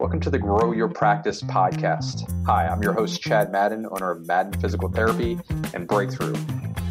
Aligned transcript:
Welcome 0.00 0.20
to 0.20 0.30
the 0.30 0.38
Grow 0.38 0.72
Your 0.72 0.88
Practice 0.88 1.42
podcast. 1.42 2.26
Hi, 2.46 2.66
I'm 2.66 2.82
your 2.82 2.94
host, 2.94 3.20
Chad 3.20 3.52
Madden, 3.52 3.86
owner 3.90 4.12
of 4.12 4.26
Madden 4.26 4.58
Physical 4.58 4.88
Therapy 4.88 5.38
and 5.74 5.86
Breakthrough. 5.86 6.34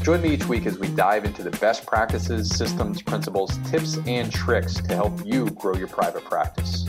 Join 0.03 0.21
me 0.21 0.29
each 0.29 0.45
week 0.45 0.67
as 0.67 0.77
we 0.77 0.89
dive 0.89 1.25
into 1.25 1.41
the 1.41 1.49
best 1.49 1.87
practices, 1.87 2.55
systems, 2.55 3.01
principles, 3.01 3.57
tips, 3.67 3.97
and 4.05 4.31
tricks 4.31 4.75
to 4.75 4.95
help 4.95 5.25
you 5.25 5.49
grow 5.49 5.73
your 5.73 5.87
private 5.87 6.23
practice. 6.25 6.87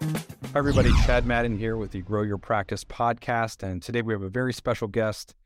Hi, 0.00 0.58
everybody. 0.58 0.90
Chad 1.06 1.24
Madden 1.24 1.56
here 1.56 1.76
with 1.76 1.92
the 1.92 2.02
Grow 2.02 2.22
Your 2.22 2.38
Practice 2.38 2.82
podcast. 2.82 3.62
And 3.62 3.80
today 3.80 4.02
we 4.02 4.12
have 4.12 4.22
a 4.22 4.28
very 4.28 4.52
special 4.52 4.88
guest, 4.88 5.36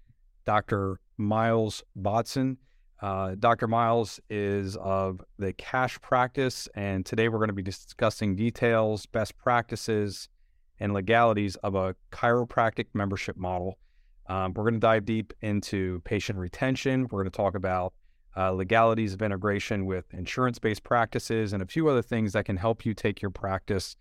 Dr. 0.47 1.01
Miles 1.19 1.83
Bodzin. 1.95 2.57
Uh, 3.01 3.37
Dr. 3.39 3.69
Miles 3.69 4.19
is 4.29 4.77
of 4.77 5.21
the 5.39 5.53
cash 5.53 6.01
practice, 6.01 6.69
and 6.75 7.07
today 7.07 7.29
we're 7.29 7.39
going 7.39 7.49
to 7.49 7.55
be 7.55 7.63
discussing 7.63 8.35
details, 8.35 9.07
best 9.07 9.39
practices, 9.39 10.29
and 10.81 10.93
legalities 10.93 11.57
of 11.57 11.75
a 11.75 11.95
chiropractic 12.11 12.87
membership 12.95 13.37
model. 13.37 13.79
Um, 14.27 14.53
we're 14.55 14.65
going 14.65 14.75
to 14.75 14.81
dive 14.81 15.05
deep 15.05 15.33
into 15.43 16.01
patient 16.05 16.39
retention. 16.39 17.03
We're 17.03 17.23
going 17.23 17.31
to 17.31 17.37
talk 17.37 17.55
about 17.55 17.95
uh, 18.37 18.53
legalities 18.53 19.15
of 19.15 19.23
integration 19.23 19.87
with 19.87 20.13
insurance 20.13 20.59
based 20.59 20.85
practices 20.85 21.53
and 21.53 21.63
a 21.63 21.67
few 21.67 21.89
other 21.89 22.03
things 22.03 22.33
that 22.33 22.45
can 22.45 22.57
help 22.57 22.85
you 22.85 22.95
take 22.95 23.23
your 23.23 23.31
practice 23.31 23.97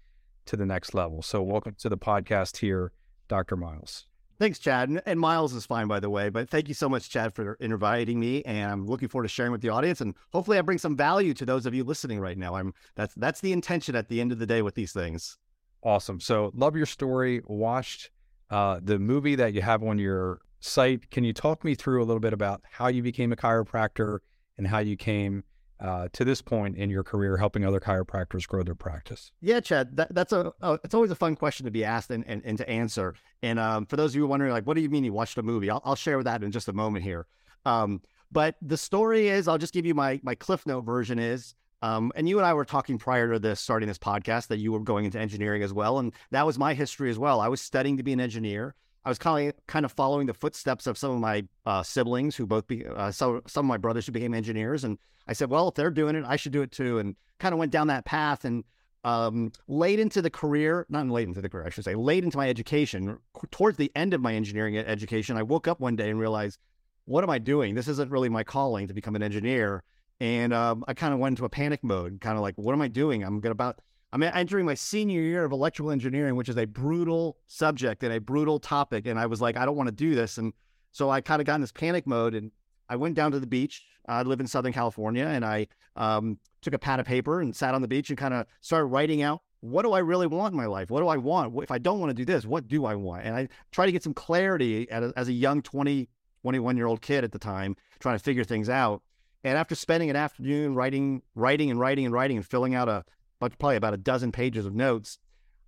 to 0.46 0.58
the 0.58 0.66
next 0.66 0.94
level. 0.94 1.22
So, 1.22 1.42
welcome 1.42 1.76
to 1.80 1.90
the 1.90 1.98
podcast 1.98 2.58
here, 2.58 2.92
Dr. 3.28 3.56
Miles. 3.56 4.08
Thanks, 4.40 4.60
Chad. 4.60 5.02
And 5.06 5.20
Miles 5.20 5.54
is 5.54 5.66
fine, 5.66 5.88
by 5.88 6.00
the 6.00 6.10
way. 6.10 6.30
But 6.30 6.50
thank 6.50 6.68
you 6.68 6.76
so 6.76 6.88
much, 6.88 7.10
Chad, 7.10 7.34
for 7.34 7.54
inviting 7.60 8.20
me. 8.20 8.44
And 8.44 8.72
I'm 8.72 8.86
looking 8.86 9.10
forward 9.10 9.24
to 9.24 9.30
sharing 9.30 9.52
with 9.52 9.62
the 9.62 9.70
audience. 9.70 10.00
And 10.00 10.14
hopefully, 10.32 10.60
I 10.60 10.62
bring 10.62 10.78
some 10.78 10.96
value 10.96 11.34
to 11.34 11.46
those 11.46 11.66
of 11.66 11.74
you 11.74 11.84
listening 11.84 12.20
right 12.20 12.38
now. 12.38 12.56
I'm 12.56 12.74
that's 12.96 13.16
that's 13.16 13.42
the 13.42 13.52
intention 13.52 13.96
at 13.96 14.10
the 14.10 14.22
end 14.22 14.32
of 14.32 14.40
the 14.40 14.46
day 14.46 14.62
with 14.62 14.76
these 14.76 14.94
things. 14.94 15.38
Awesome. 15.84 16.20
So, 16.20 16.52
love 16.54 16.76
your 16.76 16.86
story. 16.86 17.42
Watched 17.46 18.12
uh, 18.52 18.80
the 18.84 19.00
movie 19.00 19.36
that 19.36 19.54
you 19.54 19.62
have 19.62 19.84
on 19.84 19.98
your 19.98 20.42
site. 20.60 21.10
Can 21.10 21.24
you 21.24 21.34
talk 21.34 21.64
me 21.64 21.74
through 21.74 22.04
a 22.04 22.06
little 22.06 22.20
bit 22.20 22.34
about 22.34 22.62
how 22.70 22.88
you 22.88 23.02
became 23.02 23.32
a 23.32 23.36
chiropractor 23.36 24.20
and 24.58 24.68
how 24.68 24.80
you 24.80 24.96
came 24.98 25.44
uh, 25.80 26.08
to 26.14 26.26
this 26.26 26.42
point 26.42 26.78
in 26.78 26.90
your 26.90 27.04
career 27.04 27.38
helping 27.38 27.66
other 27.66 27.80
chiropractors 27.80 28.48
grow 28.48 28.64
their 28.64 28.76
practice? 28.76 29.32
Yeah, 29.42 29.60
Chad, 29.60 29.96
that, 29.98 30.14
that's 30.14 30.34
a, 30.34 30.52
a, 30.62 30.80
it's 30.84 30.94
always 30.94 31.12
a 31.12 31.16
fun 31.16 31.36
question 31.36 31.66
to 31.66 31.72
be 31.72 31.84
asked 31.84 32.10
and, 32.12 32.24
and, 32.28 32.42
and 32.46 32.58
to 32.58 32.70
answer. 32.70 33.16
And 33.44 33.60
um, 33.60 33.86
for 33.86 33.96
those 33.96 34.12
of 34.12 34.16
you 34.16 34.28
wondering, 34.28 34.52
like, 34.52 34.66
what 34.66 34.76
do 34.76 34.82
you 34.82 34.90
mean 34.90 35.04
you 35.04 35.14
watched 35.14 35.38
a 35.38 35.44
movie? 35.44 35.70
I'll, 35.70 35.82
I'll 35.86 35.96
share 35.96 36.22
that 36.24 36.44
in 36.44 36.52
just 36.52 36.68
a 36.68 36.74
moment 36.74 37.04
here. 37.04 37.28
Um, 37.66 38.02
but 38.32 38.56
the 38.62 38.78
story 38.78 39.28
is, 39.30 39.48
I'll 39.48 39.58
just 39.58 39.74
give 39.74 39.86
you 39.86 39.94
my 39.94 40.20
my 40.24 40.36
Cliff 40.36 40.66
Note 40.66 40.82
version 40.82 41.20
is. 41.20 41.56
Um, 41.82 42.12
and 42.16 42.28
you 42.28 42.38
and 42.40 42.46
I 42.46 42.54
were 42.54 42.66
talking 42.66 42.98
prior 42.98 43.32
to 43.32 43.40
this 43.40 43.60
starting 43.60 43.88
this 43.88 44.00
podcast 44.00 44.48
that 44.48 44.58
you 44.58 44.72
were 44.72 44.80
going 44.80 45.06
into 45.06 45.20
engineering 45.20 45.62
as 45.64 45.72
well, 45.72 46.00
and 46.00 46.12
that 46.32 46.46
was 46.46 46.58
my 46.58 46.74
history 46.74 47.10
as 47.10 47.20
well. 47.20 47.40
I 47.40 47.48
was 47.48 47.62
studying 47.62 47.98
to 47.98 48.04
be 48.04 48.14
an 48.14 48.20
engineer. 48.20 48.76
I 49.08 49.10
was 49.10 49.18
kind 49.18 49.48
of 49.48 49.68
kind 49.68 49.86
of 49.86 49.94
following 49.94 50.28
the 50.28 50.34
footsteps 50.34 50.86
of 50.86 50.98
some 50.98 51.12
of 51.12 51.20
my 51.20 51.46
uh, 51.66 51.82
siblings 51.82 52.36
who 52.36 52.46
both 52.46 52.68
be 52.68 52.86
uh, 52.86 53.10
some 53.10 53.42
of 53.56 53.64
my 53.64 53.78
brothers 53.78 54.06
who 54.06 54.12
became 54.12 54.34
engineers, 54.34 54.84
and 54.84 54.98
I 55.30 55.32
said, 55.32 55.50
well, 55.50 55.70
if 55.70 55.76
they're 55.76 55.92
doing 55.92 56.18
it, 56.18 56.26
I 56.28 56.36
should 56.36 56.52
do 56.52 56.62
it 56.62 56.74
too, 56.74 57.00
and 57.00 57.16
kind 57.40 57.54
of 57.54 57.60
went 57.60 57.72
down 57.72 57.88
that 57.88 58.04
path. 58.04 58.44
And 58.44 58.66
um, 59.06 59.54
late 59.70 60.02
into 60.02 60.22
the 60.22 60.30
career, 60.30 60.86
not 60.90 61.08
late 61.08 61.26
into 61.26 61.42
the 61.42 61.48
career, 61.48 61.66
I 61.66 61.70
should 61.70 61.86
say, 61.86 61.96
late 61.96 62.26
into 62.26 62.36
my 62.36 62.50
education, 62.50 63.18
towards 63.50 63.78
the 63.78 63.94
end 63.96 64.14
of 64.14 64.20
my 64.20 64.34
engineering 64.34 64.78
education, 64.78 65.38
I 65.38 65.44
woke 65.44 65.70
up 65.70 65.80
one 65.80 65.96
day 65.96 66.10
and 66.10 66.20
realized, 66.20 66.60
what 67.06 67.24
am 67.24 67.30
I 67.30 67.40
doing? 67.40 67.76
This 67.76 67.88
isn't 67.88 68.12
really 68.12 68.28
my 68.28 68.44
calling 68.44 68.90
to 68.90 68.94
become 68.94 69.16
an 69.16 69.24
engineer. 69.24 69.84
And 70.20 70.54
um, 70.54 70.84
I 70.86 70.94
kind 70.94 71.14
of 71.14 71.22
went 71.22 71.32
into 71.32 71.46
a 71.46 71.50
panic 71.50 71.82
mode, 71.82 72.20
kind 72.20 72.36
of 72.36 72.42
like, 72.42 72.56
what 72.58 72.74
am 72.74 72.82
I 72.82 72.90
doing? 72.90 73.24
I'm 73.24 73.40
to 73.40 73.52
about, 73.52 73.80
I'm 74.14 74.24
entering 74.24 74.66
my 74.66 74.74
senior 74.74 75.22
year 75.22 75.44
of 75.44 75.52
electrical 75.52 75.92
engineering, 75.92 76.36
which 76.36 76.50
is 76.50 76.58
a 76.58 76.66
brutal 76.66 77.38
subject 77.48 78.04
and 78.04 78.14
a 78.14 78.22
brutal 78.22 78.60
topic. 78.60 79.06
And 79.06 79.20
I 79.20 79.26
was 79.26 79.42
like, 79.42 79.58
I 79.58 79.66
don't 79.66 79.76
want 79.76 79.88
to 79.88 79.96
do 79.96 80.16
this. 80.16 80.38
And 80.38 80.54
so 80.94 81.10
I 81.10 81.22
kind 81.22 81.42
of 81.42 81.46
got 81.46 81.56
in 81.56 81.62
this 81.62 81.74
panic 81.74 82.08
mode 82.08 82.34
and 82.34 82.52
I 82.90 82.96
went 82.96 83.16
down 83.16 83.32
to 83.32 83.40
the 83.40 83.48
beach. 83.48 83.86
I 84.08 84.22
live 84.22 84.40
in 84.40 84.48
Southern 84.48 84.72
California 84.72 85.26
and 85.26 85.44
I 85.44 85.68
um, 85.98 86.40
took 86.62 86.74
a 86.74 86.80
pad 86.80 87.02
of 87.02 87.06
paper 87.06 87.42
and 87.42 87.54
sat 87.54 87.74
on 87.74 87.82
the 87.82 87.88
beach 87.88 88.10
and 88.10 88.18
kind 88.18 88.34
of 88.34 88.46
started 88.62 88.86
writing 88.86 89.22
out 89.22 89.42
what 89.60 89.84
do 89.84 89.92
I 89.92 90.00
really 90.00 90.28
want 90.28 90.54
in 90.54 90.58
my 90.58 90.68
life? 90.68 90.90
What 90.90 91.02
do 91.02 91.08
I 91.08 91.18
want? 91.18 91.54
If 91.64 91.72
I 91.72 91.78
don't 91.78 92.00
want 92.00 92.12
to 92.12 92.14
do 92.14 92.26
this, 92.26 92.46
what 92.46 92.68
do 92.68 92.86
I 92.86 92.96
want? 92.96 93.26
And 93.26 93.36
I 93.36 93.50
try 93.72 93.86
to 93.86 93.92
get 93.92 94.04
some 94.04 94.14
clarity 94.14 94.90
as 94.90 95.28
a 95.28 95.34
young 95.34 95.62
20, 95.62 96.08
21 96.44 96.78
year 96.78 96.86
old 96.86 97.02
kid 97.02 97.24
at 97.24 97.32
the 97.32 97.40
time, 97.40 97.76
trying 98.00 98.18
to 98.18 98.24
figure 98.24 98.44
things 98.44 98.70
out. 98.70 99.02
And 99.44 99.58
after 99.58 99.76
spending 99.76 100.10
an 100.10 100.16
afternoon 100.16 100.76
writing, 100.76 101.22
writing 101.36 101.72
and 101.72 101.80
writing 101.80 102.06
and 102.06 102.14
writing 102.14 102.38
and 102.38 102.46
filling 102.46 102.76
out 102.76 102.88
a 102.88 103.04
probably 103.40 103.76
about 103.76 103.94
a 103.94 103.98
dozen 103.98 104.32
pages 104.32 104.66
of 104.66 104.74
notes, 104.76 105.20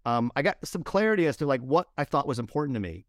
um, 0.06 0.32
I 0.36 0.42
got 0.42 0.58
some 0.64 0.84
clarity 0.84 1.28
as 1.28 1.38
to 1.38 1.46
like 1.46 1.62
what 1.62 1.88
I 1.98 2.04
thought 2.04 2.28
was 2.28 2.40
important 2.40 2.76
to 2.76 2.80
me. 2.80 3.06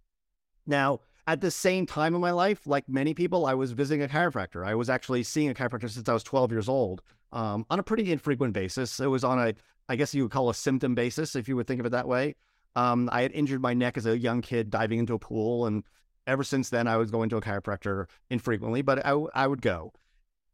Now, 0.66 1.00
at 1.26 1.40
the 1.40 1.50
same 1.50 1.86
time 1.86 2.14
in 2.14 2.20
my 2.20 2.32
life, 2.32 2.66
like 2.66 2.88
many 2.88 3.14
people, 3.14 3.46
I 3.46 3.54
was 3.54 3.72
visiting 3.72 4.02
a 4.02 4.08
chiropractor. 4.08 4.66
I 4.66 4.74
was 4.74 4.90
actually 4.90 5.22
seeing 5.22 5.50
a 5.50 5.54
chiropractor 5.54 5.90
since 5.90 6.08
I 6.08 6.12
was 6.12 6.24
12 6.24 6.50
years 6.50 6.68
old 6.68 7.02
um, 7.32 7.64
on 7.70 7.78
a 7.78 7.82
pretty 7.82 8.10
infrequent 8.10 8.52
basis. 8.52 8.98
It 9.00 9.06
was 9.06 9.24
on 9.24 9.38
a, 9.38 9.54
I 9.88 9.96
guess 9.96 10.14
you 10.14 10.24
would 10.24 10.32
call 10.32 10.50
a 10.50 10.54
symptom 10.54 10.94
basis, 10.94 11.36
if 11.36 11.48
you 11.48 11.56
would 11.56 11.66
think 11.66 11.80
of 11.80 11.86
it 11.86 11.90
that 11.90 12.08
way. 12.08 12.36
Um, 12.76 13.08
I 13.12 13.22
had 13.22 13.32
injured 13.32 13.60
my 13.60 13.74
neck 13.74 13.96
as 13.96 14.06
a 14.06 14.18
young 14.18 14.42
kid 14.42 14.70
diving 14.70 15.00
into 15.00 15.14
a 15.14 15.18
pool. 15.18 15.66
And 15.66 15.84
ever 16.26 16.44
since 16.44 16.70
then, 16.70 16.86
I 16.86 16.96
was 16.96 17.10
going 17.10 17.28
to 17.30 17.36
a 17.36 17.40
chiropractor 17.40 18.06
infrequently, 18.30 18.82
but 18.82 19.04
I, 19.04 19.12
I 19.34 19.46
would 19.46 19.62
go. 19.62 19.92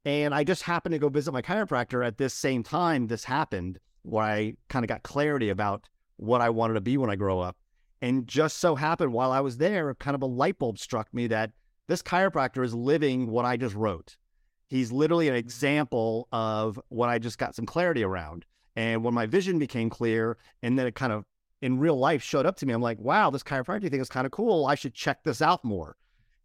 And 0.05 0.35
I 0.35 0.45
just 0.45 0.63
happened 0.63 0.93
to 0.93 0.99
go 0.99 1.09
visit 1.09 1.33
my 1.33 1.43
chiropractor 1.43 2.07
at 2.07 2.17
this 2.17 2.33
same 2.33 2.63
time 2.63 3.09
this 3.09 3.25
happened, 3.25 3.79
where 4.07 4.25
I 4.25 4.55
kind 4.69 4.85
of 4.85 4.89
got 4.89 5.03
clarity 5.03 5.49
about 5.49 5.89
what 6.17 6.41
I 6.41 6.51
wanted 6.51 6.75
to 6.75 6.81
be 6.81 6.97
when 6.97 7.11
I 7.11 7.17
grow 7.17 7.41
up. 7.41 7.57
And 8.01 8.27
just 8.27 8.59
so 8.59 8.75
happened 8.75 9.13
while 9.13 9.33
I 9.33 9.41
was 9.41 9.57
there, 9.59 9.95
kind 9.95 10.15
of 10.15 10.23
a 10.23 10.27
light 10.27 10.59
bulb 10.59 10.79
struck 10.79 11.13
me 11.13 11.27
that 11.29 11.51
this 11.89 12.03
chiropractor 12.03 12.65
is 12.65 12.75
living 12.75 13.29
what 13.29 13.45
I 13.45 13.57
just 13.57 13.75
wrote. 13.75 14.17
He's 14.69 14.93
literally 14.93 15.29
an 15.29 15.35
example 15.35 16.29
of 16.33 16.81
what 16.89 17.09
I 17.09 17.19
just 17.19 17.39
got 17.39 17.55
some 17.55 17.67
clarity 17.67 18.03
around. 18.03 18.45
And 18.75 19.03
when 19.03 19.15
my 19.15 19.27
vision 19.27 19.59
became 19.59 19.89
clear, 19.89 20.37
and 20.63 20.79
then 20.79 20.87
it 20.87 20.95
kind 20.95 21.13
of 21.13 21.25
in 21.63 21.79
real 21.79 21.99
life 21.99 22.23
showed 22.23 22.47
up 22.47 22.57
to 22.57 22.67
me, 22.67 22.75
I'm 22.75 22.83
like, 22.83 22.99
wow, 22.99 23.31
this 23.31 23.43
chiropractic 23.43 23.91
thing 23.91 24.01
is 24.01 24.09
kind 24.09 24.27
of 24.27 24.33
cool. 24.33 24.67
I 24.67 24.75
should 24.75 24.95
check 24.95 25.23
this 25.25 25.41
out 25.41 25.65
more. 25.65 25.97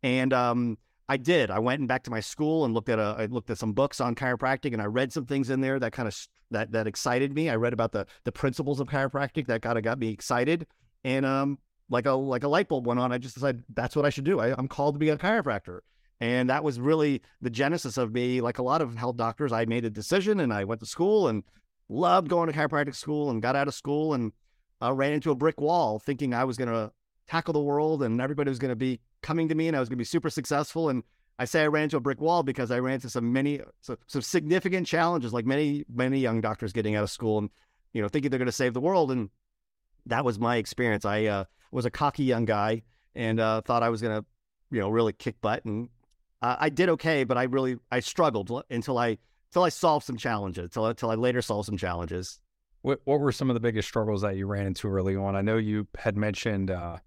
And 0.04 0.32
um, 0.34 0.78
I 1.10 1.18
did. 1.18 1.52
I 1.52 1.60
went 1.60 1.80
and 1.80 1.88
back 1.88 2.04
to 2.04 2.12
my 2.12 2.22
school 2.22 2.64
and 2.64 2.74
looked 2.74 2.90
at 2.90 3.00
a, 3.00 3.16
I 3.18 3.26
looked 3.26 3.50
at 3.50 3.58
some 3.58 3.74
books 3.74 4.00
on 4.00 4.16
chiropractic, 4.16 4.72
and 4.74 4.82
I 4.82 4.86
read 4.86 5.12
some 5.12 5.26
things 5.26 5.50
in 5.50 5.60
there 5.62 5.80
that 5.80 5.92
kind 5.92 6.08
of 6.08 6.16
that 6.52 6.72
that 6.72 6.88
excited 6.88 7.34
me. 7.34 7.50
I 7.50 7.56
read 7.56 7.74
about 7.74 7.92
the 7.92 8.06
the 8.24 8.32
principles 8.32 8.80
of 8.80 8.88
chiropractic 8.88 9.48
that 9.48 9.62
kind 9.62 9.78
of 9.78 9.84
got 9.84 10.00
me 10.00 10.10
excited 10.10 10.68
and 11.04 11.26
um, 11.26 11.58
like 11.90 12.06
a 12.06 12.12
like 12.12 12.44
a 12.44 12.48
light 12.48 12.68
bulb 12.68 12.88
went 12.88 13.00
on. 13.00 13.12
I 13.12 13.18
just 13.18 13.36
decided 13.36 13.64
that's 13.74 13.96
what 13.96 14.06
I 14.06 14.10
should 14.10 14.24
do. 14.24 14.40
I, 14.40 14.56
I'm 14.58 14.68
called 14.68 14.96
to 14.96 15.00
be 15.00 15.10
a 15.10 15.18
chiropractor, 15.18 15.80
and 16.20 16.50
that 16.50 16.64
was 16.64 16.80
really 16.80 17.22
the 17.42 17.50
genesis 17.50 17.98
of 17.98 18.14
me. 18.14 18.42
Like 18.42 18.60
a 18.60 18.64
lot 18.64 18.82
of 18.82 18.96
health 18.96 19.18
doctors, 19.18 19.52
I 19.52 19.66
made 19.66 19.86
a 19.86 19.90
decision, 19.90 20.40
and 20.40 20.54
I 20.54 20.64
went 20.64 20.80
to 20.82 20.86
school 20.86 21.28
and 21.28 21.44
loved 21.90 22.30
going 22.30 22.52
to 22.52 22.58
chiropractic 22.58 22.96
school, 22.96 23.30
and 23.30 23.42
got 23.42 23.56
out 23.56 23.68
of 23.68 23.74
school 23.74 24.14
and 24.14 24.32
uh, 24.82 24.94
ran 24.94 25.14
into 25.14 25.32
a 25.32 25.36
brick 25.36 25.60
wall, 25.60 26.00
thinking 26.00 26.34
I 26.34 26.44
was 26.44 26.58
going 26.58 26.70
to 26.70 26.92
tackle 27.28 27.54
the 27.54 27.62
world 27.62 28.04
and 28.04 28.20
everybody 28.20 28.50
was 28.50 28.60
going 28.60 28.70
to 28.70 28.76
be 28.76 29.00
coming 29.22 29.48
to 29.50 29.56
me, 29.56 29.68
and 29.68 29.78
I 29.78 29.80
was 29.80 29.90
going 29.90 29.98
to 29.98 30.02
be 30.02 30.06
super 30.06 30.30
successful. 30.30 30.90
And 30.90 31.04
I 31.40 31.46
say 31.46 31.64
I 31.64 31.68
ran 31.68 31.86
into 31.86 31.98
a 31.98 32.02
brick 32.02 32.22
wall 32.22 32.44
because 32.44 32.72
I 32.72 32.80
ran 32.80 32.96
into 32.96 33.10
some 33.10 33.34
many 33.34 33.62
some, 33.82 33.98
some 34.08 34.22
significant 34.22 34.88
challenges, 34.88 35.34
like 35.34 35.46
many 35.46 35.86
many 35.92 36.20
young 36.20 36.42
doctors 36.42 36.74
getting 36.74 36.96
out 36.96 37.04
of 37.04 37.10
school 37.10 37.40
and 37.40 37.50
you 37.94 38.02
know 38.02 38.08
thinking 38.08 38.30
they're 38.30 38.38
going 38.38 38.46
to 38.46 38.52
save 38.52 38.74
the 38.74 38.82
world 38.82 39.12
and 39.12 39.30
that 40.06 40.26
was 40.26 40.40
my 40.40 40.58
experience. 40.58 41.06
I 41.06 41.26
uh, 41.26 41.44
was 41.72 41.86
a 41.86 41.92
cocky 41.92 42.24
young 42.24 42.46
guy 42.46 42.84
and 43.16 43.40
uh, 43.40 43.62
thought 43.62 43.84
I 43.84 43.90
was 43.90 44.02
going 44.02 44.22
to, 44.22 44.26
you 44.72 44.80
know, 44.80 44.90
really 44.90 45.14
kick 45.14 45.40
butt. 45.42 45.66
And 45.66 45.90
uh, 46.42 46.58
I 46.60 46.70
did 46.70 46.90
okay, 46.90 47.24
but 47.24 47.38
I 47.38 47.44
really 47.44 47.78
I 47.92 48.00
struggled 48.00 48.52
until 48.70 48.98
I 48.98 49.18
until 49.50 49.64
I 49.64 49.70
solved 49.70 50.06
some 50.06 50.18
challenges. 50.18 50.66
Until 50.66 50.88
until 50.88 51.12
I 51.12 51.16
later 51.16 51.42
solved 51.42 51.68
some 51.68 51.78
challenges. 51.78 52.40
What 52.82 53.02
what 53.06 53.20
were 53.20 53.32
some 53.32 53.50
of 53.50 53.54
the 53.54 53.60
biggest 53.60 53.88
struggles 53.88 54.22
that 54.22 54.38
you 54.38 54.48
ran 54.48 54.66
into 54.66 54.90
early 54.90 55.16
on? 55.16 55.36
I 55.36 55.42
know 55.42 55.58
you 55.58 55.88
had 55.98 56.18
mentioned 56.18 56.72
uh, 56.72 56.98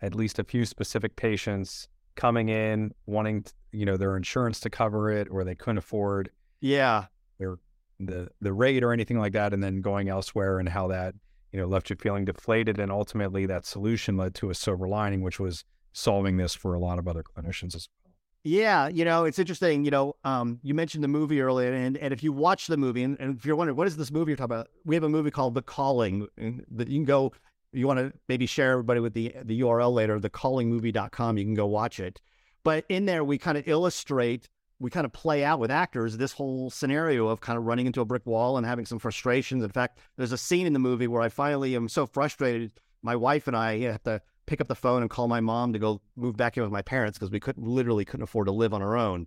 at 0.00 0.14
least 0.14 0.38
a 0.38 0.44
few 0.44 0.64
specific 0.64 1.16
patients 1.16 1.88
coming 2.16 2.48
in 2.48 2.92
wanting 3.06 3.42
to, 3.44 3.52
you 3.72 3.86
know 3.86 3.96
their 3.96 4.16
insurance 4.16 4.60
to 4.60 4.70
cover 4.70 5.10
it 5.10 5.28
or 5.30 5.44
they 5.44 5.54
couldn't 5.54 5.78
afford 5.78 6.30
yeah 6.60 7.06
their 7.38 7.56
the 8.00 8.28
the 8.40 8.52
rate 8.52 8.82
or 8.82 8.92
anything 8.92 9.18
like 9.18 9.32
that 9.34 9.52
and 9.52 9.62
then 9.62 9.80
going 9.80 10.08
elsewhere 10.08 10.58
and 10.58 10.68
how 10.68 10.88
that 10.88 11.14
you 11.56 11.62
know, 11.62 11.66
left 11.66 11.88
you 11.88 11.96
feeling 11.96 12.26
deflated. 12.26 12.78
And 12.78 12.92
ultimately, 12.92 13.46
that 13.46 13.64
solution 13.64 14.18
led 14.18 14.34
to 14.36 14.50
a 14.50 14.54
silver 14.54 14.86
lining, 14.86 15.22
which 15.22 15.40
was 15.40 15.64
solving 15.94 16.36
this 16.36 16.54
for 16.54 16.74
a 16.74 16.78
lot 16.78 16.98
of 16.98 17.08
other 17.08 17.22
clinicians 17.22 17.74
as 17.74 17.88
well. 17.88 18.12
Yeah, 18.44 18.88
you 18.88 19.06
know, 19.06 19.24
it's 19.24 19.38
interesting. 19.38 19.82
You 19.82 19.90
know, 19.90 20.16
um, 20.22 20.60
you 20.62 20.74
mentioned 20.74 21.02
the 21.02 21.08
movie 21.08 21.40
earlier, 21.40 21.72
and, 21.72 21.96
and 21.96 22.12
if 22.12 22.22
you 22.22 22.30
watch 22.30 22.66
the 22.66 22.76
movie, 22.76 23.02
and, 23.02 23.18
and 23.18 23.38
if 23.38 23.46
you're 23.46 23.56
wondering 23.56 23.76
what 23.76 23.86
is 23.86 23.96
this 23.96 24.12
movie 24.12 24.32
you're 24.32 24.36
talking 24.36 24.54
about, 24.54 24.68
we 24.84 24.94
have 24.94 25.02
a 25.02 25.08
movie 25.08 25.30
called 25.30 25.54
The 25.54 25.62
Calling. 25.62 26.28
That 26.70 26.88
you 26.88 26.98
can 26.98 27.04
go. 27.06 27.32
You 27.76 27.86
want 27.86 27.98
to 27.98 28.12
maybe 28.28 28.46
share 28.46 28.72
everybody 28.72 29.00
with 29.00 29.14
the 29.14 29.34
the 29.44 29.60
URL 29.60 29.92
later, 29.92 30.18
thecallingmovie.com. 30.18 31.38
You 31.38 31.44
can 31.44 31.54
go 31.54 31.66
watch 31.66 32.00
it. 32.00 32.20
But 32.64 32.84
in 32.88 33.06
there, 33.06 33.22
we 33.22 33.38
kind 33.38 33.58
of 33.58 33.68
illustrate 33.68 34.48
we 34.78 34.90
kind 34.90 35.06
of 35.06 35.12
play 35.12 35.44
out 35.44 35.58
with 35.58 35.70
actors 35.70 36.16
this 36.16 36.32
whole 36.32 36.70
scenario 36.70 37.28
of 37.28 37.40
kind 37.40 37.58
of 37.58 37.64
running 37.64 37.86
into 37.86 38.00
a 38.00 38.04
brick 38.04 38.26
wall 38.26 38.56
and 38.56 38.66
having 38.66 38.84
some 38.84 38.98
frustrations. 38.98 39.64
In 39.64 39.70
fact, 39.70 39.98
there's 40.16 40.32
a 40.32 40.38
scene 40.38 40.66
in 40.66 40.72
the 40.72 40.78
movie 40.78 41.06
where 41.06 41.22
I 41.22 41.28
finally 41.28 41.74
am 41.74 41.88
so 41.88 42.06
frustrated. 42.06 42.72
My 43.02 43.16
wife 43.16 43.46
and 43.46 43.56
I 43.56 43.78
have 43.80 44.02
to 44.02 44.20
pick 44.46 44.60
up 44.60 44.68
the 44.68 44.74
phone 44.74 45.02
and 45.02 45.10
call 45.10 45.28
my 45.28 45.40
mom 45.40 45.72
to 45.72 45.78
go 45.78 46.02
move 46.14 46.36
back 46.36 46.56
in 46.56 46.62
with 46.62 46.72
my 46.72 46.82
parents 46.82 47.18
because 47.18 47.30
we 47.30 47.40
couldn't 47.40 47.66
literally 47.66 48.04
couldn't 48.04 48.24
afford 48.24 48.46
to 48.48 48.52
live 48.52 48.74
on 48.74 48.82
our 48.82 48.96
own. 48.96 49.26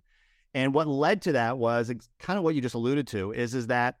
And 0.54 0.74
what 0.74 0.86
led 0.86 1.22
to 1.22 1.32
that 1.32 1.58
was 1.58 1.92
kind 2.18 2.38
of 2.38 2.44
what 2.44 2.54
you 2.54 2.60
just 2.60 2.74
alluded 2.74 3.06
to 3.08 3.32
is 3.32 3.54
is 3.54 3.66
that 3.68 3.96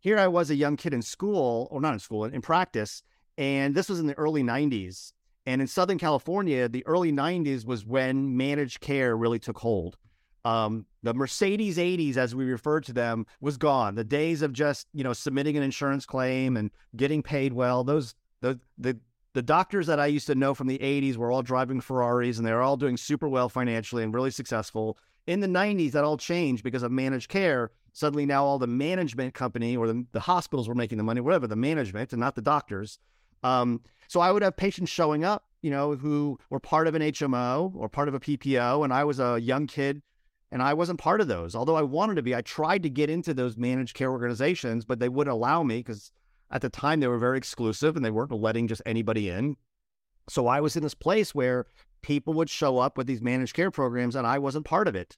here 0.00 0.18
I 0.18 0.28
was 0.28 0.50
a 0.50 0.56
young 0.56 0.76
kid 0.76 0.94
in 0.94 1.02
school 1.02 1.68
or 1.70 1.80
not 1.80 1.92
in 1.94 1.98
school 1.98 2.24
in 2.24 2.42
practice, 2.42 3.02
and 3.38 3.74
this 3.74 3.88
was 3.88 4.00
in 4.00 4.06
the 4.06 4.18
early 4.18 4.42
90s. 4.42 5.12
And 5.44 5.60
in 5.60 5.66
Southern 5.66 5.98
California, 5.98 6.68
the 6.68 6.86
early 6.86 7.12
90s 7.12 7.66
was 7.66 7.84
when 7.84 8.36
managed 8.36 8.80
care 8.80 9.16
really 9.16 9.38
took 9.38 9.58
hold. 9.58 9.96
Um, 10.44 10.86
the 11.02 11.14
Mercedes 11.14 11.78
80s, 11.78 12.16
as 12.16 12.34
we 12.34 12.44
referred 12.44 12.84
to 12.84 12.92
them, 12.92 13.26
was 13.40 13.56
gone. 13.56 13.94
The 13.94 14.04
days 14.04 14.42
of 14.42 14.52
just 14.52 14.88
you 14.92 15.04
know 15.04 15.12
submitting 15.12 15.56
an 15.56 15.62
insurance 15.62 16.06
claim 16.06 16.56
and 16.56 16.70
getting 16.96 17.22
paid 17.22 17.52
well, 17.52 17.84
those 17.84 18.14
the 18.40 18.58
the 18.78 18.98
the 19.34 19.42
doctors 19.42 19.86
that 19.86 20.00
I 20.00 20.06
used 20.06 20.26
to 20.26 20.34
know 20.34 20.52
from 20.52 20.66
the 20.66 20.78
80s 20.78 21.16
were 21.16 21.32
all 21.32 21.42
driving 21.42 21.80
Ferraris 21.80 22.38
and 22.38 22.46
they 22.46 22.52
were 22.52 22.60
all 22.60 22.76
doing 22.76 22.96
super 22.96 23.28
well 23.28 23.48
financially 23.48 24.02
and 24.02 24.12
really 24.12 24.30
successful. 24.30 24.98
In 25.26 25.40
the 25.40 25.46
90s, 25.46 25.92
that 25.92 26.04
all 26.04 26.18
changed 26.18 26.62
because 26.64 26.82
of 26.82 26.92
managed 26.92 27.28
care. 27.28 27.70
Suddenly, 27.94 28.26
now 28.26 28.44
all 28.44 28.58
the 28.58 28.66
management 28.66 29.32
company 29.34 29.76
or 29.76 29.86
the, 29.86 30.04
the 30.12 30.20
hospitals 30.20 30.68
were 30.68 30.74
making 30.74 30.98
the 30.98 31.04
money, 31.04 31.20
whatever, 31.20 31.46
the 31.46 31.56
management 31.56 32.12
and 32.12 32.20
not 32.20 32.34
the 32.34 32.42
doctors. 32.42 32.98
Um, 33.42 33.80
so 34.08 34.20
I 34.20 34.30
would 34.30 34.42
have 34.42 34.56
patients 34.56 34.90
showing 34.90 35.24
up, 35.24 35.44
you 35.62 35.70
know, 35.70 35.94
who 35.94 36.38
were 36.50 36.60
part 36.60 36.86
of 36.86 36.94
an 36.94 37.02
HMO 37.02 37.74
or 37.74 37.88
part 37.88 38.08
of 38.08 38.14
a 38.14 38.20
PPO. 38.20 38.84
And 38.84 38.92
I 38.92 39.04
was 39.04 39.20
a 39.20 39.40
young 39.40 39.66
kid 39.66 40.02
and 40.50 40.62
I 40.62 40.74
wasn't 40.74 41.00
part 41.00 41.20
of 41.20 41.28
those. 41.28 41.54
Although 41.54 41.76
I 41.76 41.82
wanted 41.82 42.16
to 42.16 42.22
be, 42.22 42.34
I 42.34 42.42
tried 42.42 42.82
to 42.82 42.90
get 42.90 43.08
into 43.08 43.32
those 43.32 43.56
managed 43.56 43.94
care 43.94 44.10
organizations, 44.10 44.84
but 44.84 44.98
they 44.98 45.08
wouldn't 45.08 45.34
allow 45.34 45.62
me 45.62 45.78
because 45.78 46.12
at 46.52 46.60
the 46.60 46.68
time, 46.68 47.00
they 47.00 47.08
were 47.08 47.18
very 47.18 47.38
exclusive 47.38 47.96
and 47.96 48.04
they 48.04 48.10
weren't 48.10 48.30
letting 48.30 48.68
just 48.68 48.82
anybody 48.84 49.30
in. 49.30 49.56
So 50.28 50.46
I 50.46 50.60
was 50.60 50.76
in 50.76 50.82
this 50.82 50.94
place 50.94 51.34
where 51.34 51.66
people 52.02 52.34
would 52.34 52.50
show 52.50 52.78
up 52.78 52.98
with 52.98 53.06
these 53.06 53.22
managed 53.22 53.54
care 53.54 53.70
programs 53.70 54.14
and 54.14 54.26
I 54.26 54.38
wasn't 54.38 54.66
part 54.66 54.86
of 54.86 54.94
it. 54.94 55.16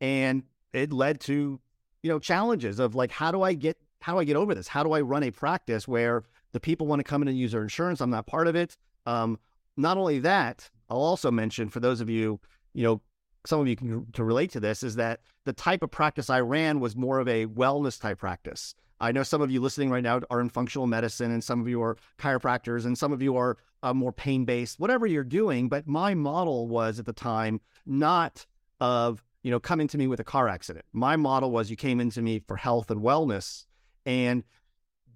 And 0.00 0.42
it 0.72 0.92
led 0.92 1.20
to, 1.20 1.60
you 2.02 2.10
know, 2.10 2.18
challenges 2.18 2.80
of 2.80 2.96
like, 2.96 3.12
how 3.12 3.30
do 3.30 3.42
I 3.42 3.54
get, 3.54 3.78
how 4.00 4.14
do 4.14 4.18
I 4.18 4.24
get 4.24 4.36
over 4.36 4.52
this? 4.54 4.66
How 4.66 4.82
do 4.82 4.92
I 4.92 5.00
run 5.00 5.22
a 5.22 5.30
practice 5.30 5.86
where 5.86 6.24
the 6.54 6.60
people 6.60 6.86
want 6.86 7.00
to 7.00 7.04
come 7.04 7.20
in 7.20 7.28
and 7.28 7.36
use 7.36 7.52
their 7.52 7.62
insurance? 7.62 8.00
I'm 8.00 8.10
not 8.10 8.26
part 8.26 8.46
of 8.46 8.56
it. 8.56 8.78
Um, 9.04 9.38
not 9.76 9.98
only 9.98 10.20
that, 10.20 10.70
I'll 10.88 10.96
also 10.96 11.30
mention 11.30 11.68
for 11.68 11.80
those 11.80 12.00
of 12.00 12.08
you, 12.08 12.40
you 12.72 12.84
know, 12.84 13.02
some 13.44 13.60
of 13.60 13.68
you 13.68 13.76
can 13.76 14.06
to 14.12 14.24
relate 14.24 14.52
to 14.52 14.60
this 14.60 14.82
is 14.82 14.96
that 14.96 15.20
the 15.44 15.52
type 15.52 15.82
of 15.82 15.90
practice 15.90 16.30
I 16.30 16.40
ran 16.40 16.80
was 16.80 16.96
more 16.96 17.18
of 17.18 17.28
a 17.28 17.44
wellness 17.46 18.00
type 18.00 18.18
practice. 18.18 18.74
I 19.00 19.12
know 19.12 19.22
some 19.22 19.42
of 19.42 19.50
you 19.50 19.60
listening 19.60 19.90
right 19.90 20.02
now 20.02 20.20
are 20.30 20.40
in 20.40 20.48
functional 20.48 20.86
medicine, 20.86 21.30
and 21.30 21.44
some 21.44 21.60
of 21.60 21.68
you 21.68 21.82
are 21.82 21.98
chiropractors, 22.18 22.86
and 22.86 22.96
some 22.96 23.12
of 23.12 23.20
you 23.20 23.36
are 23.36 23.58
uh, 23.82 23.92
more 23.92 24.12
pain 24.12 24.44
based, 24.46 24.80
whatever 24.80 25.06
you're 25.06 25.24
doing. 25.24 25.68
But 25.68 25.86
my 25.86 26.14
model 26.14 26.68
was 26.68 26.98
at 26.98 27.04
the 27.04 27.12
time 27.12 27.60
not 27.84 28.46
of, 28.80 29.22
you 29.42 29.50
know, 29.50 29.60
coming 29.60 29.88
to 29.88 29.98
me 29.98 30.06
with 30.06 30.20
a 30.20 30.24
car 30.24 30.48
accident. 30.48 30.86
My 30.92 31.16
model 31.16 31.50
was 31.50 31.68
you 31.68 31.76
came 31.76 32.00
into 32.00 32.22
me 32.22 32.42
for 32.46 32.56
health 32.56 32.90
and 32.90 33.02
wellness. 33.02 33.66
And 34.06 34.44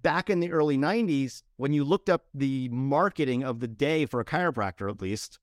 back 0.01 0.29
in 0.29 0.39
the 0.39 0.51
early 0.51 0.77
90s, 0.77 1.43
when 1.57 1.73
you 1.73 1.83
looked 1.83 2.09
up 2.09 2.25
the 2.33 2.69
marketing 2.69 3.43
of 3.43 3.59
the 3.59 3.67
day 3.67 4.05
for 4.05 4.19
a 4.19 4.25
chiropractor, 4.25 4.89
at 4.89 5.01
least, 5.01 5.39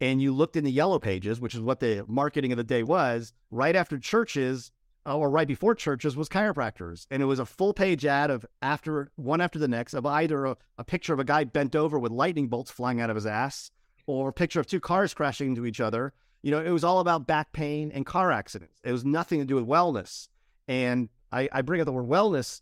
and 0.00 0.22
you 0.22 0.32
looked 0.32 0.56
in 0.56 0.64
the 0.64 0.70
yellow 0.70 0.98
pages, 0.98 1.40
which 1.40 1.54
is 1.54 1.60
what 1.60 1.80
the 1.80 2.04
marketing 2.06 2.52
of 2.52 2.58
the 2.58 2.64
day 2.64 2.82
was, 2.82 3.32
right 3.50 3.74
after 3.74 3.98
churches, 3.98 4.70
uh, 5.06 5.16
or 5.16 5.30
right 5.30 5.48
before 5.48 5.74
churches 5.74 6.16
was 6.16 6.28
chiropractors. 6.28 7.06
And 7.10 7.22
it 7.22 7.26
was 7.26 7.38
a 7.38 7.46
full 7.46 7.72
page 7.72 8.04
ad 8.04 8.30
of 8.30 8.44
after 8.62 9.10
one 9.16 9.40
after 9.40 9.58
the 9.58 9.68
next 9.68 9.94
of 9.94 10.06
either 10.06 10.44
a, 10.44 10.56
a, 10.76 10.84
picture 10.84 11.12
of 11.12 11.18
a 11.18 11.24
guy 11.24 11.44
bent 11.44 11.74
over 11.74 11.98
with 11.98 12.12
lightning 12.12 12.48
bolts 12.48 12.70
flying 12.70 13.00
out 13.00 13.10
of 13.10 13.16
his 13.16 13.26
ass 13.26 13.70
or 14.06 14.28
a 14.28 14.32
picture 14.32 14.60
of 14.60 14.66
two 14.66 14.80
cars 14.80 15.14
crashing 15.14 15.48
into 15.48 15.66
each 15.66 15.80
other. 15.80 16.12
You 16.42 16.50
know, 16.50 16.60
it 16.60 16.70
was 16.70 16.84
all 16.84 17.00
about 17.00 17.26
back 17.26 17.52
pain 17.52 17.90
and 17.92 18.06
car 18.06 18.30
accidents. 18.30 18.80
It 18.84 18.92
was 18.92 19.04
nothing 19.04 19.40
to 19.40 19.46
do 19.46 19.56
with 19.56 19.66
wellness. 19.66 20.28
And 20.68 21.08
I, 21.32 21.48
I 21.52 21.62
bring 21.62 21.80
up 21.80 21.86
the 21.86 21.92
word 21.92 22.06
wellness 22.06 22.60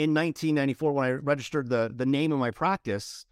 in 0.00 0.14
1994 0.14 0.92
when 0.92 1.04
I 1.04 1.10
registered 1.10 1.68
the, 1.68 1.92
the 1.94 2.06
name 2.06 2.32
of 2.32 2.38
my 2.38 2.50
practice. 2.50 3.26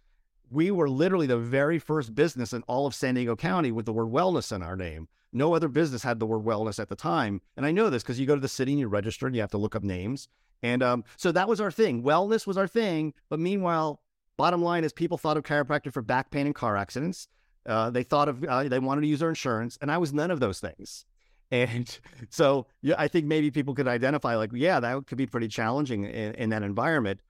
We 0.51 0.71
were 0.71 0.91
literally 0.91 1.27
the 1.27 1.39
very 1.39 1.79
first 1.79 2.15
business 2.15 2.53
in 2.53 2.63
all 2.67 2.87
of 2.87 2.95
San 2.95 3.15
Diego 3.15 3.37
County 3.37 3.73
with 3.73 3.87
the 3.87 3.93
word 3.93 4.09
wellness 4.09 4.55
in 4.55 4.63
our 4.63 4.77
name. 4.77 5.09
No 5.33 5.55
other 5.55 5.69
business 5.69 6.03
had 6.03 6.21
the 6.21 6.27
word 6.27 6.45
wellness 6.45 6.79
at 6.79 6.91
the 6.91 6.95
time. 6.95 7.41
And 7.57 7.65
I 7.65 7.71
know 7.71 7.89
this 7.89 8.03
because 8.03 8.21
you 8.21 8.27
go 8.27 8.35
to 8.35 8.41
the 8.41 8.49
city 8.49 8.73
and 8.73 8.81
you 8.81 8.87
register 8.87 9.27
and 9.27 9.35
you 9.35 9.41
have 9.41 9.51
to 9.53 9.59
look 9.59 9.75
up 9.75 9.83
names. 9.83 10.29
And 10.63 10.83
um, 10.83 11.05
so 11.17 11.33
that 11.33 11.49
was 11.49 11.59
our 11.59 11.71
thing. 11.71 12.03
Wellness 12.03 12.47
was 12.47 12.59
our 12.59 12.69
thing. 12.69 13.15
But 13.31 13.41
meanwhile, 13.41 14.03
bottom 14.37 14.63
line 14.63 14.85
is 14.85 14.93
people 14.93 15.17
thought 15.17 15.39
of 15.39 15.45
chiropractor 15.45 15.91
for 15.91 16.03
back 16.03 16.31
pain 16.31 16.45
and 16.45 16.55
car 16.55 16.77
accidents. 16.77 17.29
Uh, 17.65 17.89
they 17.89 18.03
thought 18.03 18.29
of, 18.29 18.45
uh, 18.45 18.65
they 18.65 18.79
wanted 18.79 19.03
to 19.03 19.07
use 19.07 19.21
their 19.21 19.31
insurance. 19.31 19.79
And 19.81 19.91
I 19.91 19.97
was 19.97 20.13
none 20.13 20.31
of 20.31 20.41
those 20.41 20.61
things. 20.61 21.07
And 21.51 21.99
so 22.31 22.67
yeah, 22.83 22.95
I 22.99 23.09
think 23.09 23.27
maybe 23.27 23.51
people 23.51 23.75
could 23.75 23.89
identify 23.89 24.37
like, 24.37 24.51
yeah, 24.53 24.81
that 24.81 25.07
could 25.07 25.19
be 25.19 25.27
pretty 25.27 25.49
challenging 25.49 26.05
in, 26.05 26.35
in 26.35 26.51
that 26.51 26.63
environment. 26.63 27.21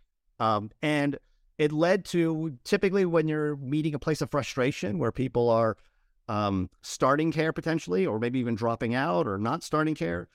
Um, 0.40 0.70
and 0.82 1.18
it 1.58 1.72
led 1.72 2.04
to 2.06 2.56
typically 2.64 3.04
when 3.04 3.26
you're 3.26 3.56
meeting 3.56 3.94
a 3.94 3.98
place 3.98 4.20
of 4.20 4.30
frustration 4.30 4.98
where 4.98 5.10
people 5.10 5.50
are 5.50 5.76
um, 6.28 6.70
starting 6.82 7.32
care 7.32 7.52
potentially, 7.52 8.06
or 8.06 8.18
maybe 8.18 8.38
even 8.38 8.54
dropping 8.54 8.94
out 8.94 9.26
or 9.26 9.38
not 9.38 9.62
starting 9.62 9.94
care. 9.94 10.28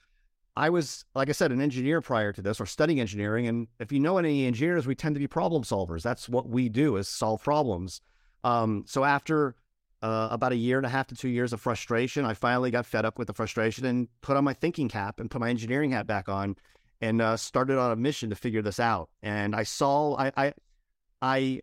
I 0.56 0.70
was, 0.70 1.06
like 1.16 1.30
I 1.30 1.32
said, 1.32 1.52
an 1.52 1.62
engineer 1.62 2.02
prior 2.02 2.32
to 2.34 2.42
this 2.42 2.62
or 2.62 2.66
studying 2.66 3.00
engineering. 3.00 3.48
And 3.48 3.68
if 3.80 3.92
you 3.92 4.00
know 4.00 4.18
any 4.18 4.46
engineers, 4.46 4.86
we 4.86 4.96
tend 4.96 5.16
to 5.16 5.20
be 5.20 5.28
problem 5.28 5.64
solvers. 5.64 6.04
That's 6.04 6.30
what 6.30 6.48
we 6.48 6.70
do 6.70 6.96
is 6.98 7.08
solve 7.08 7.44
problems. 7.44 8.02
Um, 8.44 8.84
so 8.88 9.04
after 9.04 9.56
uh, 10.04 10.28
about 10.32 10.52
a 10.52 10.58
year 10.58 10.78
and 10.78 10.86
a 10.86 10.90
half 10.90 11.08
to 11.08 11.16
two 11.16 11.30
years 11.30 11.54
of 11.54 11.62
frustration, 11.62 12.26
I 12.26 12.34
finally 12.34 12.70
got 12.70 12.86
fed 12.86 13.06
up 13.06 13.18
with 13.18 13.28
the 13.28 13.34
frustration 13.34 13.86
and 13.86 14.10
put 14.22 14.36
on 14.36 14.44
my 14.44 14.54
thinking 14.54 14.90
cap 14.90 15.22
and 15.22 15.32
put 15.32 15.40
my 15.40 15.50
engineering 15.50 15.92
hat 15.92 16.06
back 16.06 16.28
on 16.28 16.58
and 17.00 17.22
uh, 17.22 17.38
started 17.38 17.80
on 17.80 17.90
a 17.92 17.96
mission 17.96 18.30
to 18.30 18.36
figure 18.36 18.62
this 18.62 18.82
out. 18.82 19.10
And 19.22 19.56
I 19.56 19.64
saw, 19.64 20.18
I, 20.18 20.32
I, 20.36 20.54
I 21.22 21.62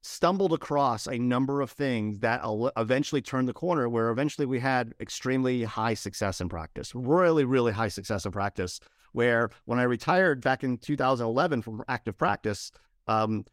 stumbled 0.00 0.54
across 0.54 1.06
a 1.06 1.18
number 1.18 1.60
of 1.60 1.70
things 1.70 2.20
that 2.20 2.40
eventually 2.78 3.20
turned 3.20 3.46
the 3.46 3.52
corner 3.52 3.90
where 3.90 4.08
eventually 4.08 4.46
we 4.46 4.58
had 4.58 4.94
extremely 4.98 5.62
high 5.62 5.94
success 5.94 6.40
in 6.40 6.48
practice, 6.48 6.94
really, 6.94 7.44
really 7.44 7.72
high 7.72 7.88
success 7.88 8.24
in 8.24 8.32
practice. 8.32 8.80
Where 9.12 9.50
when 9.66 9.78
I 9.78 9.82
retired 9.82 10.40
back 10.40 10.64
in 10.64 10.78
2011 10.78 11.60
from 11.60 11.84
active 11.88 12.16
practice, 12.16 12.72
um, 13.06 13.44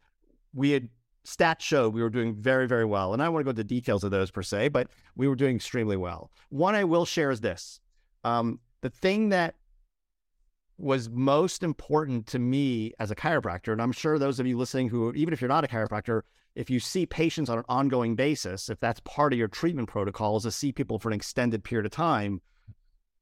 we 0.54 0.72
had 0.72 0.88
stats 1.26 1.62
showed 1.62 1.94
we 1.94 2.02
were 2.02 2.10
doing 2.10 2.34
very, 2.36 2.68
very 2.68 2.86
well. 2.86 3.14
And 3.14 3.22
I 3.22 3.30
want 3.30 3.42
to 3.42 3.44
go 3.46 3.50
into 3.52 3.64
details 3.64 4.04
of 4.04 4.12
those 4.12 4.32
per 4.32 4.42
se, 4.42 4.70
but 4.70 4.88
we 5.16 5.28
were 5.28 5.36
doing 5.36 5.56
extremely 5.56 5.98
well. 5.98 6.32
One 6.50 6.76
I 6.76 6.84
will 6.84 7.06
share 7.06 7.32
is 7.32 7.42
this 7.42 7.80
um, 8.24 8.60
the 8.82 8.90
thing 8.90 9.30
that 9.30 9.56
was 10.78 11.10
most 11.10 11.62
important 11.62 12.26
to 12.28 12.40
me 12.40 12.94
as 13.00 13.12
a 13.12 13.16
chiropractor, 13.16 13.74
and 13.74 13.82
I'm 13.82 13.92
sure 13.92 14.18
those 14.18 14.40
of 14.40 14.48
you 14.48 14.58
listening 14.58 14.88
who, 14.88 15.14
even 15.14 15.34
if 15.34 15.42
you're 15.42 15.50
not 15.50 15.66
a 15.66 15.68
chiropractor, 15.68 16.22
if 16.56 16.70
you 16.70 16.80
see 16.80 17.06
patients 17.06 17.50
on 17.50 17.58
an 17.58 17.66
ongoing 17.68 18.16
basis, 18.16 18.70
if 18.70 18.80
that's 18.80 19.02
part 19.02 19.34
of 19.34 19.40
your 19.40 19.50
treatment 19.50 19.90
protocol, 19.90 20.38
is 20.38 20.44
to 20.44 20.52
see 20.52 20.72
people 20.72 20.98
for 20.98 21.10
an 21.10 21.16
extended 21.16 21.64
period 21.64 21.86
of 21.86 21.92
time, 21.92 22.42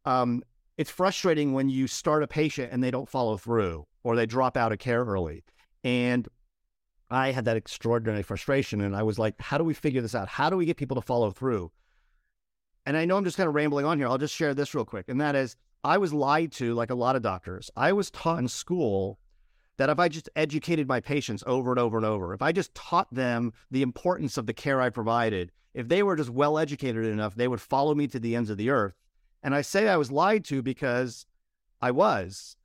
um, 0.05 0.43
it's 0.77 0.91
frustrating 0.91 1.53
when 1.53 1.69
you 1.69 1.87
start 1.87 2.21
a 2.21 2.27
patient 2.27 2.71
and 2.71 2.83
they 2.83 2.91
don't 2.91 3.09
follow 3.09 3.37
through 3.37 3.85
or 4.03 4.15
they 4.15 4.27
drop 4.27 4.55
out 4.55 4.71
of 4.71 4.79
care 4.79 5.03
early. 5.03 5.43
And 5.83 6.27
I 7.09 7.31
had 7.31 7.45
that 7.45 7.57
extraordinary 7.57 8.23
frustration. 8.23 8.81
And 8.81 8.95
I 8.95 9.03
was 9.03 9.17
like, 9.17 9.39
how 9.41 9.57
do 9.57 9.63
we 9.63 9.73
figure 9.73 10.01
this 10.01 10.15
out? 10.15 10.27
How 10.27 10.49
do 10.49 10.57
we 10.57 10.65
get 10.65 10.77
people 10.77 10.95
to 10.95 11.01
follow 11.01 11.31
through? 11.31 11.71
And 12.85 12.95
I 12.95 13.05
know 13.05 13.17
I'm 13.17 13.23
just 13.23 13.37
kind 13.37 13.49
of 13.49 13.55
rambling 13.55 13.85
on 13.85 13.97
here. 13.97 14.07
I'll 14.07 14.17
just 14.17 14.35
share 14.35 14.53
this 14.53 14.73
real 14.73 14.85
quick. 14.85 15.09
And 15.09 15.19
that 15.19 15.35
is, 15.35 15.55
I 15.83 15.97
was 15.97 16.13
lied 16.13 16.51
to 16.53 16.73
like 16.73 16.89
a 16.89 16.95
lot 16.95 17.15
of 17.15 17.21
doctors. 17.21 17.69
I 17.75 17.93
was 17.93 18.11
taught 18.11 18.39
in 18.39 18.47
school 18.47 19.19
that 19.77 19.89
if 19.89 19.99
I 19.99 20.07
just 20.07 20.29
educated 20.35 20.87
my 20.87 20.99
patients 20.99 21.43
over 21.45 21.71
and 21.71 21.79
over 21.79 21.97
and 21.97 22.05
over, 22.05 22.33
if 22.33 22.41
I 22.41 22.51
just 22.51 22.73
taught 22.73 23.13
them 23.13 23.53
the 23.69 23.81
importance 23.81 24.37
of 24.37 24.45
the 24.45 24.53
care 24.53 24.81
I 24.81 24.89
provided, 24.89 25.51
if 25.73 25.87
they 25.87 26.01
were 26.01 26.15
just 26.15 26.29
well 26.29 26.57
educated 26.57 27.05
enough, 27.05 27.35
they 27.35 27.47
would 27.47 27.61
follow 27.61 27.93
me 27.93 28.07
to 28.07 28.19
the 28.19 28.35
ends 28.35 28.49
of 28.49 28.57
the 28.57 28.69
earth. 28.69 28.95
And 29.43 29.53
I 29.53 29.61
say 29.61 29.87
I 29.87 29.97
was 29.97 30.11
lied 30.11 30.43
to 30.45 30.61
because 30.61 31.25
I 31.81 31.91
was. 31.91 32.55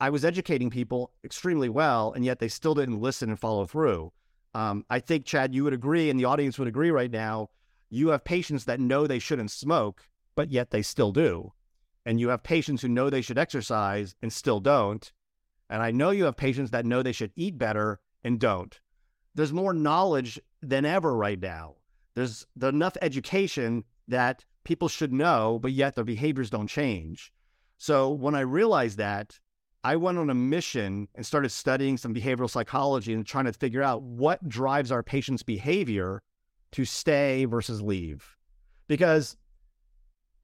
I 0.00 0.10
was 0.10 0.24
educating 0.24 0.70
people 0.70 1.12
extremely 1.24 1.68
well, 1.68 2.12
and 2.12 2.24
yet 2.24 2.38
they 2.38 2.48
still 2.48 2.74
didn't 2.74 3.00
listen 3.00 3.28
and 3.28 3.38
follow 3.38 3.66
through. 3.66 4.12
Um, 4.54 4.84
I 4.88 4.98
think, 4.98 5.26
Chad, 5.26 5.54
you 5.54 5.64
would 5.64 5.74
agree, 5.74 6.08
and 6.08 6.18
the 6.18 6.24
audience 6.24 6.58
would 6.58 6.68
agree 6.68 6.90
right 6.90 7.10
now. 7.10 7.50
You 7.90 8.08
have 8.08 8.24
patients 8.24 8.64
that 8.64 8.80
know 8.80 9.06
they 9.06 9.18
shouldn't 9.18 9.50
smoke, 9.50 10.08
but 10.34 10.50
yet 10.50 10.70
they 10.70 10.82
still 10.82 11.12
do. 11.12 11.52
And 12.06 12.18
you 12.18 12.30
have 12.30 12.42
patients 12.42 12.80
who 12.82 12.88
know 12.88 13.10
they 13.10 13.20
should 13.20 13.38
exercise 13.38 14.14
and 14.22 14.32
still 14.32 14.58
don't. 14.58 15.12
And 15.68 15.82
I 15.82 15.90
know 15.90 16.10
you 16.10 16.24
have 16.24 16.36
patients 16.36 16.70
that 16.70 16.86
know 16.86 17.02
they 17.02 17.12
should 17.12 17.32
eat 17.36 17.58
better 17.58 18.00
and 18.24 18.40
don't. 18.40 18.80
There's 19.34 19.52
more 19.52 19.74
knowledge 19.74 20.40
than 20.62 20.84
ever 20.84 21.14
right 21.14 21.38
now. 21.38 21.76
There's 22.14 22.46
enough 22.60 22.96
education 23.02 23.84
that 24.08 24.44
people 24.64 24.88
should 24.88 25.12
know, 25.12 25.58
but 25.60 25.72
yet 25.72 25.94
their 25.94 26.04
behaviors 26.04 26.50
don't 26.50 26.66
change. 26.66 27.32
So 27.76 28.10
when 28.10 28.34
I 28.34 28.40
realized 28.40 28.98
that, 28.98 29.38
I 29.82 29.96
went 29.96 30.18
on 30.18 30.28
a 30.28 30.34
mission 30.34 31.08
and 31.14 31.24
started 31.24 31.50
studying 31.50 31.96
some 31.96 32.14
behavioral 32.14 32.50
psychology 32.50 33.14
and 33.14 33.24
trying 33.24 33.46
to 33.46 33.52
figure 33.52 33.82
out 33.82 34.02
what 34.02 34.46
drives 34.48 34.92
our 34.92 35.02
patients' 35.02 35.42
behavior 35.42 36.22
to 36.72 36.84
stay 36.84 37.46
versus 37.46 37.80
leave. 37.80 38.36
Because 38.88 39.36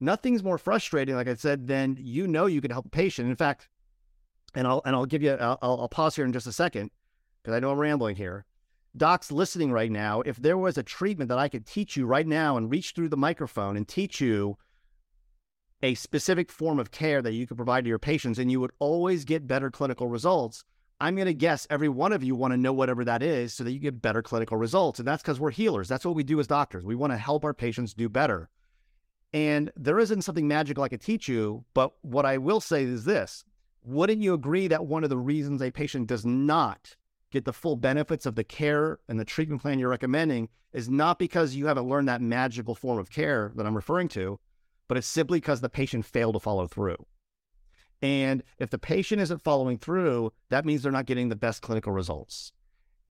nothing's 0.00 0.42
more 0.42 0.58
frustrating, 0.58 1.14
like 1.14 1.28
I 1.28 1.34
said, 1.34 1.66
than 1.66 1.96
you 2.00 2.26
know 2.26 2.46
you 2.46 2.60
can 2.60 2.70
help 2.70 2.86
a 2.86 2.90
patient. 2.90 3.28
In 3.28 3.36
fact, 3.36 3.68
and 4.54 4.66
I'll 4.66 4.80
and 4.86 4.96
I'll 4.96 5.06
give 5.06 5.22
you 5.22 5.32
I'll, 5.32 5.58
I'll 5.60 5.88
pause 5.88 6.16
here 6.16 6.24
in 6.24 6.32
just 6.32 6.46
a 6.46 6.52
second 6.52 6.90
because 7.42 7.54
I 7.54 7.60
know 7.60 7.70
I'm 7.70 7.78
rambling 7.78 8.16
here. 8.16 8.46
Docs 8.96 9.30
listening 9.30 9.70
right 9.70 9.90
now, 9.90 10.22
if 10.22 10.36
there 10.36 10.56
was 10.56 10.78
a 10.78 10.82
treatment 10.82 11.28
that 11.28 11.38
I 11.38 11.48
could 11.48 11.66
teach 11.66 11.96
you 11.96 12.06
right 12.06 12.26
now 12.26 12.56
and 12.56 12.70
reach 12.70 12.92
through 12.92 13.10
the 13.10 13.16
microphone 13.18 13.76
and 13.76 13.86
teach 13.86 14.22
you 14.22 14.56
a 15.82 15.94
specific 15.94 16.50
form 16.50 16.78
of 16.78 16.90
care 16.90 17.22
that 17.22 17.32
you 17.32 17.46
could 17.46 17.56
provide 17.56 17.84
to 17.84 17.88
your 17.88 17.98
patients 17.98 18.38
and 18.38 18.50
you 18.50 18.60
would 18.60 18.72
always 18.78 19.24
get 19.24 19.46
better 19.46 19.70
clinical 19.70 20.08
results. 20.08 20.64
I'm 21.00 21.14
going 21.14 21.26
to 21.26 21.34
guess 21.34 21.66
every 21.68 21.90
one 21.90 22.12
of 22.12 22.24
you 22.24 22.34
want 22.34 22.52
to 22.52 22.56
know 22.56 22.72
whatever 22.72 23.04
that 23.04 23.22
is 23.22 23.52
so 23.52 23.64
that 23.64 23.72
you 23.72 23.78
get 23.78 24.00
better 24.00 24.22
clinical 24.22 24.56
results. 24.56 24.98
And 24.98 25.06
that's 25.06 25.22
because 25.22 25.38
we're 25.38 25.50
healers. 25.50 25.88
That's 25.88 26.04
what 26.04 26.14
we 26.14 26.24
do 26.24 26.40
as 26.40 26.46
doctors. 26.46 26.84
We 26.84 26.94
want 26.94 27.12
to 27.12 27.18
help 27.18 27.44
our 27.44 27.52
patients 27.52 27.92
do 27.92 28.08
better. 28.08 28.48
And 29.34 29.70
there 29.76 29.98
isn't 29.98 30.22
something 30.22 30.48
magical 30.48 30.82
I 30.82 30.88
could 30.88 31.02
teach 31.02 31.28
you, 31.28 31.64
but 31.74 31.92
what 32.00 32.24
I 32.24 32.38
will 32.38 32.60
say 32.60 32.84
is 32.84 33.04
this 33.04 33.44
wouldn't 33.84 34.22
you 34.22 34.34
agree 34.34 34.66
that 34.68 34.86
one 34.86 35.04
of 35.04 35.10
the 35.10 35.18
reasons 35.18 35.62
a 35.62 35.70
patient 35.70 36.08
does 36.08 36.24
not 36.24 36.96
get 37.30 37.44
the 37.44 37.52
full 37.52 37.76
benefits 37.76 38.26
of 38.26 38.34
the 38.34 38.42
care 38.42 38.98
and 39.08 39.20
the 39.20 39.24
treatment 39.24 39.62
plan 39.62 39.78
you're 39.78 39.90
recommending 39.90 40.48
is 40.72 40.88
not 40.88 41.18
because 41.18 41.54
you 41.54 41.66
haven't 41.66 41.88
learned 41.88 42.08
that 42.08 42.20
magical 42.20 42.74
form 42.74 42.98
of 42.98 43.10
care 43.10 43.52
that 43.54 43.66
I'm 43.66 43.76
referring 43.76 44.08
to, 44.08 44.40
but 44.88 44.96
it's 44.96 45.06
simply 45.06 45.38
because 45.38 45.60
the 45.60 45.68
patient 45.68 46.04
failed 46.04 46.34
to 46.34 46.40
follow 46.40 46.66
through. 46.66 46.96
And 48.02 48.42
if 48.58 48.70
the 48.70 48.78
patient 48.78 49.22
isn't 49.22 49.42
following 49.42 49.78
through, 49.78 50.32
that 50.50 50.64
means 50.64 50.82
they're 50.82 50.92
not 50.92 51.06
getting 51.06 51.28
the 51.28 51.36
best 51.36 51.62
clinical 51.62 51.92
results. 51.92 52.52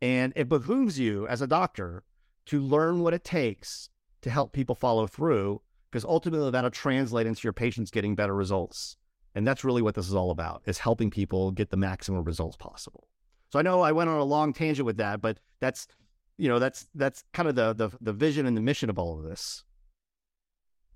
And 0.00 0.32
it 0.36 0.48
behooves 0.48 0.98
you 0.98 1.26
as 1.26 1.42
a 1.42 1.46
doctor 1.46 2.04
to 2.46 2.60
learn 2.60 3.00
what 3.00 3.14
it 3.14 3.24
takes 3.24 3.88
to 4.22 4.30
help 4.30 4.52
people 4.52 4.74
follow 4.74 5.06
through, 5.06 5.60
because 5.90 6.04
ultimately 6.04 6.50
that'll 6.50 6.70
translate 6.70 7.26
into 7.26 7.42
your 7.44 7.52
patients 7.52 7.90
getting 7.90 8.14
better 8.14 8.34
results. 8.34 8.96
And 9.34 9.46
that's 9.46 9.64
really 9.64 9.82
what 9.82 9.94
this 9.94 10.06
is 10.06 10.14
all 10.14 10.30
about, 10.30 10.62
is 10.66 10.78
helping 10.78 11.10
people 11.10 11.50
get 11.50 11.70
the 11.70 11.76
maximum 11.76 12.24
results 12.24 12.56
possible. 12.56 13.08
So 13.52 13.58
I 13.58 13.62
know 13.62 13.80
I 13.82 13.92
went 13.92 14.10
on 14.10 14.18
a 14.18 14.24
long 14.24 14.52
tangent 14.52 14.86
with 14.86 14.96
that, 14.98 15.20
but 15.20 15.38
that's 15.60 15.88
you 16.38 16.48
know, 16.48 16.58
that's 16.58 16.86
that's 16.94 17.24
kind 17.32 17.48
of 17.48 17.54
the 17.54 17.72
the, 17.72 17.90
the 18.00 18.12
vision 18.12 18.46
and 18.46 18.56
the 18.56 18.60
mission 18.60 18.90
of 18.90 18.98
all 18.98 19.18
of 19.18 19.24
this. 19.24 19.64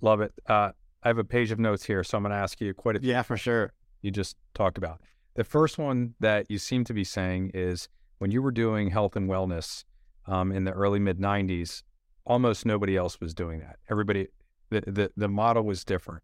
Love 0.01 0.21
it. 0.21 0.33
Uh, 0.47 0.71
I 1.03 1.09
have 1.09 1.19
a 1.19 1.25
page 1.25 1.51
of 1.51 1.59
notes 1.59 1.85
here, 1.85 2.05
so 2.05 2.17
I'm 2.17 2.25
going 2.25 2.31
to 2.31 2.37
ask 2.37 2.61
you 2.61 2.75
quite 2.75 2.97
a 2.97 3.01
yeah, 3.03 3.23
for 3.23 3.37
sure. 3.37 3.73
You 4.03 4.11
just 4.11 4.37
talked 4.55 4.79
about 4.79 5.01
the 5.35 5.45
first 5.45 5.79
one 5.79 6.15
that 6.21 6.51
you 6.51 6.59
seem 6.59 6.85
to 6.85 6.95
be 6.95 7.05
saying 7.05 7.53
is 7.55 7.89
when 8.19 8.31
you 8.31 8.43
were 8.43 8.51
doing 8.51 8.91
health 8.91 9.17
and 9.17 9.29
wellness 9.29 9.85
um, 10.27 10.53
in 10.53 10.65
the 10.65 10.73
early 10.73 10.99
mid 10.99 11.19
'90s, 11.19 11.83
almost 12.25 12.67
nobody 12.67 12.97
else 12.97 13.21
was 13.21 13.35
doing 13.35 13.61
that. 13.61 13.79
Everybody, 13.89 14.29
the, 14.71 14.83
the 14.83 15.11
the 15.17 15.29
model 15.29 15.63
was 15.63 15.85
different. 15.85 16.23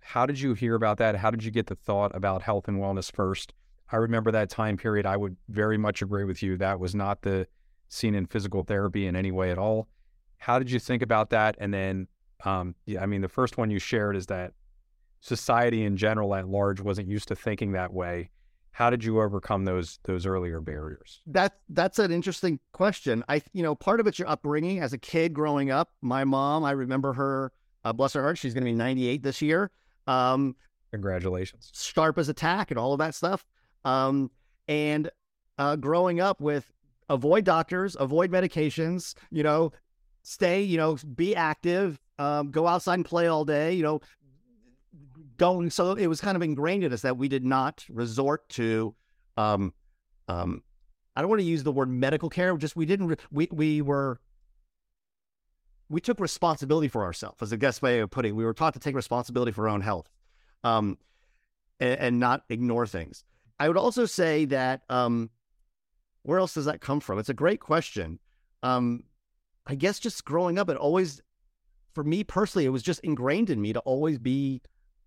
How 0.00 0.26
did 0.26 0.40
you 0.40 0.54
hear 0.54 0.74
about 0.74 0.98
that? 0.98 1.16
How 1.16 1.30
did 1.30 1.44
you 1.44 1.50
get 1.50 1.66
the 1.66 1.74
thought 1.74 2.14
about 2.14 2.42
health 2.42 2.68
and 2.68 2.78
wellness 2.78 3.12
first? 3.12 3.52
I 3.90 3.96
remember 3.96 4.30
that 4.32 4.50
time 4.50 4.76
period. 4.76 5.06
I 5.06 5.16
would 5.16 5.36
very 5.48 5.78
much 5.78 6.02
agree 6.02 6.24
with 6.24 6.42
you. 6.42 6.56
That 6.56 6.80
was 6.80 6.94
not 6.94 7.22
the 7.22 7.46
scene 7.88 8.14
in 8.14 8.26
physical 8.26 8.64
therapy 8.64 9.06
in 9.06 9.14
any 9.14 9.30
way 9.30 9.50
at 9.50 9.58
all. 9.58 9.88
How 10.38 10.58
did 10.58 10.70
you 10.70 10.78
think 10.78 11.02
about 11.02 11.30
that? 11.30 11.56
And 11.58 11.72
then 11.72 12.08
um, 12.46 12.76
yeah, 12.86 13.02
I 13.02 13.06
mean, 13.06 13.22
the 13.22 13.28
first 13.28 13.58
one 13.58 13.70
you 13.70 13.80
shared 13.80 14.14
is 14.16 14.26
that 14.26 14.52
society 15.20 15.82
in 15.82 15.96
general 15.96 16.32
at 16.36 16.48
large 16.48 16.80
wasn't 16.80 17.08
used 17.08 17.26
to 17.28 17.36
thinking 17.36 17.72
that 17.72 17.92
way. 17.92 18.30
How 18.70 18.88
did 18.88 19.02
you 19.02 19.20
overcome 19.20 19.64
those 19.64 19.98
those 20.04 20.26
earlier 20.26 20.60
barriers? 20.60 21.22
That 21.26 21.58
that's 21.70 21.98
an 21.98 22.12
interesting 22.12 22.60
question. 22.72 23.24
I 23.28 23.42
you 23.52 23.64
know 23.64 23.74
part 23.74 23.98
of 23.98 24.06
it's 24.06 24.18
your 24.18 24.28
upbringing 24.28 24.78
as 24.80 24.92
a 24.92 24.98
kid 24.98 25.34
growing 25.34 25.70
up. 25.70 25.90
My 26.02 26.24
mom, 26.24 26.62
I 26.62 26.70
remember 26.70 27.12
her. 27.14 27.52
Uh, 27.84 27.92
bless 27.92 28.12
her 28.12 28.22
heart, 28.22 28.38
she's 28.38 28.52
going 28.54 28.64
to 28.64 28.70
be 28.70 28.74
98 28.74 29.22
this 29.22 29.40
year. 29.42 29.70
Um, 30.06 30.56
Congratulations. 30.92 31.72
Sharp 31.74 32.18
as 32.18 32.28
a 32.28 32.34
tack 32.34 32.70
and 32.70 32.78
all 32.78 32.92
of 32.92 32.98
that 32.98 33.14
stuff. 33.14 33.44
Um, 33.84 34.30
and 34.68 35.10
uh, 35.58 35.76
growing 35.76 36.20
up 36.20 36.40
with 36.40 36.72
avoid 37.08 37.44
doctors, 37.44 37.96
avoid 37.98 38.30
medications. 38.30 39.14
You 39.30 39.42
know, 39.42 39.72
stay. 40.22 40.62
You 40.62 40.76
know, 40.76 40.96
be 41.14 41.34
active 41.34 41.98
um, 42.18 42.50
go 42.50 42.66
outside 42.66 42.94
and 42.94 43.04
play 43.04 43.26
all 43.26 43.44
day, 43.44 43.72
you 43.74 43.82
know, 43.82 44.00
going. 45.36 45.70
So 45.70 45.92
it 45.92 46.06
was 46.06 46.20
kind 46.20 46.36
of 46.36 46.42
ingrained 46.42 46.84
in 46.84 46.92
us 46.92 47.02
that 47.02 47.16
we 47.16 47.28
did 47.28 47.44
not 47.44 47.84
resort 47.88 48.48
to, 48.50 48.94
um, 49.36 49.72
um, 50.28 50.62
I 51.14 51.20
don't 51.20 51.30
want 51.30 51.40
to 51.40 51.46
use 51.46 51.62
the 51.62 51.72
word 51.72 51.90
medical 51.90 52.28
care. 52.28 52.56
Just 52.56 52.76
we 52.76 52.86
didn't. 52.86 53.18
We 53.30 53.48
we 53.50 53.82
were. 53.82 54.20
We 55.88 56.00
took 56.00 56.18
responsibility 56.18 56.88
for 56.88 57.04
ourselves, 57.04 57.40
as 57.42 57.52
a 57.52 57.56
guest 57.56 57.80
way 57.80 58.00
of 58.00 58.10
putting. 58.10 58.34
We 58.34 58.44
were 58.44 58.54
taught 58.54 58.74
to 58.74 58.80
take 58.80 58.96
responsibility 58.96 59.52
for 59.52 59.68
our 59.68 59.74
own 59.74 59.82
health, 59.82 60.10
um, 60.64 60.98
and, 61.78 62.00
and 62.00 62.20
not 62.20 62.42
ignore 62.48 62.86
things. 62.86 63.24
I 63.60 63.68
would 63.68 63.76
also 63.76 64.04
say 64.04 64.46
that 64.46 64.82
um, 64.90 65.30
where 66.24 66.38
else 66.40 66.54
does 66.54 66.64
that 66.64 66.80
come 66.80 67.00
from? 67.00 67.18
It's 67.18 67.28
a 67.28 67.34
great 67.34 67.60
question. 67.60 68.18
Um, 68.62 69.04
I 69.66 69.76
guess 69.76 69.98
just 69.98 70.24
growing 70.24 70.58
up, 70.58 70.68
it 70.68 70.76
always 70.76 71.22
for 71.96 72.04
me 72.04 72.22
personally, 72.22 72.66
it 72.66 72.68
was 72.68 72.82
just 72.82 73.00
ingrained 73.00 73.48
in 73.48 73.58
me 73.58 73.72
to 73.72 73.80
always 73.80 74.18
be 74.18 74.60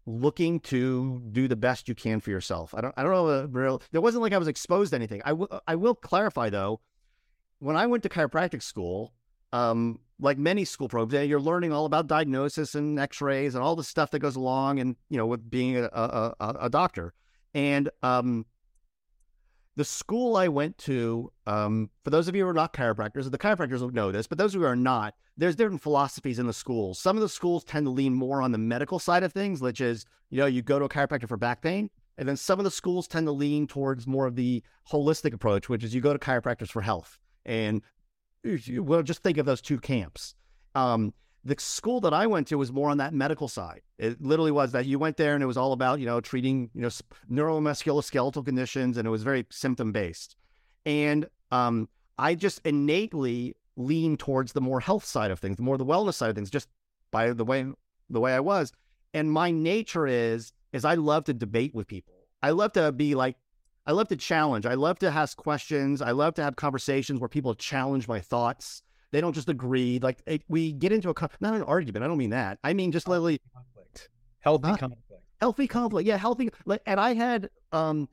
looking 0.08 0.60
to 0.60 1.22
do 1.31 1.48
the 1.48 1.55
best 1.55 1.88
you 1.88 1.93
can 1.93 2.19
for 2.19 2.31
yourself. 2.31 2.74
I 2.74 2.81
don't, 2.81 2.96
I 2.98 3.03
don't 3.03 3.12
know. 3.13 3.48
Real, 3.51 3.79
there 3.91 4.01
wasn't 4.01 4.24
like 4.24 4.34
I 4.34 4.39
was 4.39 4.48
exposed 4.48 4.89
to 4.89 4.96
anything. 4.96 5.22
I, 5.24 5.29
w- 5.29 5.48
I 5.67 5.75
will 5.75 5.93
clarify 5.93 6.50
though, 6.50 6.81
when 7.60 7.75
I 7.75 7.86
went 7.86 8.01
to 8.03 8.10
chiropractic 8.10 8.63
school, 8.63 9.13
um, 9.53 10.00
like 10.19 10.39
many 10.39 10.65
school 10.65 10.89
programs, 10.89 11.29
you're 11.29 11.39
learning 11.39 11.72
all 11.72 11.86
about 11.86 12.08
diagnosis 12.08 12.74
and 12.74 13.00
X-rays 13.00 13.53
and 13.53 13.63
all 13.63 13.75
the 13.75 13.84
stuff 13.84 14.10
that 14.10 14.19
goes 14.19 14.36
along, 14.36 14.79
and 14.79 14.96
you 15.12 15.17
know, 15.17 15.27
with 15.27 15.48
being 15.48 15.77
a, 15.77 15.89
a, 15.93 16.34
a, 16.39 16.55
a 16.62 16.69
doctor. 16.72 17.13
And 17.53 17.91
um, 18.01 18.48
the 19.80 19.86
school 19.86 20.36
I 20.36 20.50
went 20.50 20.78
to, 20.80 21.32
um, 21.48 21.90
for 22.04 22.10
those 22.10 22.28
of 22.28 22.36
you 22.36 22.44
who 22.44 22.50
are 22.50 22.54
not 22.54 22.74
chiropractors, 22.74 23.32
the 23.32 23.38
chiropractors 23.38 23.80
will 23.80 23.92
know 23.92 24.12
this, 24.12 24.28
but 24.28 24.38
those 24.38 24.54
who 24.54 24.62
are 24.64 24.76
not, 24.76 25.16
there's 25.38 25.56
different 25.56 25.82
philosophies 25.82 26.38
in 26.38 26.48
the 26.48 26.52
schools. 26.52 27.00
Some 27.00 27.16
of 27.16 27.22
the 27.22 27.30
schools 27.30 27.64
tend 27.64 27.86
to 27.86 27.90
lean 27.90 28.14
more 28.14 28.42
on 28.42 28.52
the 28.52 28.58
medical 28.58 29.00
side 29.00 29.24
of 29.24 29.32
things, 29.32 29.62
which 29.62 29.80
is, 29.80 30.06
you 30.32 30.38
know, 30.38 30.48
you 30.48 30.62
go 30.62 30.80
to 30.80 30.86
a 30.86 30.90
chiropractor 30.90 31.30
for 31.30 31.38
back 31.38 31.62
pain. 31.62 31.90
And 32.18 32.28
then 32.28 32.36
some 32.36 32.60
of 32.60 32.66
the 32.66 32.72
schools 32.72 33.08
tend 33.08 33.26
to 33.28 33.32
lean 33.32 33.68
towards 33.68 34.06
more 34.06 34.26
of 34.26 34.36
the 34.36 34.62
holistic 34.92 35.34
approach, 35.34 35.70
which 35.70 35.86
is 35.86 35.96
you 35.96 36.02
go 36.02 36.12
to 36.12 36.20
chiropractors 36.20 36.72
for 36.72 36.82
health. 36.82 37.18
And 37.46 37.82
well, 38.44 39.02
just 39.02 39.24
think 39.24 39.38
of 39.38 39.46
those 39.46 39.62
two 39.62 39.80
camps. 39.80 40.36
Um, 40.76 41.14
the 41.50 41.56
school 41.58 42.00
that 42.01 42.13
I 42.13 42.27
went 42.27 42.48
to 42.48 42.58
was 42.58 42.72
more 42.72 42.89
on 42.89 42.98
that 42.98 43.13
medical 43.13 43.48
side. 43.48 43.82
It 43.98 44.22
literally 44.22 44.51
was 44.51 44.72
that 44.72 44.86
you 44.86 45.00
went 45.00 45.18
there 45.18 45.34
and 45.34 45.44
it 45.44 45.48
was 45.48 45.58
all 45.58 45.74
about, 45.74 46.00
you 46.00 46.06
know, 46.06 46.22
treating, 46.22 46.70
you 46.74 46.82
know, 46.82 46.89
neuromusculoskeletal 47.29 48.46
conditions 48.46 48.98
and 48.98 49.08
it 49.08 49.12
was 49.12 49.24
very 49.24 49.46
symptom 49.50 49.91
based. 49.91 50.36
And 50.86 51.27
um, 51.51 51.89
I 52.18 52.36
just 52.36 52.62
innately 52.65 53.56
lean 53.75 54.15
towards 54.15 54.53
the 54.53 54.62
more 54.62 54.79
health 54.79 55.06
side 55.06 55.32
of 55.32 55.39
things, 55.39 55.58
the 55.58 55.63
more 55.63 55.77
the 55.77 55.86
wellness 55.86 56.13
side 56.15 56.29
of 56.29 56.36
things, 56.36 56.50
just 56.50 56.68
by 57.12 57.34
the 57.34 57.46
way 57.46 57.65
the 58.10 58.20
way 58.20 58.34
I 58.34 58.39
was. 58.39 58.72
And 59.13 59.32
my 59.32 59.50
nature 59.50 60.06
is 60.06 60.53
is 60.72 60.86
I 60.86 60.96
love 60.96 61.25
to 61.25 61.34
debate 61.34 61.74
with 61.74 61.88
people. 61.88 62.13
I 62.44 62.51
love 62.51 62.74
to 62.74 62.91
be 62.91 63.15
like 63.15 63.38
I 63.88 63.91
love 63.94 64.08
to 64.10 64.15
challenge. 64.15 64.68
I 64.68 64.75
love 64.75 65.00
to 65.00 65.08
ask 65.10 65.36
questions. 65.36 66.01
I 66.01 66.12
love 66.12 66.36
to 66.36 66.44
have 66.44 66.56
conversations 66.56 67.20
where 67.20 67.27
people 67.27 67.56
challenge 67.56 68.08
my 68.08 68.20
thoughts. 68.20 68.84
They 69.12 69.22
don't 69.22 69.34
just 69.34 69.50
agree. 69.50 70.00
Like 70.01 70.20
it, 70.25 70.44
we 70.48 70.72
get 70.72 70.92
into 70.92 71.10
a 71.10 71.30
not 71.39 71.54
an 71.54 71.63
argument. 71.63 72.04
I 72.04 72.08
don't 72.08 72.18
mean 72.18 72.30
that. 72.32 72.60
I 72.63 72.74
mean 72.74 72.92
just 72.92 73.08
literally 73.08 73.42
conflict, 73.54 74.10
healthy 74.39 74.75
conflict, 74.75 75.24
healthy 75.39 75.68
conflict. 75.68 76.08
Yeah, 76.08 76.18
healthy. 76.18 76.50
Like, 76.66 76.82
And 76.86 77.00
I 77.00 77.13
had 77.13 77.50
um, 77.72 78.08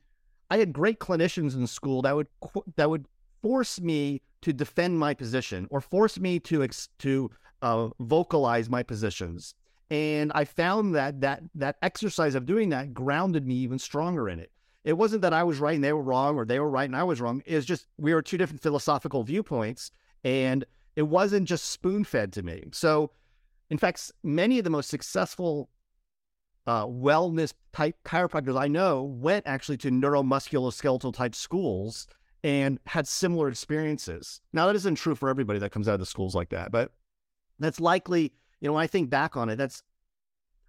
I 0.51 0.59
had 0.59 0.73
great 0.73 0.99
clinicians 0.99 1.55
in 1.55 1.67
school 1.67 2.03
that 2.03 2.15
would 2.15 2.29
that 2.77 2.89
would 2.89 3.07
force 3.43 3.81
me 3.81 4.23
to 4.43 4.53
defend 4.53 4.99
my 4.99 5.13
position 5.15 5.67
or 5.71 5.81
force 5.81 6.19
me 6.19 6.39
to 6.41 6.63
ex- 6.63 6.89
to 7.01 7.31
uh, 7.63 7.89
vocalize 8.01 8.71
my 8.71 8.83
positions. 8.83 9.55
And 9.91 10.33
I 10.35 10.45
found 10.45 10.95
that 10.95 11.21
that 11.21 11.43
that 11.55 11.77
exercise 11.83 12.35
of 12.35 12.47
doing 12.47 12.71
that 12.71 12.95
grounded 12.95 13.47
me 13.47 13.55
even 13.57 13.79
stronger 13.79 14.29
in 14.29 14.39
it. 14.39 14.51
It 14.85 14.95
wasn't 14.95 15.23
that 15.23 15.33
I 15.33 15.43
was 15.43 15.59
right 15.59 15.75
and 15.75 15.83
they 15.83 15.93
were 15.93 16.03
wrong, 16.03 16.37
or 16.37 16.45
they 16.45 16.61
were 16.61 16.71
right 16.71 16.89
and 16.89 16.97
I 16.97 17.03
was 17.03 17.21
wrong. 17.21 17.43
It's 17.45 17.67
just 17.67 17.87
we 17.99 18.15
were 18.15 18.23
two 18.23 18.39
different 18.39 18.63
philosophical 18.63 19.25
viewpoints, 19.25 19.91
and 20.25 20.65
it 20.97 21.03
wasn't 21.03 21.47
just 21.47 21.71
spoon 21.71 22.05
fed 22.05 22.33
to 22.33 22.43
me. 22.43 22.65
So, 22.73 23.13
in 23.71 23.79
fact, 23.79 24.11
many 24.23 24.59
of 24.59 24.65
the 24.65 24.71
most 24.71 24.89
successful 24.89 25.69
uh, 26.67 26.87
wellness 26.87 27.53
type 27.73 27.97
chiropractors 28.05 28.59
I 28.59 28.67
know 28.67 29.03
went 29.03 29.47
actually 29.47 29.77
to 29.79 29.91
neuromusculoskeletal 29.91 31.15
type 31.15 31.35
schools 31.35 32.09
and 32.43 32.81
had 32.87 33.07
similar 33.07 33.49
experiences. 33.49 34.41
Now, 34.53 34.67
that 34.67 34.77
isn't 34.77 34.97
true 34.97 35.15
for 35.15 35.29
everybody 35.29 35.59
that 35.61 35.71
comes 35.71 35.89
out 35.89 35.95
of 35.95 36.01
the 36.01 36.07
schools 36.07 36.35
like 36.35 36.49
that, 36.51 36.73
but 36.73 36.93
that's 37.59 37.81
likely, 37.81 38.33
you 38.61 38.69
know, 38.69 38.75
when 38.75 38.83
I 38.83 38.87
think 38.87 39.11
back 39.11 39.37
on 39.37 39.49
it, 39.49 39.57
that's 39.57 39.83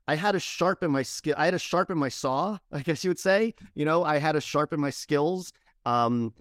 I 0.08 0.16
had 0.16 0.34
to 0.34 0.40
sharpen 0.40 0.92
my 0.92 1.04
skill. 1.04 1.36
I 1.38 1.46
had 1.46 1.52
to 1.52 1.60
sharpen 1.60 1.98
my 1.98 2.10
saw, 2.10 2.58
I 2.72 2.82
guess 2.82 3.04
you 3.04 3.10
would 3.10 3.20
say. 3.20 3.56
You 3.76 3.86
know, 3.86 4.04
I 4.04 4.18
had 4.18 4.34
to 4.34 4.42
sharpen 4.42 4.80
my 4.80 4.90
skills. 4.90 5.52
Um, 5.86 6.34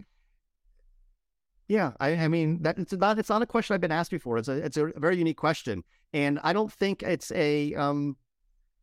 yeah, 1.69 1.93
I, 1.99 2.11
I 2.17 2.29
mean 2.29 2.63
that 2.63 2.79
it's 2.79 2.93
not 2.93 3.19
it's 3.19 3.29
not 3.29 3.43
a 3.43 3.47
question 3.47 3.75
I've 3.75 3.81
been 3.81 3.93
asked 3.93 4.11
before. 4.11 4.39
It's 4.39 4.49
a 4.49 4.65
it's 4.65 4.77
a 4.77 4.93
very 4.97 5.17
unique 5.17 5.37
question, 5.37 5.83
and 6.13 6.39
I 6.45 6.53
don't 6.53 6.73
think 6.73 7.03
it's 7.03 7.33
a 7.33 7.75
um, 7.75 8.17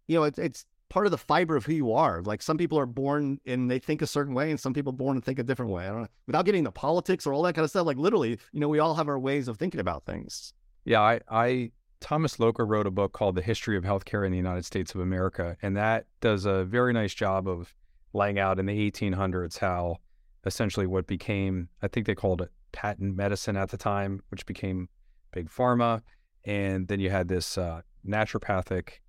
you 0.08 0.18
know, 0.18 0.24
it's 0.24 0.38
it's 0.38 0.66
part 0.90 1.08
of 1.08 1.12
the 1.12 1.18
fiber 1.18 1.56
of 1.56 1.66
who 1.66 1.74
you 1.74 1.94
are. 1.94 2.22
Like 2.22 2.42
some 2.42 2.58
people 2.58 2.78
are 2.78 2.86
born 2.86 3.40
and 3.46 3.72
they 3.72 3.80
think 3.80 4.02
a 4.02 4.08
certain 4.08 4.34
way, 4.34 4.52
and 4.52 4.60
some 4.60 4.74
people 4.74 4.92
born 4.92 5.16
and 5.16 5.24
think 5.24 5.40
a 5.40 5.44
different 5.44 5.72
way. 5.72 5.86
I 5.86 5.90
don't 5.90 6.02
know. 6.02 6.08
Without 6.28 6.46
getting 6.46 6.64
the 6.64 6.72
politics 6.72 7.26
or 7.26 7.34
all 7.34 7.42
that 7.44 7.54
kind 7.56 7.64
of 7.64 7.70
stuff, 7.70 7.86
like 7.86 7.98
literally, 7.98 8.38
you 8.52 8.60
know, 8.60 8.70
we 8.70 8.80
all 8.80 8.96
have 8.96 9.08
our 9.08 9.20
ways 9.20 9.48
of 9.48 9.58
thinking 9.58 9.80
about 9.80 10.06
things. 10.06 10.54
Yeah, 10.84 11.02
I, 11.02 11.22
I 11.30 11.72
Thomas 12.02 12.38
Loker 12.38 12.66
wrote 12.66 12.86
a 12.86 12.92
book 12.92 13.14
called 13.14 13.36
The 13.36 13.42
History 13.42 13.78
of 13.78 13.86
Healthcare 13.86 14.26
in 14.26 14.32
the 14.32 14.38
United 14.38 14.66
States 14.66 14.94
of 14.94 15.00
America, 15.00 15.56
and 15.62 15.78
that 15.78 16.06
does 16.20 16.46
a 16.46 16.66
very 16.66 16.92
nice 16.92 17.14
job 17.14 17.48
of 17.48 17.74
laying 18.12 18.38
out 18.38 18.60
in 18.60 18.66
the 18.66 18.92
1800s 18.92 19.58
how 19.58 19.98
essentially 20.46 20.86
what 20.86 21.08
became, 21.08 21.70
I 21.82 21.88
think 21.88 22.06
they 22.06 22.14
called 22.14 22.42
it 22.42 22.52
patent 22.74 23.16
medicine 23.16 23.56
at 23.56 23.70
the 23.70 23.78
time, 23.78 24.22
which 24.30 24.46
became 24.46 24.90
big 25.32 25.50
pharma. 25.50 26.02
And 26.44 26.88
then 26.90 27.00
you 27.00 27.10
had 27.10 27.30
this 27.30 27.58
uh, 27.58 27.82
naturopathic 28.06 29.00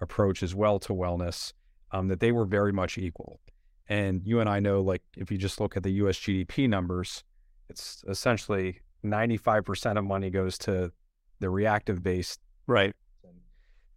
approach 0.00 0.42
as 0.42 0.54
well 0.54 0.78
to 0.80 0.92
wellness, 0.92 1.52
um, 1.90 2.06
that 2.08 2.20
they 2.20 2.30
were 2.30 2.44
very 2.44 2.72
much 2.72 2.96
equal. 2.96 3.40
And 3.88 4.22
you 4.24 4.38
and 4.38 4.48
I 4.48 4.60
know, 4.60 4.80
like, 4.80 5.02
if 5.16 5.30
you 5.32 5.38
just 5.38 5.60
look 5.60 5.76
at 5.76 5.82
the 5.82 5.90
US 5.90 6.16
GDP 6.18 6.68
numbers, 6.68 7.24
it's 7.68 8.04
essentially 8.08 8.80
95% 9.04 9.98
of 9.98 10.04
money 10.04 10.30
goes 10.30 10.56
to 10.58 10.92
the 11.40 11.50
reactive 11.50 12.02
based 12.02 12.40
right 12.66 12.94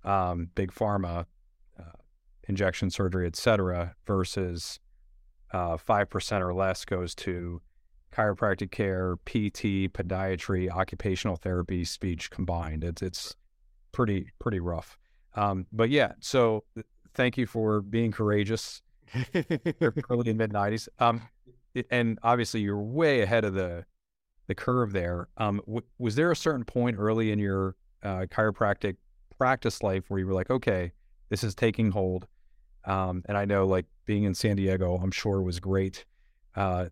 um, 0.03 0.49
big 0.55 0.71
pharma 0.71 1.25
uh, 1.79 1.97
injection 2.47 2.89
surgery 2.89 3.25
et 3.27 3.35
cetera 3.35 3.95
versus 4.05 4.79
uh, 5.53 5.77
5% 5.77 6.41
or 6.41 6.53
less 6.53 6.83
goes 6.83 7.15
to 7.15 7.61
chiropractic 8.11 8.71
care 8.71 9.17
pt 9.25 9.91
podiatry 9.93 10.69
occupational 10.69 11.35
therapy 11.35 11.83
speech 11.83 12.29
combined 12.31 12.83
it's 12.83 13.01
it's 13.01 13.35
pretty 13.91 14.27
pretty 14.39 14.59
rough 14.59 14.97
um, 15.35 15.65
but 15.71 15.89
yeah 15.89 16.13
so 16.19 16.63
thank 17.13 17.37
you 17.37 17.45
for 17.45 17.81
being 17.81 18.11
courageous 18.11 18.81
early 20.09 20.29
and 20.29 20.37
mid 20.37 20.51
90s 20.51 20.87
um, 20.99 21.21
and 21.91 22.17
obviously 22.23 22.61
you're 22.61 22.81
way 22.81 23.21
ahead 23.21 23.43
of 23.45 23.53
the 23.53 23.85
the 24.47 24.55
curve 24.55 24.93
there. 24.93 25.27
Um, 25.37 25.61
w- 25.65 25.85
was 25.99 26.15
there 26.15 26.31
a 26.31 26.35
certain 26.35 26.63
point 26.63 26.97
early 26.97 27.31
in 27.31 27.39
your 27.39 27.75
uh, 28.03 28.25
chiropractic 28.29 28.95
practice 29.37 29.83
life 29.83 30.05
where 30.07 30.19
you 30.19 30.25
were 30.27 30.33
like, 30.33 30.49
okay, 30.49 30.93
this 31.29 31.43
is 31.43 31.53
taking 31.53 31.91
hold? 31.91 32.27
Um, 32.85 33.23
and 33.27 33.37
I 33.37 33.45
know 33.45 33.67
like 33.67 33.85
being 34.05 34.23
in 34.23 34.33
San 34.33 34.55
Diego, 34.55 34.95
I'm 34.95 35.11
sure 35.11 35.41
was 35.41 35.59
great. 35.59 36.05
Uh, 36.55 36.85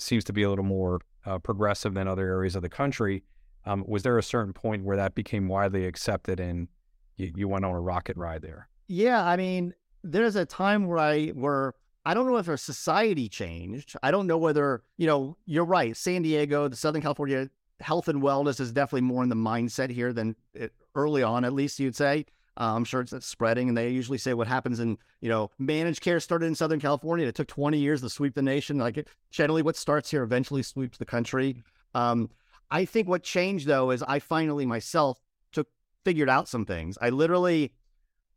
seems 0.00 0.24
to 0.24 0.32
be 0.32 0.42
a 0.42 0.50
little 0.50 0.64
more 0.64 1.00
uh, 1.26 1.38
progressive 1.38 1.94
than 1.94 2.08
other 2.08 2.26
areas 2.26 2.56
of 2.56 2.62
the 2.62 2.68
country. 2.68 3.22
Um, 3.66 3.84
was 3.86 4.02
there 4.02 4.18
a 4.18 4.22
certain 4.22 4.52
point 4.52 4.84
where 4.84 4.96
that 4.96 5.14
became 5.14 5.48
widely 5.48 5.84
accepted 5.84 6.40
and 6.40 6.68
you, 7.16 7.32
you 7.36 7.48
went 7.48 7.64
on 7.64 7.72
a 7.72 7.80
rocket 7.80 8.16
ride 8.16 8.42
there? 8.42 8.68
Yeah, 8.86 9.24
I 9.24 9.36
mean, 9.36 9.74
there's 10.02 10.36
a 10.36 10.46
time 10.46 10.86
where 10.86 10.98
I 10.98 11.28
where 11.28 11.74
I 12.06 12.14
don't 12.14 12.26
know 12.26 12.38
if 12.38 12.48
our 12.48 12.56
society 12.56 13.28
changed. 13.28 13.94
I 14.02 14.10
don't 14.10 14.26
know 14.26 14.38
whether, 14.38 14.82
you 14.96 15.06
know, 15.06 15.36
you're 15.44 15.64
right. 15.64 15.94
San 15.94 16.22
Diego, 16.22 16.68
the 16.68 16.76
Southern 16.76 17.02
California 17.02 17.50
health 17.80 18.08
and 18.08 18.22
wellness 18.22 18.60
is 18.60 18.72
definitely 18.72 19.02
more 19.02 19.22
in 19.22 19.28
the 19.28 19.36
mindset 19.36 19.90
here 19.90 20.12
than 20.12 20.34
it, 20.54 20.72
early 20.94 21.22
on, 21.22 21.44
at 21.44 21.52
least 21.52 21.78
you'd 21.78 21.96
say. 21.96 22.24
Uh, 22.58 22.74
I'm 22.74 22.84
sure 22.84 23.00
it's, 23.00 23.14
spreading, 23.24 23.68
and 23.68 23.78
they 23.78 23.90
usually 23.90 24.18
say 24.18 24.34
what 24.34 24.48
happens 24.48 24.80
in, 24.80 24.98
you 25.20 25.28
know, 25.28 25.50
managed 25.58 26.00
care 26.00 26.18
started 26.18 26.46
in 26.46 26.54
Southern 26.56 26.80
California. 26.80 27.26
It 27.26 27.36
took 27.36 27.46
20 27.46 27.78
years 27.78 28.00
to 28.00 28.10
sweep 28.10 28.34
the 28.34 28.42
nation. 28.42 28.78
Like 28.78 29.06
generally, 29.30 29.62
what 29.62 29.76
starts 29.76 30.10
here 30.10 30.24
eventually 30.24 30.62
sweeps 30.62 30.98
the 30.98 31.04
country. 31.04 31.62
Um, 31.94 32.30
I 32.70 32.84
think 32.84 33.08
what 33.08 33.22
changed 33.22 33.66
though 33.66 33.90
is 33.90 34.02
I 34.02 34.18
finally 34.18 34.66
myself 34.66 35.20
took 35.52 35.68
figured 36.04 36.28
out 36.28 36.48
some 36.48 36.66
things. 36.66 36.98
I 37.00 37.10
literally 37.10 37.74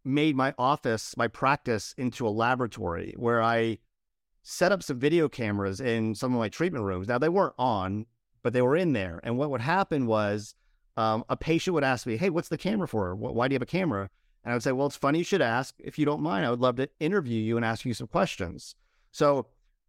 made 0.03 0.35
my 0.35 0.53
office, 0.57 1.15
my 1.17 1.27
practice 1.27 1.93
into 1.97 2.27
a 2.27 2.29
laboratory 2.29 3.13
where 3.17 3.41
I 3.41 3.79
set 4.43 4.71
up 4.71 4.83
some 4.83 4.99
video 4.99 5.29
cameras 5.29 5.79
in 5.79 6.15
some 6.15 6.33
of 6.33 6.39
my 6.39 6.49
treatment 6.49 6.85
rooms. 6.85 7.07
Now, 7.07 7.17
they 7.17 7.29
weren't 7.29 7.53
on, 7.59 8.05
but 8.43 8.53
they 8.53 8.61
were 8.61 8.75
in 8.75 8.93
there. 8.93 9.19
And 9.23 9.37
what 9.37 9.51
would 9.51 9.61
happen 9.61 10.07
was 10.07 10.55
um, 10.97 11.23
a 11.29 11.37
patient 11.37 11.73
would 11.73 11.83
ask 11.83 12.05
me, 12.05 12.17
Hey, 12.17 12.29
what's 12.29 12.49
the 12.49 12.57
camera 12.57 12.87
for? 12.87 13.15
Why 13.15 13.47
do 13.47 13.53
you 13.53 13.55
have 13.55 13.61
a 13.61 13.65
camera? 13.65 14.09
And 14.43 14.51
I 14.51 14.55
would 14.55 14.63
say, 14.63 14.71
Well, 14.71 14.87
it's 14.87 14.95
funny 14.95 15.19
you 15.19 15.23
should 15.23 15.41
ask. 15.41 15.75
If 15.79 15.97
you 15.97 16.05
don't 16.05 16.21
mind, 16.21 16.45
I 16.45 16.49
would 16.49 16.59
love 16.59 16.77
to 16.77 16.89
interview 16.99 17.39
you 17.41 17.57
and 17.57 17.65
ask 17.65 17.85
you 17.85 17.93
some 17.93 18.07
questions. 18.07 18.75
So, 19.11 19.47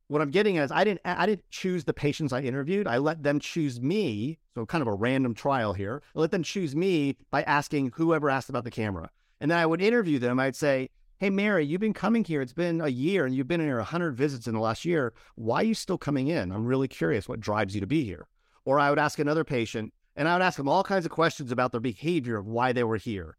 what 0.09 0.21
I'm 0.21 0.31
getting 0.31 0.59
at 0.59 0.65
is 0.65 0.73
I 0.73 0.85
didn't 0.85 1.01
I 1.05 1.25
didn't 1.27 1.49
choose 1.51 1.85
the 1.85 1.95
patients 1.95 2.33
I 2.33 2.43
interviewed. 2.43 2.87
I 2.87 2.99
let 2.99 3.23
them 3.23 3.41
choose 3.41 3.81
me. 3.81 4.39
So 4.55 4.67
kind 4.67 4.83
of 4.83 4.89
a 4.89 4.95
random 4.95 5.33
trial 5.35 5.73
here. 5.73 6.03
I 6.15 6.21
let 6.21 6.31
them 6.31 6.43
choose 6.43 6.77
me 6.77 7.17
by 7.31 7.43
asking 7.45 7.93
whoever 7.95 8.29
asked 8.29 8.51
about 8.51 8.65
the 8.65 8.71
camera. 8.71 9.11
And 9.41 9.51
then 9.51 9.59
I 9.59 9.65
would 9.65 9.81
interview 9.81 10.19
them. 10.19 10.39
I'd 10.39 10.55
say, 10.55 10.91
Hey, 11.19 11.31
Mary, 11.31 11.65
you've 11.65 11.81
been 11.81 11.95
coming 11.95 12.25
here. 12.25 12.43
It's 12.43 12.53
been 12.53 12.81
a 12.81 12.89
year 12.89 13.25
and 13.25 13.35
you've 13.35 13.49
been 13.49 13.61
here 13.61 13.77
100 13.77 14.15
visits 14.15 14.47
in 14.47 14.55
the 14.55 14.61
last 14.61 14.85
year. 14.85 15.15
Why 15.37 15.63
are 15.63 15.65
you 15.65 15.75
still 15.75 15.97
coming 15.97 16.29
in? 16.29 16.53
I'm 16.53 16.67
really 16.67 16.89
curious 16.89 17.29
what 17.29 17.41
drives 17.41 17.75
you 17.75 17.81
to 17.81 17.87
be 17.87 18.05
here. 18.05 18.27
Or 18.65 18.79
I 18.79 18.91
would 18.91 18.99
ask 18.99 19.19
another 19.19 19.45
patient 19.45 19.95
and 20.17 20.29
I 20.29 20.35
would 20.35 20.43
ask 20.43 20.57
them 20.57 20.69
all 20.69 20.83
kinds 20.83 21.05
of 21.05 21.11
questions 21.11 21.53
about 21.53 21.73
their 21.73 21.81
behavior 21.81 22.37
of 22.37 22.47
why 22.47 22.73
they 22.73 22.85
were 22.85 22.97
here. 22.97 23.37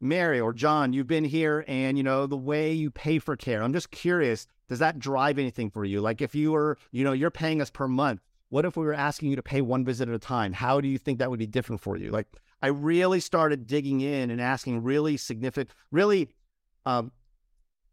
Mary 0.00 0.40
or 0.40 0.52
John, 0.52 0.92
you've 0.92 1.06
been 1.06 1.24
here 1.24 1.64
and, 1.66 1.96
you 1.96 2.04
know, 2.04 2.26
the 2.26 2.36
way 2.36 2.72
you 2.72 2.90
pay 2.90 3.18
for 3.18 3.36
care. 3.36 3.62
I'm 3.62 3.72
just 3.72 3.90
curious, 3.90 4.46
does 4.68 4.80
that 4.80 4.98
drive 4.98 5.38
anything 5.38 5.70
for 5.70 5.84
you? 5.84 6.00
Like 6.00 6.20
if 6.20 6.34
you 6.34 6.52
were, 6.52 6.76
you 6.90 7.04
know, 7.04 7.12
you're 7.12 7.30
paying 7.30 7.60
us 7.60 7.70
per 7.70 7.88
month. 7.88 8.20
What 8.50 8.64
if 8.64 8.76
we 8.76 8.84
were 8.84 8.94
asking 8.94 9.30
you 9.30 9.36
to 9.36 9.42
pay 9.42 9.62
one 9.62 9.84
visit 9.84 10.08
at 10.08 10.14
a 10.14 10.18
time? 10.18 10.52
How 10.52 10.80
do 10.80 10.88
you 10.88 10.98
think 10.98 11.18
that 11.18 11.30
would 11.30 11.38
be 11.38 11.46
different 11.46 11.80
for 11.80 11.96
you? 11.96 12.10
Like 12.10 12.26
I 12.62 12.68
really 12.68 13.20
started 13.20 13.66
digging 13.66 14.00
in 14.00 14.30
and 14.30 14.40
asking 14.40 14.82
really 14.82 15.16
significant, 15.16 15.70
really, 15.90 16.28
um, 16.86 17.10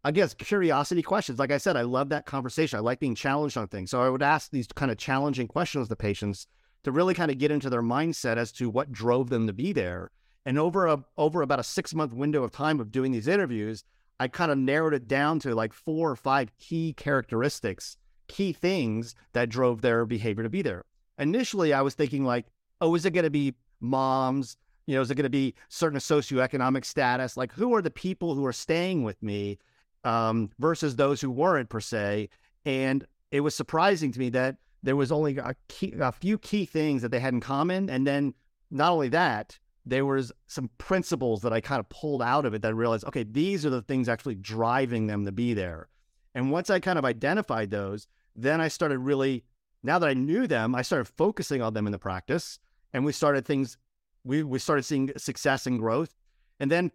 I 0.03 0.11
guess, 0.11 0.33
curiosity 0.33 1.01
questions. 1.01 1.39
Like 1.39 1.51
I 1.51 1.57
said, 1.57 1.77
I 1.77 1.83
love 1.83 2.09
that 2.09 2.25
conversation. 2.25 2.77
I 2.77 2.81
like 2.81 2.99
being 2.99 3.15
challenged 3.15 3.57
on 3.57 3.67
things. 3.67 3.91
So 3.91 4.01
I 4.01 4.09
would 4.09 4.23
ask 4.23 4.51
these 4.51 4.67
kind 4.67 4.91
of 4.91 4.97
challenging 4.97 5.47
questions 5.47 5.87
to 5.87 5.95
patients 5.95 6.47
to 6.83 6.91
really 6.91 7.13
kind 7.13 7.31
of 7.31 7.37
get 7.37 7.51
into 7.51 7.69
their 7.69 7.83
mindset 7.83 8.37
as 8.37 8.51
to 8.53 8.69
what 8.69 8.91
drove 8.91 9.29
them 9.29 9.47
to 9.47 9.53
be 9.53 9.73
there. 9.73 10.11
And 10.45 10.57
over 10.57 10.87
a 10.87 11.03
over 11.17 11.41
about 11.41 11.59
a 11.59 11.63
six 11.63 11.93
month 11.93 12.13
window 12.13 12.43
of 12.43 12.51
time 12.51 12.79
of 12.79 12.91
doing 12.91 13.11
these 13.11 13.27
interviews, 13.27 13.83
I 14.19 14.27
kind 14.27 14.51
of 14.51 14.57
narrowed 14.57 14.93
it 14.93 15.07
down 15.07 15.39
to 15.39 15.55
like 15.55 15.73
four 15.73 16.09
or 16.09 16.15
five 16.15 16.55
key 16.57 16.93
characteristics, 16.93 17.97
key 18.27 18.53
things 18.53 19.15
that 19.33 19.49
drove 19.49 19.81
their 19.81 20.05
behavior 20.05 20.43
to 20.43 20.49
be 20.49 20.61
there. 20.61 20.85
Initially, 21.17 21.73
I 21.73 21.81
was 21.81 21.93
thinking 21.93 22.23
like, 22.23 22.47
oh, 22.81 22.95
is 22.95 23.05
it 23.05 23.13
going 23.13 23.23
to 23.23 23.29
be 23.29 23.53
moms? 23.79 24.57
You 24.87 24.95
know, 24.95 25.01
is 25.01 25.11
it 25.11 25.15
going 25.15 25.23
to 25.23 25.29
be 25.29 25.53
certain 25.69 25.99
socioeconomic 25.99 26.85
status? 26.85 27.37
Like, 27.37 27.51
who 27.51 27.75
are 27.75 27.81
the 27.81 27.91
people 27.91 28.33
who 28.33 28.45
are 28.45 28.53
staying 28.53 29.03
with 29.03 29.21
me 29.21 29.59
um, 30.03 30.49
versus 30.59 30.95
those 30.95 31.21
who 31.21 31.29
weren't 31.29 31.69
per 31.69 31.79
se? 31.79 32.29
And 32.65 33.05
it 33.31 33.41
was 33.41 33.55
surprising 33.55 34.11
to 34.11 34.19
me 34.19 34.29
that 34.29 34.57
there 34.83 34.95
was 34.95 35.11
only 35.11 35.37
a, 35.37 35.55
key, 35.67 35.93
a 35.99 36.11
few 36.11 36.37
key 36.37 36.65
things 36.65 37.01
that 37.01 37.09
they 37.09 37.19
had 37.19 37.33
in 37.33 37.39
common, 37.39 37.89
and 37.89 38.05
then 38.05 38.33
not 38.69 38.91
only 38.91 39.09
that, 39.09 39.59
there 39.85 40.05
was 40.05 40.31
some 40.47 40.69
principles 40.77 41.41
that 41.41 41.53
I 41.53 41.61
kind 41.61 41.79
of 41.79 41.89
pulled 41.89 42.21
out 42.21 42.45
of 42.45 42.53
it 42.53 42.61
that 42.61 42.69
I 42.69 42.71
realized, 42.71 43.05
okay, 43.05 43.23
these 43.23 43.65
are 43.65 43.69
the 43.69 43.81
things 43.81 44.07
actually 44.07 44.35
driving 44.35 45.07
them 45.07 45.25
to 45.25 45.31
be 45.31 45.53
there. 45.53 45.89
And 46.35 46.51
once 46.51 46.69
I 46.69 46.79
kind 46.79 46.99
of 46.99 47.05
identified 47.05 47.71
those, 47.71 48.07
then 48.35 48.61
I 48.61 48.67
started 48.67 48.99
really, 48.99 49.43
now 49.83 49.99
that 49.99 50.09
I 50.09 50.13
knew 50.13 50.47
them, 50.47 50.75
I 50.75 50.81
started 50.83 51.05
focusing 51.05 51.61
on 51.61 51.73
them 51.73 51.87
in 51.87 51.91
the 51.91 51.99
practice 51.99 52.59
and 52.93 53.05
we 53.05 53.11
started 53.11 53.45
things 53.45 53.77
we 54.23 54.43
we 54.43 54.59
started 54.59 54.83
seeing 54.83 55.11
success 55.17 55.65
and 55.65 55.79
growth 55.79 56.13
and 56.59 56.71
then 56.71 56.91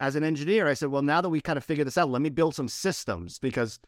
as 0.00 0.16
an 0.16 0.24
engineer 0.24 0.68
i 0.68 0.74
said 0.74 0.88
well 0.88 1.02
now 1.02 1.20
that 1.20 1.28
we 1.28 1.40
kind 1.40 1.56
of 1.56 1.64
figured 1.64 1.86
this 1.86 1.98
out 1.98 2.10
let 2.10 2.22
me 2.22 2.30
build 2.30 2.54
some 2.54 2.68
systems 2.68 3.38
because 3.38 3.78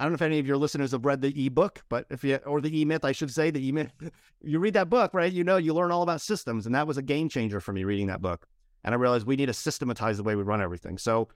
i 0.00 0.02
don't 0.02 0.10
know 0.10 0.16
if 0.16 0.22
any 0.22 0.40
of 0.40 0.46
your 0.46 0.56
listeners 0.56 0.90
have 0.90 1.04
read 1.04 1.20
the 1.20 1.46
ebook 1.46 1.84
but 1.88 2.06
if 2.10 2.24
you 2.24 2.36
or 2.46 2.60
the 2.60 2.80
e-myth 2.80 3.04
i 3.04 3.12
should 3.12 3.30
say 3.30 3.50
the 3.50 3.64
e-myth 3.64 3.92
you 4.42 4.58
read 4.58 4.74
that 4.74 4.90
book 4.90 5.14
right 5.14 5.32
you 5.32 5.44
know 5.44 5.56
you 5.56 5.72
learn 5.72 5.92
all 5.92 6.02
about 6.02 6.20
systems 6.20 6.66
and 6.66 6.74
that 6.74 6.88
was 6.88 6.98
a 6.98 7.02
game 7.02 7.28
changer 7.28 7.60
for 7.60 7.72
me 7.72 7.84
reading 7.84 8.08
that 8.08 8.20
book 8.20 8.48
and 8.82 8.92
i 8.92 8.98
realized 8.98 9.26
we 9.26 9.36
need 9.36 9.46
to 9.46 9.52
systematize 9.52 10.16
the 10.16 10.24
way 10.24 10.34
we 10.34 10.42
run 10.42 10.60
everything 10.60 10.98
so 10.98 11.28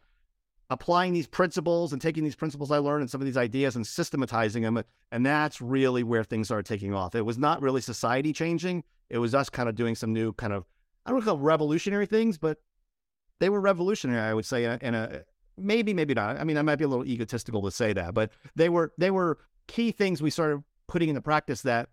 applying 0.70 1.12
these 1.12 1.26
principles 1.26 1.92
and 1.92 2.00
taking 2.00 2.24
these 2.24 2.34
principles 2.34 2.70
I 2.70 2.78
learned 2.78 3.02
and 3.02 3.10
some 3.10 3.20
of 3.20 3.26
these 3.26 3.36
ideas 3.36 3.76
and 3.76 3.86
systematizing 3.86 4.62
them. 4.62 4.82
And 5.12 5.26
that's 5.26 5.60
really 5.60 6.02
where 6.02 6.24
things 6.24 6.48
started 6.48 6.66
taking 6.66 6.94
off. 6.94 7.14
It 7.14 7.22
was 7.22 7.38
not 7.38 7.62
really 7.62 7.80
society 7.80 8.32
changing. 8.32 8.82
It 9.10 9.18
was 9.18 9.34
us 9.34 9.50
kind 9.50 9.68
of 9.68 9.74
doing 9.74 9.94
some 9.94 10.12
new 10.12 10.32
kind 10.32 10.52
of, 10.52 10.64
I 11.04 11.10
don't 11.10 11.22
call 11.22 11.38
revolutionary 11.38 12.06
things, 12.06 12.38
but 12.38 12.58
they 13.40 13.50
were 13.50 13.60
revolutionary, 13.60 14.20
I 14.20 14.32
would 14.32 14.46
say, 14.46 14.64
in 14.64 14.70
a, 14.70 14.78
in 14.80 14.94
a 14.94 15.22
maybe, 15.56 15.94
maybe 15.94 16.14
not. 16.14 16.38
I 16.38 16.44
mean, 16.44 16.56
I 16.56 16.62
might 16.62 16.76
be 16.76 16.84
a 16.84 16.88
little 16.88 17.06
egotistical 17.06 17.62
to 17.62 17.70
say 17.70 17.92
that, 17.92 18.14
but 18.14 18.30
they 18.56 18.68
were, 18.68 18.92
they 18.98 19.10
were 19.10 19.38
key 19.66 19.92
things 19.92 20.22
we 20.22 20.30
started 20.30 20.62
putting 20.86 21.08
into 21.08 21.20
practice 21.20 21.62
that, 21.62 21.88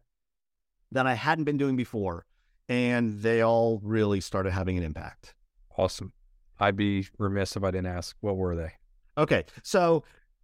that 0.91 1.07
I 1.07 1.13
hadn't 1.13 1.45
been 1.45 1.57
doing 1.57 1.75
before. 1.75 2.25
And 2.69 3.21
they 3.21 3.41
all 3.41 3.79
really 3.83 4.21
started 4.21 4.51
having 4.51 4.77
an 4.77 4.83
impact. 4.83 5.35
Awesome. 5.77 6.13
I'd 6.59 6.75
be 6.75 7.07
remiss 7.17 7.55
if 7.55 7.63
I 7.63 7.71
didn't 7.71 7.87
ask 7.87 8.15
what 8.21 8.37
were 8.37 8.55
they? 8.55 8.71
Okay. 9.17 9.45
So 9.63 10.03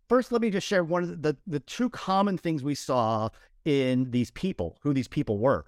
first 0.10 0.32
let 0.32 0.41
me 0.41 0.49
just 0.49 0.67
share 0.67 0.84
one 0.84 1.03
of 1.03 1.21
the, 1.21 1.38
the 1.45 1.60
two 1.62 1.89
common 1.89 2.38
things 2.38 2.63
we 2.63 2.75
saw 2.75 3.30
in 3.65 4.10
these 4.12 4.32
people, 4.32 4.77
who 4.82 4.93
these 4.93 5.08
people 5.08 5.38
were. 5.38 5.65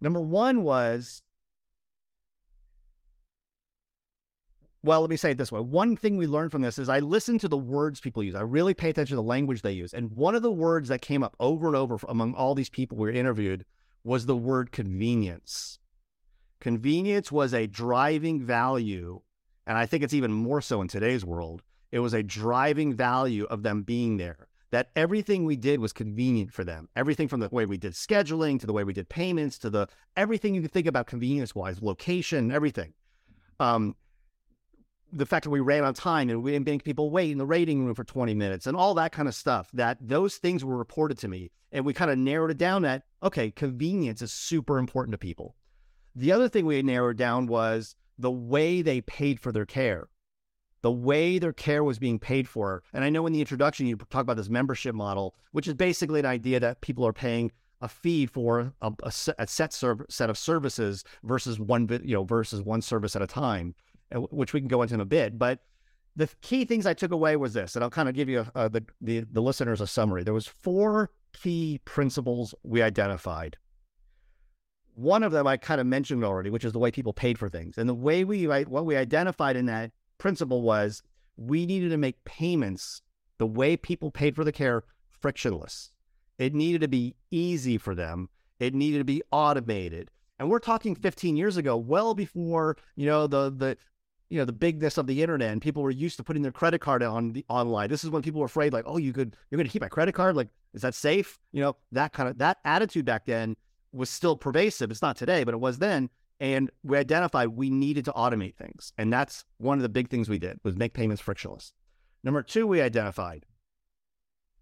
Number 0.00 0.20
one 0.20 0.62
was 0.62 1.22
well, 4.84 5.00
let 5.00 5.08
me 5.08 5.16
say 5.16 5.30
it 5.30 5.38
this 5.38 5.50
way. 5.50 5.60
One 5.60 5.96
thing 5.96 6.18
we 6.18 6.26
learned 6.26 6.52
from 6.52 6.60
this 6.60 6.78
is 6.78 6.90
I 6.90 6.98
listen 6.98 7.38
to 7.38 7.48
the 7.48 7.56
words 7.56 8.00
people 8.00 8.22
use. 8.22 8.34
I 8.34 8.42
really 8.42 8.74
pay 8.74 8.90
attention 8.90 9.16
to 9.16 9.22
the 9.22 9.22
language 9.22 9.62
they 9.62 9.72
use. 9.72 9.94
And 9.94 10.10
one 10.10 10.34
of 10.34 10.42
the 10.42 10.52
words 10.52 10.90
that 10.90 11.00
came 11.00 11.22
up 11.22 11.34
over 11.40 11.68
and 11.68 11.74
over 11.74 11.98
among 12.06 12.34
all 12.34 12.54
these 12.54 12.68
people 12.68 12.98
we 12.98 13.18
interviewed 13.18 13.64
was 14.04 14.26
the 14.26 14.36
word 14.36 14.72
convenience. 14.72 15.78
Convenience 16.60 17.32
was 17.32 17.54
a 17.54 17.66
driving 17.66 18.44
value. 18.44 19.22
And 19.66 19.78
I 19.78 19.86
think 19.86 20.02
it's 20.04 20.12
even 20.12 20.32
more 20.32 20.60
so 20.60 20.82
in 20.82 20.88
today's 20.88 21.24
world. 21.24 21.62
It 21.90 22.00
was 22.00 22.12
a 22.12 22.22
driving 22.22 22.92
value 22.92 23.44
of 23.44 23.62
them 23.62 23.84
being 23.84 24.18
there, 24.18 24.48
that 24.70 24.90
everything 24.94 25.46
we 25.46 25.56
did 25.56 25.80
was 25.80 25.94
convenient 25.94 26.52
for 26.52 26.62
them. 26.62 26.90
Everything 26.94 27.28
from 27.28 27.40
the 27.40 27.48
way 27.48 27.64
we 27.64 27.78
did 27.78 27.94
scheduling 27.94 28.60
to 28.60 28.66
the 28.66 28.72
way 28.74 28.84
we 28.84 28.92
did 28.92 29.08
payments 29.08 29.58
to 29.60 29.70
the 29.70 29.86
everything 30.14 30.54
you 30.54 30.60
can 30.60 30.68
think 30.68 30.86
about 30.86 31.06
convenience 31.06 31.54
wise, 31.54 31.80
location, 31.80 32.52
everything. 32.52 32.92
Um, 33.60 33.96
the 35.14 35.26
fact 35.26 35.44
that 35.44 35.50
we 35.50 35.60
ran 35.60 35.84
on 35.84 35.94
time 35.94 36.28
and 36.28 36.42
we 36.42 36.52
didn't 36.52 36.66
make 36.66 36.84
people 36.84 37.10
wait 37.10 37.30
in 37.30 37.38
the 37.38 37.46
waiting 37.46 37.84
room 37.84 37.94
for 37.94 38.04
20 38.04 38.34
minutes 38.34 38.66
and 38.66 38.76
all 38.76 38.94
that 38.94 39.12
kind 39.12 39.28
of 39.28 39.34
stuff, 39.34 39.70
that 39.72 39.96
those 40.00 40.36
things 40.36 40.64
were 40.64 40.76
reported 40.76 41.18
to 41.18 41.28
me. 41.28 41.50
And 41.72 41.84
we 41.84 41.94
kind 41.94 42.10
of 42.10 42.18
narrowed 42.18 42.50
it 42.50 42.58
down 42.58 42.82
that, 42.82 43.04
okay, 43.22 43.50
convenience 43.50 44.22
is 44.22 44.32
super 44.32 44.78
important 44.78 45.12
to 45.12 45.18
people. 45.18 45.54
The 46.16 46.32
other 46.32 46.48
thing 46.48 46.66
we 46.66 46.82
narrowed 46.82 47.16
down 47.16 47.46
was 47.46 47.96
the 48.18 48.30
way 48.30 48.82
they 48.82 49.00
paid 49.00 49.40
for 49.40 49.52
their 49.52 49.66
care, 49.66 50.08
the 50.82 50.92
way 50.92 51.38
their 51.38 51.52
care 51.52 51.82
was 51.82 51.98
being 51.98 52.18
paid 52.18 52.48
for. 52.48 52.82
And 52.92 53.04
I 53.04 53.10
know 53.10 53.26
in 53.26 53.32
the 53.32 53.40
introduction, 53.40 53.86
you 53.86 53.96
talk 53.96 54.22
about 54.22 54.36
this 54.36 54.48
membership 54.48 54.94
model, 54.94 55.34
which 55.52 55.68
is 55.68 55.74
basically 55.74 56.20
an 56.20 56.26
idea 56.26 56.60
that 56.60 56.80
people 56.80 57.06
are 57.06 57.12
paying 57.12 57.50
a 57.80 57.88
fee 57.88 58.26
for 58.26 58.72
a, 58.80 58.92
a 59.02 59.10
set, 59.10 59.34
a 59.38 59.46
set, 59.46 59.74
set 60.08 60.30
of 60.30 60.38
services 60.38 61.04
versus 61.22 61.58
one, 61.58 61.88
you 62.04 62.14
know, 62.14 62.24
versus 62.24 62.62
one 62.62 62.80
service 62.80 63.16
at 63.16 63.22
a 63.22 63.26
time 63.26 63.74
which 64.12 64.52
we 64.52 64.60
can 64.60 64.68
go 64.68 64.82
into 64.82 64.94
in 64.94 65.00
a 65.00 65.04
bit. 65.04 65.38
But 65.38 65.60
the 66.16 66.28
key 66.42 66.64
things 66.64 66.86
I 66.86 66.94
took 66.94 67.12
away 67.12 67.36
was 67.36 67.54
this, 67.54 67.74
and 67.74 67.82
I'll 67.82 67.90
kind 67.90 68.08
of 68.08 68.14
give 68.14 68.28
you 68.28 68.46
uh, 68.54 68.68
the, 68.68 68.84
the 69.00 69.20
the 69.20 69.42
listeners 69.42 69.80
a 69.80 69.86
summary. 69.86 70.22
There 70.22 70.34
was 70.34 70.46
four 70.46 71.10
key 71.32 71.80
principles 71.84 72.54
we 72.62 72.82
identified. 72.82 73.56
One 74.94 75.24
of 75.24 75.32
them 75.32 75.46
I 75.46 75.56
kind 75.56 75.80
of 75.80 75.88
mentioned 75.88 76.24
already, 76.24 76.50
which 76.50 76.64
is 76.64 76.72
the 76.72 76.78
way 76.78 76.92
people 76.92 77.12
paid 77.12 77.38
for 77.38 77.48
things, 77.48 77.78
and 77.78 77.88
the 77.88 77.94
way 77.94 78.24
we 78.24 78.46
what 78.46 78.86
we 78.86 78.96
identified 78.96 79.56
in 79.56 79.66
that 79.66 79.90
principle 80.18 80.62
was 80.62 81.02
we 81.36 81.66
needed 81.66 81.90
to 81.90 81.96
make 81.96 82.24
payments 82.24 83.02
the 83.38 83.46
way 83.46 83.76
people 83.76 84.10
paid 84.10 84.36
for 84.36 84.44
the 84.44 84.52
care 84.52 84.84
frictionless. 85.20 85.90
It 86.38 86.54
needed 86.54 86.80
to 86.82 86.88
be 86.88 87.16
easy 87.30 87.78
for 87.78 87.94
them. 87.94 88.28
It 88.60 88.74
needed 88.74 88.98
to 88.98 89.04
be 89.04 89.22
automated. 89.30 90.10
And 90.38 90.50
we're 90.50 90.58
talking 90.58 90.94
15 90.94 91.36
years 91.36 91.56
ago, 91.56 91.76
well 91.76 92.14
before, 92.14 92.76
you 92.96 93.06
know, 93.06 93.26
the 93.26 93.50
the 93.50 93.76
you 94.30 94.38
know 94.38 94.44
the 94.44 94.52
bigness 94.52 94.98
of 94.98 95.06
the 95.06 95.22
internet 95.22 95.52
and 95.52 95.60
people 95.60 95.82
were 95.82 95.90
used 95.90 96.16
to 96.16 96.24
putting 96.24 96.42
their 96.42 96.52
credit 96.52 96.80
card 96.80 97.02
on 97.02 97.32
the 97.32 97.44
online. 97.48 97.88
This 97.88 98.04
is 98.04 98.10
when 98.10 98.22
people 98.22 98.40
were 98.40 98.46
afraid 98.46 98.72
like 98.72 98.84
oh 98.86 98.96
you 98.96 99.12
could 99.12 99.36
you're 99.50 99.58
going 99.58 99.66
to 99.66 99.72
keep 99.72 99.82
my 99.82 99.88
credit 99.88 100.12
card? 100.12 100.36
Like 100.36 100.48
is 100.72 100.82
that 100.82 100.94
safe? 100.94 101.38
You 101.52 101.62
know 101.62 101.76
that 101.92 102.12
kind 102.12 102.28
of 102.28 102.38
that 102.38 102.58
attitude 102.64 103.04
back 103.04 103.26
then 103.26 103.56
was 103.92 104.10
still 104.10 104.36
pervasive. 104.36 104.90
It's 104.90 105.02
not 105.02 105.16
today 105.16 105.44
but 105.44 105.54
it 105.54 105.60
was 105.60 105.78
then. 105.78 106.10
And 106.40 106.70
we 106.82 106.98
identified 106.98 107.48
we 107.48 107.70
needed 107.70 108.04
to 108.06 108.12
automate 108.12 108.56
things. 108.56 108.92
And 108.98 109.12
that's 109.12 109.44
one 109.58 109.78
of 109.78 109.82
the 109.82 109.88
big 109.88 110.08
things 110.08 110.28
we 110.28 110.38
did 110.38 110.58
was 110.64 110.76
make 110.76 110.94
payments 110.94 111.22
frictionless. 111.22 111.72
Number 112.22 112.42
two 112.42 112.66
we 112.66 112.80
identified 112.80 113.46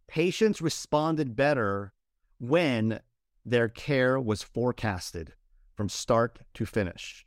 patients 0.08 0.60
responded 0.60 1.34
better 1.34 1.92
when 2.38 3.00
their 3.46 3.68
care 3.68 4.20
was 4.20 4.42
forecasted 4.42 5.32
from 5.74 5.88
start 5.88 6.40
to 6.54 6.66
finish. 6.66 7.24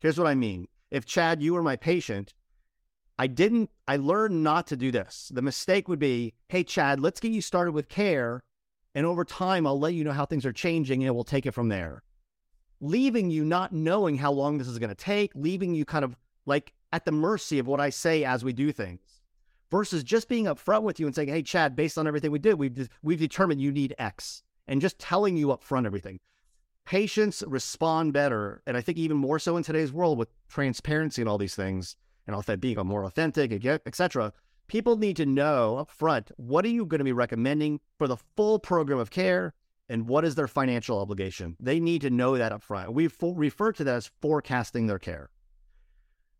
Here's 0.00 0.18
what 0.18 0.26
i 0.26 0.34
mean 0.34 0.68
if 0.92 1.06
Chad, 1.06 1.42
you 1.42 1.54
were 1.54 1.62
my 1.62 1.74
patient, 1.74 2.34
I 3.18 3.26
didn't, 3.26 3.70
I 3.88 3.96
learned 3.96 4.44
not 4.44 4.66
to 4.68 4.76
do 4.76 4.92
this. 4.92 5.32
The 5.34 5.40
mistake 5.40 5.88
would 5.88 5.98
be, 5.98 6.34
hey, 6.50 6.62
Chad, 6.62 7.00
let's 7.00 7.18
get 7.18 7.32
you 7.32 7.40
started 7.40 7.72
with 7.72 7.88
care. 7.88 8.44
And 8.94 9.06
over 9.06 9.24
time, 9.24 9.66
I'll 9.66 9.80
let 9.80 9.94
you 9.94 10.04
know 10.04 10.12
how 10.12 10.26
things 10.26 10.44
are 10.44 10.52
changing 10.52 11.02
and 11.02 11.14
we'll 11.14 11.24
take 11.24 11.46
it 11.46 11.52
from 11.52 11.70
there. 11.70 12.02
Leaving 12.80 13.30
you 13.30 13.42
not 13.42 13.72
knowing 13.72 14.18
how 14.18 14.32
long 14.32 14.58
this 14.58 14.68
is 14.68 14.78
going 14.78 14.90
to 14.90 14.94
take, 14.94 15.32
leaving 15.34 15.74
you 15.74 15.86
kind 15.86 16.04
of 16.04 16.14
like 16.44 16.74
at 16.92 17.06
the 17.06 17.12
mercy 17.12 17.58
of 17.58 17.66
what 17.66 17.80
I 17.80 17.88
say 17.88 18.24
as 18.24 18.44
we 18.44 18.52
do 18.52 18.70
things 18.70 19.22
versus 19.70 20.04
just 20.04 20.28
being 20.28 20.44
upfront 20.44 20.82
with 20.82 21.00
you 21.00 21.06
and 21.06 21.14
saying, 21.14 21.28
hey, 21.28 21.42
Chad, 21.42 21.74
based 21.74 21.96
on 21.96 22.06
everything 22.06 22.32
we 22.32 22.38
did, 22.38 22.58
we've, 22.58 22.90
we've 23.02 23.18
determined 23.18 23.62
you 23.62 23.72
need 23.72 23.94
X 23.98 24.42
and 24.68 24.82
just 24.82 24.98
telling 24.98 25.38
you 25.38 25.46
upfront 25.46 25.86
everything 25.86 26.20
patients 26.84 27.42
respond 27.46 28.12
better. 28.12 28.62
And 28.66 28.76
I 28.76 28.80
think 28.80 28.98
even 28.98 29.16
more 29.16 29.38
so 29.38 29.56
in 29.56 29.62
today's 29.62 29.92
world 29.92 30.18
with 30.18 30.28
transparency 30.48 31.22
and 31.22 31.28
all 31.28 31.38
these 31.38 31.54
things 31.54 31.96
and 32.26 32.60
being 32.60 32.78
more 32.86 33.04
authentic, 33.04 33.64
etc. 33.64 34.32
People 34.68 34.96
need 34.96 35.16
to 35.16 35.26
know 35.26 35.78
up 35.78 35.90
front 35.90 36.30
what 36.36 36.64
are 36.64 36.68
you 36.68 36.86
going 36.86 36.98
to 36.98 37.04
be 37.04 37.12
recommending 37.12 37.80
for 37.98 38.08
the 38.08 38.16
full 38.36 38.58
program 38.58 38.98
of 38.98 39.10
care 39.10 39.54
and 39.88 40.08
what 40.08 40.24
is 40.24 40.34
their 40.34 40.48
financial 40.48 40.98
obligation. 40.98 41.56
They 41.60 41.80
need 41.80 42.00
to 42.02 42.10
know 42.10 42.38
that 42.38 42.52
up 42.52 42.62
front. 42.62 42.92
We 42.92 43.10
refer 43.20 43.72
to 43.72 43.84
that 43.84 43.94
as 43.96 44.10
forecasting 44.20 44.86
their 44.86 44.98
care. 44.98 45.30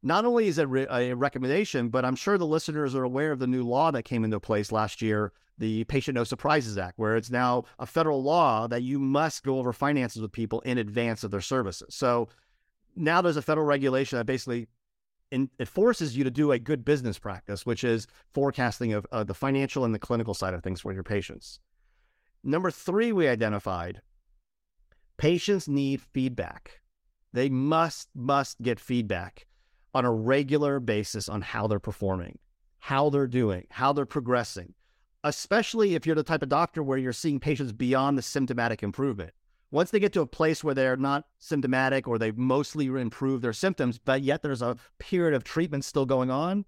Not 0.03 0.25
only 0.25 0.49
is 0.49 0.59
it 0.59 0.69
a 0.91 1.15
recommendation, 1.15 1.89
but 1.89 2.05
I'm 2.05 2.17
sure 2.17 2.37
the 2.37 2.47
listeners 2.47 2.95
are 2.95 3.05
aware 3.05 3.31
of 3.31 3.39
the 3.39 3.47
new 3.47 3.63
law 3.63 3.91
that 3.93 4.03
came 4.03 4.25
into 4.25 4.41
place 4.41 4.73
last 4.73 5.01
year 5.01 5.33
the 5.59 5.85
Patient 5.85 6.17
No 6.17 6.25
Surprises 6.25 6.77
Act, 6.77 6.99
where 6.99 7.17
it's 7.17 7.31
now 7.31 7.65
a 7.79 7.87
federal 7.87 8.23
law 8.23 8.67
that 8.67 8.83
you 8.83 8.99
must 8.99 9.45
go 9.45 9.59
over 9.59 9.73
finances 9.73 10.21
with 10.21 10.33
people 10.33 10.61
in 10.63 10.79
advance 10.79 11.23
of 11.23 11.31
their 11.31 11.41
services. 11.41 11.95
So 11.95 12.29
now 12.97 13.21
there's 13.21 13.37
a 13.37 13.43
federal 13.43 13.67
regulation 13.67 14.19
that 14.19 14.25
basically 14.25 14.67
in, 15.31 15.49
it 15.59 15.69
forces 15.69 16.17
you 16.17 16.25
to 16.25 16.31
do 16.31 16.53
a 16.53 16.59
good 16.59 16.85
business 16.85 17.19
practice, 17.19 17.65
which 17.65 17.85
is 17.85 18.07
forecasting 18.35 18.93
of 18.93 19.07
uh, 19.13 19.25
the 19.25 19.35
financial 19.35 19.85
and 19.85 19.95
the 19.95 19.99
clinical 19.99 20.35
side 20.35 20.53
of 20.53 20.63
things 20.63 20.81
for 20.81 20.93
your 20.93 21.05
patients. 21.05 21.61
Number 22.43 22.71
three, 22.71 23.13
we 23.13 23.29
identified 23.29 24.03
patients 25.17 25.69
need 25.69 26.01
feedback. 26.01 26.81
They 27.33 27.49
must, 27.49 28.09
must 28.15 28.61
get 28.61 28.81
feedback 28.81 29.47
on 29.95 30.05
a 30.05 30.13
regular 30.13 30.81
basis 30.81 31.29
on 31.29 31.43
how 31.43 31.67
they're 31.67 31.79
performing, 31.79 32.39
how 32.79 33.11
they're 33.11 33.27
doing, 33.27 33.67
how 33.71 33.93
they're 33.93 34.07
progressing 34.07 34.75
especially 35.25 35.95
if 35.95 36.07
you're 36.07 36.17
the 36.17 36.23
type 36.23 36.43
of 36.43 36.49
doctor 36.49 36.83
where 36.83 36.99
you're 36.99 37.13
seeing 37.13 37.39
patients 37.39 37.73
beyond 37.73 38.19
the 38.19 38.23
symptomatic 38.23 38.83
improvement. 38.83 39.33
Once 39.71 39.91
they 39.91 40.01
get 40.01 40.13
to 40.13 40.21
a 40.21 40.27
place 40.27 40.63
where 40.63 40.75
they're 40.75 40.97
not 40.97 41.25
symptomatic 41.39 42.07
or 42.07 42.19
they've 42.19 42.37
mostly 42.37 42.87
improved 42.87 43.43
their 43.43 43.53
symptoms, 43.53 43.99
but 43.99 44.23
yet 44.23 44.43
there's 44.43 44.63
a 44.63 44.77
period 44.99 45.35
of 45.35 45.45
treatment 45.45 45.85
still 45.85 46.05
going 46.05 46.31
on, 46.31 46.65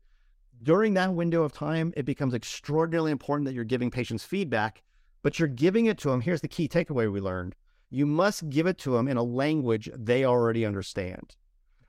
during 0.62 0.94
that 0.94 1.12
window 1.12 1.42
of 1.42 1.52
time, 1.52 1.92
it 1.96 2.06
becomes 2.06 2.32
extraordinarily 2.32 3.10
important 3.10 3.44
that 3.44 3.54
you're 3.54 3.64
giving 3.64 3.90
patients 3.90 4.24
feedback, 4.24 4.82
but 5.22 5.38
you're 5.38 5.48
giving 5.48 5.87
it 5.87 5.98
to 5.98 6.08
them. 6.08 6.20
Here's 6.20 6.40
the 6.40 6.48
key 6.48 6.68
takeaway 6.68 7.12
we 7.12 7.20
learned 7.20 7.54
you 7.90 8.06
must 8.06 8.48
give 8.48 8.66
it 8.66 8.78
to 8.78 8.92
them 8.92 9.06
in 9.06 9.16
a 9.16 9.22
language 9.22 9.88
they 9.94 10.24
already 10.24 10.64
understand, 10.64 11.37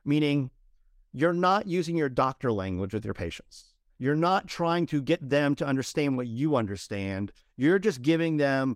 meaning 0.03 0.51
you're 1.15 1.33
not 1.33 1.65
using 1.65 1.95
your 1.95 2.09
doctor 2.09 2.51
language 2.51 2.93
with 2.93 3.05
your 3.05 3.13
patients. 3.13 3.73
You're 3.97 4.17
not 4.17 4.47
trying 4.47 4.85
to 4.87 5.01
get 5.01 5.27
them 5.27 5.55
to 5.55 5.65
understand 5.65 6.17
what 6.17 6.27
you 6.27 6.57
understand. 6.57 7.31
You're 7.55 7.79
just 7.79 8.01
giving 8.01 8.35
them, 8.35 8.75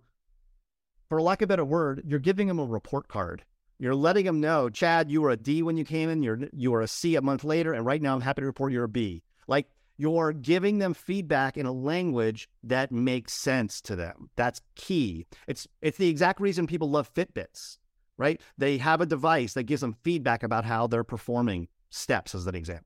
for 1.10 1.22
lack 1.22 1.42
of 1.42 1.48
a 1.48 1.50
better 1.50 1.66
word, 1.66 2.02
you're 2.06 2.20
giving 2.20 2.48
them 2.48 2.58
a 2.58 2.66
report 2.66 3.10
card. 3.10 3.44
You're 3.78 3.94
letting 3.94 4.24
them 4.24 4.40
know, 4.40 4.70
Chad, 4.70 5.12
you 5.12 5.22
were 5.22 5.32
a 5.32 5.38
D 5.38 5.64
when 5.64 5.76
you 5.76 5.84
came 5.84 6.10
in. 6.10 6.24
You're 6.24 6.40
you 6.54 6.72
were 6.72 6.82
a 6.82 6.88
C 6.88 7.18
a 7.18 7.22
month 7.22 7.44
later, 7.44 7.74
and 7.74 7.86
right 7.86 8.02
now 8.02 8.16
I'm 8.16 8.22
happy 8.22 8.42
to 8.42 8.46
report 8.46 8.72
you're 8.72 8.86
a 8.86 8.90
B. 8.90 9.22
Like 9.48 9.68
you're 9.98 10.32
giving 10.32 10.80
them 10.80 10.94
feedback 10.94 11.58
in 11.58 11.66
a 11.66 11.74
language 11.74 12.48
that 12.64 12.92
makes 12.92 13.34
sense 13.34 13.82
to 13.82 13.98
them. 13.98 14.30
That's 14.38 14.62
key. 14.76 15.26
It's 15.48 15.68
it's 15.82 15.98
the 15.98 16.10
exact 16.10 16.40
reason 16.40 16.68
people 16.68 16.90
love 16.90 17.14
Fitbits, 17.14 17.80
right? 18.18 18.42
They 18.58 18.78
have 18.78 19.02
a 19.02 19.06
device 19.06 19.54
that 19.54 19.64
gives 19.64 19.82
them 19.82 19.98
feedback 20.04 20.44
about 20.44 20.64
how 20.64 20.88
they're 20.88 21.04
performing 21.04 21.68
steps, 21.90 22.36
as 22.36 22.48
an 22.48 22.56
example. 22.56 22.86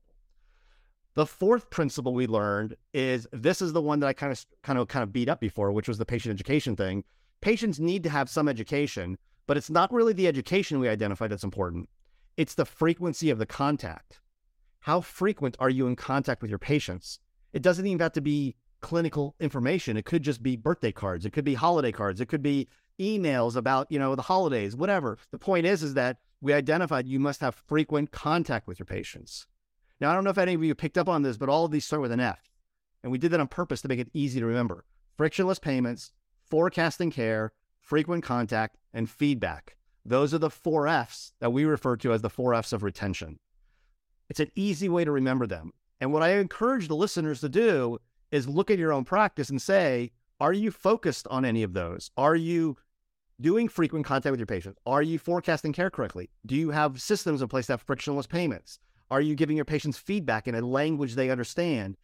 The 1.14 1.26
fourth 1.26 1.70
principle 1.70 2.12
we 2.12 2.26
learned 2.26 2.76
is 2.92 3.28
this 3.32 3.62
is 3.62 3.72
the 3.72 3.80
one 3.80 4.00
that 4.00 4.08
I 4.08 4.12
kind 4.12 4.32
of 4.32 4.44
kind 4.62 4.78
of 4.78 4.88
kind 4.88 5.02
of 5.02 5.12
beat 5.12 5.28
up 5.28 5.40
before, 5.40 5.70
which 5.70 5.86
was 5.86 5.98
the 5.98 6.04
patient 6.04 6.32
education 6.32 6.74
thing. 6.74 7.04
Patients 7.40 7.78
need 7.78 8.02
to 8.02 8.10
have 8.10 8.28
some 8.28 8.48
education, 8.48 9.16
but 9.46 9.56
it's 9.56 9.70
not 9.70 9.92
really 9.92 10.12
the 10.12 10.26
education 10.26 10.80
we 10.80 10.88
identified 10.88 11.30
that's 11.30 11.44
important. 11.44 11.88
It's 12.36 12.54
the 12.54 12.64
frequency 12.64 13.30
of 13.30 13.38
the 13.38 13.46
contact. 13.46 14.20
How 14.80 15.00
frequent 15.00 15.56
are 15.60 15.70
you 15.70 15.86
in 15.86 15.94
contact 15.94 16.42
with 16.42 16.50
your 16.50 16.58
patients? 16.58 17.20
It 17.52 17.62
doesn't 17.62 17.86
even 17.86 18.00
have 18.00 18.12
to 18.14 18.20
be 18.20 18.56
clinical 18.80 19.36
information. 19.38 19.96
It 19.96 20.04
could 20.04 20.22
just 20.22 20.42
be 20.42 20.56
birthday 20.56 20.92
cards. 20.92 21.24
It 21.24 21.32
could 21.32 21.44
be 21.44 21.54
holiday 21.54 21.92
cards. 21.92 22.20
It 22.20 22.26
could 22.26 22.42
be 22.42 22.68
emails 23.00 23.56
about, 23.56 23.90
you 23.90 23.98
know, 23.98 24.14
the 24.14 24.22
holidays, 24.22 24.76
whatever. 24.76 25.18
The 25.30 25.38
point 25.38 25.66
is, 25.66 25.82
is 25.82 25.94
that 25.94 26.18
we 26.40 26.52
identified 26.52 27.06
you 27.06 27.18
must 27.18 27.40
have 27.40 27.54
frequent 27.54 28.10
contact 28.10 28.66
with 28.66 28.78
your 28.78 28.86
patients. 28.86 29.46
Now, 30.00 30.10
I 30.10 30.14
don't 30.14 30.24
know 30.24 30.30
if 30.30 30.38
any 30.38 30.54
of 30.54 30.62
you 30.62 30.74
picked 30.74 30.98
up 30.98 31.08
on 31.08 31.22
this, 31.22 31.36
but 31.36 31.48
all 31.48 31.64
of 31.64 31.70
these 31.70 31.84
start 31.84 32.02
with 32.02 32.12
an 32.12 32.20
F. 32.20 32.50
And 33.02 33.12
we 33.12 33.18
did 33.18 33.30
that 33.30 33.40
on 33.40 33.48
purpose 33.48 33.82
to 33.82 33.88
make 33.88 33.98
it 33.98 34.10
easy 34.12 34.40
to 34.40 34.46
remember. 34.46 34.84
Frictionless 35.16 35.58
payments, 35.58 36.12
forecasting 36.50 37.10
care, 37.10 37.52
frequent 37.80 38.24
contact, 38.24 38.76
and 38.92 39.08
feedback. 39.08 39.76
Those 40.04 40.34
are 40.34 40.38
the 40.38 40.50
four 40.50 40.86
F's 40.86 41.32
that 41.40 41.52
we 41.52 41.64
refer 41.64 41.96
to 41.98 42.12
as 42.12 42.22
the 42.22 42.30
four 42.30 42.54
F's 42.54 42.72
of 42.72 42.82
retention. 42.82 43.38
It's 44.28 44.40
an 44.40 44.50
easy 44.54 44.88
way 44.88 45.04
to 45.04 45.10
remember 45.10 45.46
them. 45.46 45.72
And 46.00 46.12
what 46.12 46.22
I 46.22 46.34
encourage 46.34 46.88
the 46.88 46.96
listeners 46.96 47.40
to 47.40 47.48
do 47.48 47.98
is 48.30 48.48
look 48.48 48.70
at 48.70 48.78
your 48.78 48.92
own 48.92 49.04
practice 49.04 49.48
and 49.48 49.62
say, 49.62 50.10
are 50.40 50.52
you 50.52 50.70
focused 50.70 51.28
on 51.28 51.44
any 51.44 51.62
of 51.62 51.72
those? 51.72 52.10
Are 52.16 52.34
you 52.34 52.76
doing 53.40 53.68
frequent 53.68 54.06
contact 54.06 54.30
with 54.30 54.40
your 54.40 54.46
patients? 54.46 54.78
Are 54.86 55.02
you 55.02 55.18
forecasting 55.18 55.72
care 55.72 55.90
correctly? 55.90 56.30
Do 56.46 56.54
you 56.54 56.70
have 56.70 57.00
systems 57.00 57.42
in 57.42 57.48
place 57.48 57.66
that 57.66 57.74
have 57.74 57.82
frictionless 57.82 58.26
payments? 58.26 58.78
Are 59.10 59.20
you 59.20 59.34
giving 59.34 59.56
your 59.56 59.64
patients 59.64 59.98
feedback 59.98 60.48
in 60.48 60.54
a 60.54 60.60
language 60.60 61.14
they 61.14 61.30
understand? 61.30 61.96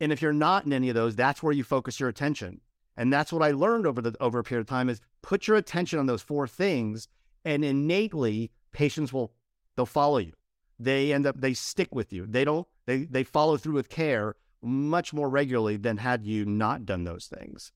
And 0.00 0.12
if 0.12 0.22
you're 0.22 0.32
not 0.32 0.64
in 0.64 0.72
any 0.72 0.88
of 0.88 0.94
those, 0.94 1.14
that's 1.14 1.42
where 1.42 1.52
you 1.52 1.62
focus 1.62 2.00
your 2.00 2.08
attention. 2.08 2.60
And 2.96 3.12
that's 3.12 3.32
what 3.32 3.42
I 3.42 3.52
learned 3.52 3.86
over 3.86 4.00
the 4.00 4.14
over 4.20 4.38
a 4.38 4.44
period 4.44 4.62
of 4.62 4.66
time 4.66 4.88
is 4.88 5.00
put 5.22 5.46
your 5.46 5.56
attention 5.56 5.98
on 5.98 6.06
those 6.06 6.22
four 6.22 6.46
things 6.46 7.08
and 7.44 7.64
innately 7.64 8.50
patients 8.72 9.12
will 9.12 9.32
they'll 9.76 9.86
follow 9.86 10.18
you. 10.18 10.32
They 10.78 11.12
end 11.12 11.26
up 11.26 11.40
they 11.40 11.54
stick 11.54 11.94
with 11.94 12.12
you. 12.12 12.26
They 12.26 12.44
don't 12.44 12.66
they 12.86 13.04
they 13.04 13.22
follow 13.22 13.56
through 13.56 13.74
with 13.74 13.88
care 13.88 14.36
much 14.62 15.12
more 15.12 15.28
regularly 15.28 15.76
than 15.76 15.96
had 15.98 16.26
you 16.26 16.44
not 16.44 16.84
done 16.84 17.04
those 17.04 17.26
things. 17.26 17.72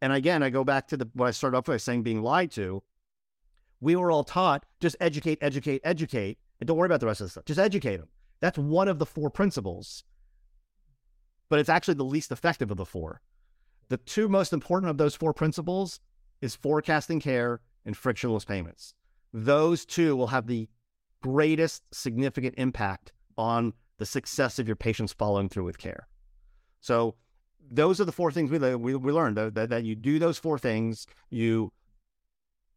And 0.00 0.12
again, 0.12 0.42
I 0.42 0.50
go 0.50 0.64
back 0.64 0.88
to 0.88 0.96
the 0.96 1.08
what 1.14 1.26
I 1.26 1.30
started 1.30 1.56
off 1.56 1.64
by 1.64 1.76
saying 1.76 2.02
being 2.02 2.22
lied 2.22 2.50
to. 2.52 2.82
We 3.80 3.96
were 3.96 4.10
all 4.10 4.24
taught 4.24 4.64
just 4.80 4.96
educate, 5.00 5.38
educate, 5.40 5.80
educate, 5.84 6.38
and 6.58 6.66
don't 6.66 6.76
worry 6.76 6.86
about 6.86 7.00
the 7.00 7.06
rest 7.06 7.20
of 7.20 7.26
the 7.26 7.30
stuff. 7.30 7.44
Just 7.44 7.60
educate 7.60 7.96
them. 7.96 8.08
That's 8.40 8.58
one 8.58 8.88
of 8.88 8.98
the 8.98 9.06
four 9.06 9.30
principles, 9.30 10.04
but 11.48 11.58
it's 11.58 11.68
actually 11.68 11.94
the 11.94 12.04
least 12.04 12.32
effective 12.32 12.70
of 12.70 12.76
the 12.76 12.86
four. 12.86 13.20
The 13.88 13.98
two 13.98 14.28
most 14.28 14.52
important 14.52 14.90
of 14.90 14.98
those 14.98 15.14
four 15.14 15.34
principles 15.34 16.00
is 16.40 16.54
forecasting 16.54 17.20
care 17.20 17.60
and 17.84 17.96
frictionless 17.96 18.44
payments. 18.44 18.94
Those 19.32 19.84
two 19.84 20.16
will 20.16 20.28
have 20.28 20.46
the 20.46 20.68
greatest 21.22 21.82
significant 21.92 22.54
impact 22.56 23.12
on 23.36 23.74
the 23.98 24.06
success 24.06 24.58
of 24.58 24.66
your 24.66 24.76
patients 24.76 25.12
following 25.12 25.48
through 25.48 25.64
with 25.64 25.78
care. 25.78 26.08
So 26.80 27.16
those 27.70 28.00
are 28.00 28.04
the 28.04 28.12
four 28.12 28.32
things 28.32 28.50
we 28.50 28.58
we, 28.76 28.94
we 28.94 29.12
learned 29.12 29.36
that, 29.36 29.70
that 29.70 29.84
you 29.84 29.94
do 29.94 30.18
those 30.18 30.38
four 30.38 30.58
things. 30.58 31.06
You 31.30 31.72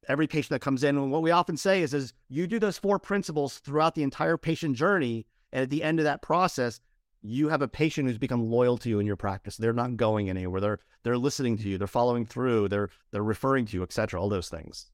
every 0.08 0.28
patient 0.28 0.50
that 0.50 0.62
comes 0.62 0.84
in, 0.84 0.98
and 0.98 1.12
what 1.12 1.22
we 1.22 1.32
often 1.32 1.58
say 1.58 1.82
is, 1.82 1.94
is 1.94 2.14
you 2.30 2.48
do 2.48 2.60
those 2.60 2.78
four 2.78 3.00
principles 3.00 3.60
throughout 3.60 3.96
the 3.96 4.04
entire 4.04 4.38
patient 4.38 4.76
journey, 4.76 5.26
and 5.52 5.64
at 5.64 5.70
the 5.70 5.84
end 5.84 6.00
of 6.00 6.06
that 6.06 6.22
process, 6.22 6.80
you 7.22 7.48
have 7.48 7.62
a 7.62 7.68
patient 7.68 8.08
who's 8.08 8.18
become 8.18 8.50
loyal 8.50 8.78
to 8.78 8.90
you 8.90 9.00
in 9.00 9.06
your 9.06 9.16
practice. 9.16 9.56
They're 9.56 9.74
not 9.74 9.96
going 9.96 10.30
anywhere. 10.30 10.62
They're 10.62 10.80
they're 11.04 11.18
listening 11.18 11.58
to 11.60 11.70
you. 11.70 11.78
They're 11.78 11.88
following 11.88 12.26
through. 12.26 12.68
They're 12.68 12.90
they're 13.12 13.24
referring 13.24 13.66
to 13.68 13.78
you, 13.78 13.84
etc. 13.84 14.22
All 14.22 14.30
those 14.30 14.50
things. 14.50 14.92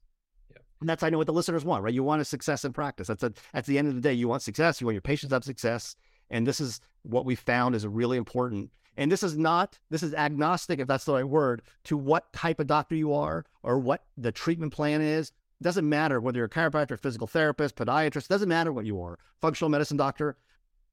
Yeah. 0.50 0.58
And 0.80 0.88
that's 0.88 1.02
I 1.02 1.10
know 1.10 1.18
what 1.18 1.26
the 1.26 1.32
listeners 1.32 1.64
want, 1.64 1.82
right? 1.82 1.92
You 1.92 2.04
want 2.04 2.22
a 2.22 2.24
success 2.24 2.64
in 2.64 2.72
practice. 2.72 3.08
That's 3.08 3.24
a, 3.24 3.32
at 3.52 3.66
the 3.66 3.78
end 3.78 3.88
of 3.88 3.96
the 3.96 4.00
day, 4.00 4.12
you 4.12 4.28
want 4.28 4.42
success. 4.42 4.80
You 4.80 4.86
want 4.86 4.94
your 4.94 5.02
patients 5.02 5.30
to 5.30 5.36
have 5.36 5.44
success, 5.44 5.96
and 6.30 6.46
this 6.46 6.60
is 6.60 6.80
what 7.02 7.24
we 7.24 7.34
found 7.34 7.74
is 7.74 7.84
a 7.84 7.88
really 7.88 8.16
important 8.16 8.70
and 8.96 9.10
this 9.10 9.22
is 9.22 9.36
not, 9.36 9.78
this 9.90 10.02
is 10.02 10.14
agnostic, 10.14 10.78
if 10.80 10.88
that's 10.88 11.04
the 11.04 11.14
right 11.14 11.24
word, 11.24 11.62
to 11.84 11.96
what 11.96 12.32
type 12.32 12.60
of 12.60 12.66
doctor 12.66 12.94
you 12.94 13.12
are 13.12 13.44
or 13.62 13.78
what 13.78 14.04
the 14.16 14.32
treatment 14.32 14.72
plan 14.72 15.00
is. 15.00 15.28
It 15.60 15.64
doesn't 15.64 15.88
matter 15.88 16.20
whether 16.20 16.38
you're 16.38 16.46
a 16.46 16.50
chiropractor, 16.50 16.98
physical 16.98 17.26
therapist, 17.26 17.76
podiatrist, 17.76 18.28
doesn't 18.28 18.48
matter 18.48 18.72
what 18.72 18.86
you 18.86 19.00
are, 19.02 19.18
functional 19.40 19.68
medicine 19.68 19.96
doctor, 19.96 20.36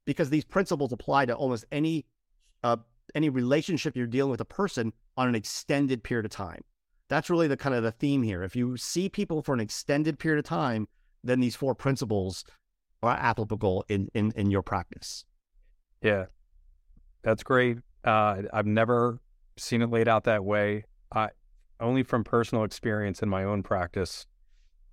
because 0.06 0.30
these 0.30 0.46
principles 0.46 0.92
apply 0.92 1.26
to 1.26 1.36
almost 1.36 1.66
any 1.72 2.06
uh, 2.64 2.78
any 3.16 3.30
relationship 3.30 3.96
you're 3.96 4.08
dealing 4.08 4.32
with 4.32 4.42
a 4.42 4.46
person 4.46 4.92
on 5.16 5.28
an 5.28 5.36
extended 5.36 6.04
period 6.04 6.26
of 6.26 6.32
time. 6.32 6.62
That's 7.08 7.30
really 7.30 7.48
the 7.48 7.56
kind 7.56 7.74
of 7.76 7.84
the 7.84 7.92
theme 7.92 8.24
here. 8.24 8.44
If 8.44 8.56
you 8.56 8.76
see 8.76 9.08
people 9.08 9.42
for 9.42 9.54
an 9.54 9.62
extended 9.62 10.20
period 10.20 10.40
of 10.40 10.46
time, 10.46 10.88
then 11.24 11.40
these 11.40 11.56
four 11.56 11.74
principles 11.74 12.44
are 13.02 13.18
applicable 13.18 13.86
in 13.88 14.10
in, 14.14 14.34
in 14.36 14.52
your 14.52 14.64
practice. 14.64 15.24
Yeah, 16.02 16.26
that's 17.24 17.44
great. 17.44 17.78
Uh, 18.08 18.44
I've 18.54 18.66
never 18.66 19.20
seen 19.58 19.82
it 19.82 19.92
laid 19.92 20.08
out 20.08 20.24
that 20.24 20.46
way. 20.46 20.86
I 21.14 21.28
only 21.82 22.04
from 22.04 22.24
personal 22.24 22.64
experience 22.64 23.22
in 23.22 23.28
my 23.28 23.44
own 23.44 23.64
practice, 23.64 24.26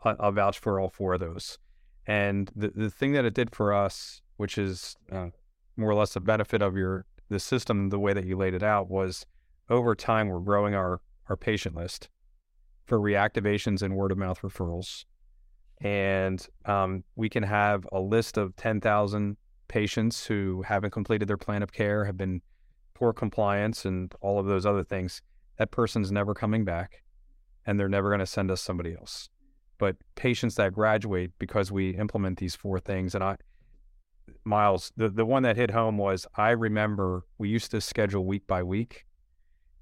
I, 0.04 0.16
I'll 0.18 0.32
vouch 0.32 0.58
for 0.58 0.80
all 0.80 0.88
four 0.88 1.14
of 1.14 1.20
those. 1.20 1.58
And 2.06 2.50
the 2.56 2.72
the 2.74 2.90
thing 2.90 3.12
that 3.12 3.24
it 3.24 3.32
did 3.32 3.54
for 3.54 3.72
us, 3.72 4.20
which 4.36 4.58
is 4.58 4.96
uh, 5.12 5.28
more 5.76 5.90
or 5.90 5.94
less 5.94 6.16
a 6.16 6.20
benefit 6.20 6.60
of 6.60 6.76
your 6.76 7.06
the 7.28 7.38
system, 7.38 7.90
the 7.90 8.00
way 8.00 8.12
that 8.12 8.26
you 8.26 8.36
laid 8.36 8.52
it 8.52 8.64
out, 8.64 8.90
was 8.90 9.24
over 9.70 9.94
time 9.94 10.26
we're 10.26 10.40
growing 10.40 10.74
our 10.74 11.00
our 11.28 11.36
patient 11.36 11.76
list 11.76 12.08
for 12.84 12.98
reactivations 12.98 13.80
and 13.80 13.94
word 13.94 14.10
of 14.10 14.18
mouth 14.18 14.42
referrals, 14.42 15.04
and 15.80 16.48
um, 16.64 17.04
we 17.14 17.28
can 17.28 17.44
have 17.44 17.86
a 17.92 18.00
list 18.00 18.36
of 18.36 18.56
ten 18.56 18.80
thousand 18.80 19.36
patients 19.68 20.26
who 20.26 20.62
haven't 20.62 20.90
completed 20.90 21.28
their 21.28 21.38
plan 21.38 21.62
of 21.62 21.72
care, 21.72 22.04
have 22.04 22.18
been 22.18 22.42
poor 22.94 23.12
compliance 23.12 23.84
and 23.84 24.14
all 24.20 24.38
of 24.38 24.46
those 24.46 24.64
other 24.64 24.84
things, 24.84 25.22
that 25.58 25.70
person's 25.70 26.10
never 26.10 26.34
coming 26.34 26.64
back 26.64 27.02
and 27.66 27.78
they're 27.78 27.88
never 27.88 28.08
going 28.08 28.20
to 28.20 28.26
send 28.26 28.50
us 28.50 28.60
somebody 28.60 28.94
else. 28.94 29.28
But 29.78 29.96
patients 30.14 30.54
that 30.56 30.72
graduate 30.72 31.32
because 31.38 31.72
we 31.72 31.90
implement 31.90 32.38
these 32.38 32.54
four 32.54 32.78
things, 32.78 33.14
and 33.14 33.24
I, 33.24 33.36
Miles, 34.44 34.92
the, 34.96 35.08
the 35.08 35.26
one 35.26 35.42
that 35.42 35.56
hit 35.56 35.70
home 35.70 35.98
was 35.98 36.26
I 36.36 36.50
remember 36.50 37.24
we 37.38 37.48
used 37.48 37.70
to 37.72 37.80
schedule 37.80 38.24
week 38.24 38.46
by 38.46 38.62
week, 38.62 39.04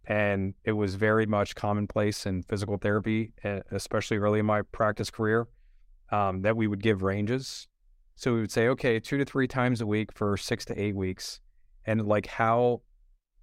and 0.07 0.55
it 0.65 0.73
was 0.73 0.95
very 0.95 1.27
much 1.27 1.55
commonplace 1.55 2.27
in 2.27 2.43
physical 2.43 2.77
therapy, 2.77 3.33
especially 3.71 4.17
early 4.17 4.41
in 4.41 4.47
my 4.47 4.63
practice 4.63 5.11
career, 5.11 5.47
um, 6.11 6.43
that 6.43 6.57
we 6.57 6.67
would 6.67 6.83
give 6.83 7.03
ranges. 7.03 7.69
So 8.17 8.35
we 8.35 8.41
would 8.41 8.51
say, 8.51 8.69
okay, 8.69 8.99
two 8.99 9.19
to 9.19 9.25
three 9.25 9.47
times 9.47 9.81
a 9.81 9.87
week 9.87 10.11
for 10.13 10.37
six 10.37 10.65
to 10.67 10.81
eight 10.81 10.97
weeks. 10.97 11.41
And 11.87 12.07
like 12.07 12.27
how 12.27 12.83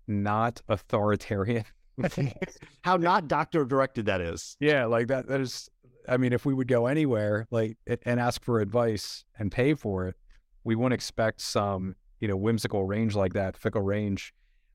not 0.09 0.61
authoritarian. 0.67 1.65
How 2.81 2.97
not 2.97 3.27
doctor 3.27 3.65
directed 3.65 4.05
that 4.07 4.21
is. 4.21 4.57
Yeah, 4.59 4.85
like 4.85 5.07
that. 5.07 5.27
That 5.27 5.41
is. 5.41 5.69
I 6.07 6.17
mean, 6.17 6.33
if 6.33 6.45
we 6.45 6.53
would 6.53 6.67
go 6.67 6.87
anywhere, 6.87 7.45
like 7.51 7.77
and 8.03 8.19
ask 8.19 8.43
for 8.43 8.59
advice 8.59 9.23
and 9.37 9.51
pay 9.51 9.73
for 9.73 10.07
it, 10.07 10.15
we 10.63 10.75
wouldn't 10.75 10.93
expect 10.93 11.41
some, 11.41 11.95
you 12.19 12.27
know, 12.27 12.35
whimsical 12.35 12.83
range 12.83 13.15
like 13.15 13.33
that, 13.33 13.57
fickle 13.57 13.81
range. 13.81 14.33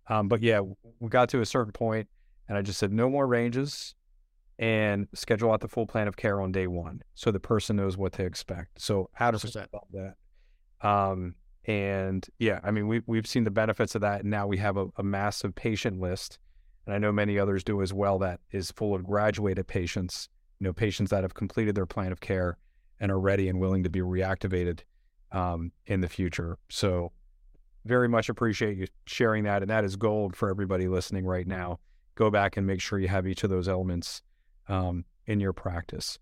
Um, 0.09 0.29
but 0.29 0.43
yeah, 0.43 0.61
we 1.01 1.09
got 1.09 1.29
to 1.31 1.41
a 1.41 1.47
certain 1.47 1.73
point, 1.73 2.09
and 2.49 2.57
I 2.59 2.63
just 2.63 2.79
said 2.79 2.93
no 2.93 3.09
more 3.09 3.27
ranges, 3.27 3.95
and 4.59 5.09
schedule 5.15 5.51
out 5.51 5.61
the 5.61 5.69
full 5.69 5.87
plan 5.87 6.09
of 6.09 6.17
care 6.17 6.41
on 6.41 6.53
day 6.53 6.67
one, 6.67 7.03
so 7.15 7.31
the 7.31 7.41
person 7.41 7.77
knows 7.77 7.97
what 7.97 8.13
to 8.15 8.25
expect. 8.25 8.81
So 8.81 9.09
how 9.15 9.31
stop 9.71 9.89
that? 9.93 10.15
Um, 10.87 11.35
and 11.67 12.27
yeah, 12.39 12.61
I 12.63 12.71
mean, 12.71 12.89
we, 12.89 13.01
we've 13.07 13.27
seen 13.27 13.45
the 13.45 13.51
benefits 13.51 13.95
of 13.95 14.03
that. 14.03 14.21
And 14.21 14.31
now 14.31 14.47
we 14.47 14.59
have 14.59 14.77
a, 14.77 14.87
a, 14.97 15.03
massive 15.03 15.55
patient 15.55 15.99
list. 15.99 16.39
And 16.87 16.95
I 16.95 16.99
know 16.99 17.11
many 17.11 17.39
others 17.39 17.65
do 17.65 17.81
as 17.81 17.93
well 17.93 18.19
that 18.19 18.41
is 18.51 18.71
full 18.71 18.95
of 18.95 19.05
graduated 19.05 19.67
patients, 19.67 20.29
you 20.61 20.67
know, 20.67 20.73
patients 20.75 21.11
that 21.11 21.25
have 21.25 21.35
completed 21.35 21.75
their 21.75 21.87
plan 21.87 22.13
of 22.13 22.21
care 22.21 22.59
and 23.01 23.11
are 23.11 23.19
ready 23.19 23.49
and 23.49 23.61
willing 23.61 23.83
to 23.85 23.91
be 23.91 24.01
reactivated 24.01 24.81
um, 25.33 25.73
in 25.87 26.01
the 26.01 26.09
future. 26.09 26.59
So, 26.69 27.13
very 27.87 28.09
much 28.09 28.31
appreciate 28.31 28.79
you 28.79 28.87
sharing 29.05 29.45
that. 29.45 29.61
And 29.61 29.71
that 29.71 29.85
is 29.85 29.97
gold 29.97 30.37
for 30.37 30.49
everybody 30.49 30.89
listening 30.89 31.27
right 31.27 31.47
now. 31.47 31.81
Go 32.15 32.31
back 32.31 32.57
and 32.57 32.67
make 32.67 32.81
sure 32.81 32.99
you 32.99 33.09
have 33.09 33.27
each 33.27 33.45
of 33.45 33.51
those 33.51 33.69
elements 33.69 34.23
um, 34.69 35.05
in 35.27 35.39
your 35.39 35.53
practice. 35.53 36.19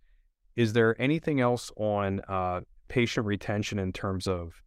Is 0.57 0.73
there 0.73 1.01
anything 1.01 1.41
else 1.41 1.71
on 1.77 2.21
uh, 2.27 2.63
patient 2.89 3.27
retention 3.27 3.79
in 3.79 3.93
terms 3.93 4.27
of 4.27 4.61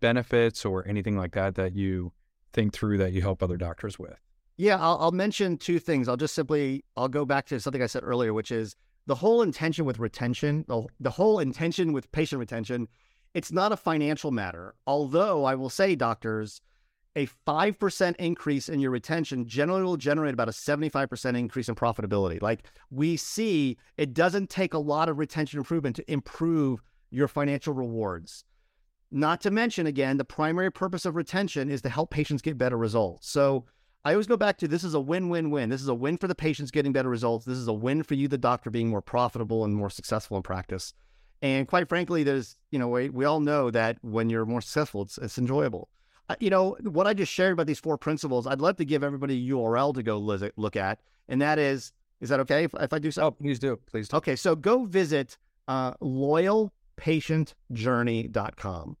benefits 0.00 0.64
or 0.64 0.86
anything 0.86 1.16
like 1.16 1.32
that 1.32 1.54
that 1.54 1.74
you 1.74 2.12
think 2.52 2.72
through 2.72 2.98
that 2.98 3.12
you 3.12 3.22
help 3.22 3.42
other 3.42 3.56
doctors 3.56 3.98
with? 3.98 4.18
Yeah, 4.56 4.76
I'll, 4.78 4.98
I'll 5.00 5.12
mention 5.12 5.56
two 5.56 5.78
things. 5.78 6.08
I'll 6.08 6.16
just 6.16 6.34
simply 6.34 6.84
I'll 6.96 7.08
go 7.08 7.24
back 7.24 7.46
to 7.46 7.60
something 7.60 7.82
I 7.82 7.86
said 7.86 8.02
earlier, 8.04 8.34
which 8.34 8.50
is 8.50 8.76
the 9.06 9.14
whole 9.14 9.42
intention 9.42 9.84
with 9.84 9.98
retention, 9.98 10.64
the, 10.68 10.86
the 11.00 11.10
whole 11.10 11.38
intention 11.38 11.92
with 11.92 12.10
patient 12.12 12.38
retention. 12.38 12.88
It's 13.32 13.52
not 13.52 13.72
a 13.72 13.76
financial 13.76 14.30
matter. 14.30 14.74
Although 14.86 15.44
I 15.44 15.54
will 15.54 15.70
say, 15.70 15.94
doctors, 15.94 16.60
a 17.16 17.26
5% 17.26 18.16
increase 18.16 18.68
in 18.68 18.80
your 18.80 18.90
retention 18.90 19.46
generally 19.46 19.82
will 19.82 19.96
generate 19.96 20.34
about 20.34 20.48
a 20.48 20.52
75% 20.52 21.38
increase 21.38 21.68
in 21.68 21.74
profitability. 21.74 22.40
Like 22.40 22.64
we 22.90 23.16
see, 23.16 23.78
it 23.96 24.14
doesn't 24.14 24.50
take 24.50 24.74
a 24.74 24.78
lot 24.78 25.08
of 25.08 25.18
retention 25.18 25.58
improvement 25.58 25.96
to 25.96 26.12
improve 26.12 26.82
your 27.10 27.28
financial 27.28 27.74
rewards. 27.74 28.44
Not 29.10 29.40
to 29.42 29.50
mention, 29.50 29.86
again, 29.86 30.16
the 30.18 30.24
primary 30.24 30.70
purpose 30.70 31.04
of 31.04 31.16
retention 31.16 31.68
is 31.68 31.82
to 31.82 31.88
help 31.88 32.10
patients 32.10 32.42
get 32.42 32.56
better 32.56 32.76
results. 32.76 33.28
So 33.28 33.64
I 34.04 34.12
always 34.12 34.26
go 34.26 34.36
back 34.36 34.56
to 34.58 34.68
this 34.68 34.84
is 34.84 34.94
a 34.94 35.00
win 35.00 35.28
win 35.28 35.50
win. 35.50 35.68
This 35.68 35.82
is 35.82 35.88
a 35.88 35.94
win 35.94 36.16
for 36.16 36.28
the 36.28 36.34
patients 36.34 36.70
getting 36.70 36.92
better 36.92 37.08
results. 37.08 37.44
This 37.44 37.58
is 37.58 37.68
a 37.68 37.72
win 37.72 38.02
for 38.02 38.14
you, 38.14 38.28
the 38.28 38.38
doctor, 38.38 38.70
being 38.70 38.88
more 38.88 39.02
profitable 39.02 39.64
and 39.64 39.74
more 39.74 39.90
successful 39.90 40.36
in 40.36 40.42
practice. 40.42 40.94
And 41.42 41.66
quite 41.66 41.88
frankly, 41.88 42.22
there's, 42.22 42.56
you 42.70 42.78
know, 42.78 42.88
we, 42.88 43.08
we 43.08 43.24
all 43.24 43.40
know 43.40 43.70
that 43.70 43.98
when 44.02 44.30
you're 44.30 44.46
more 44.46 44.60
successful, 44.60 45.02
it's, 45.02 45.18
it's 45.18 45.38
enjoyable. 45.38 45.88
you 46.38 46.50
know, 46.50 46.76
what 46.82 47.06
I 47.06 47.14
just 47.14 47.32
shared 47.32 47.54
about 47.54 47.66
these 47.66 47.80
four 47.80 47.98
principles, 47.98 48.46
I'd 48.46 48.60
love 48.60 48.76
to 48.76 48.84
give 48.84 49.02
everybody 49.02 49.34
a 49.34 49.52
URL 49.52 49.94
to 49.94 50.02
go 50.02 50.18
look 50.18 50.76
at. 50.76 51.00
And 51.28 51.42
that 51.42 51.58
is, 51.58 51.92
is 52.20 52.28
that 52.28 52.40
okay 52.40 52.64
if, 52.64 52.74
if 52.78 52.92
I 52.92 52.98
do 52.98 53.10
so? 53.10 53.24
Oh, 53.24 53.30
please 53.30 53.58
do. 53.58 53.78
Please 53.86 54.08
do. 54.08 54.16
Okay. 54.18 54.36
So 54.36 54.54
go 54.54 54.84
visit 54.84 55.38
uh, 55.68 55.94
loyalpatientjourney.com. 57.00 58.96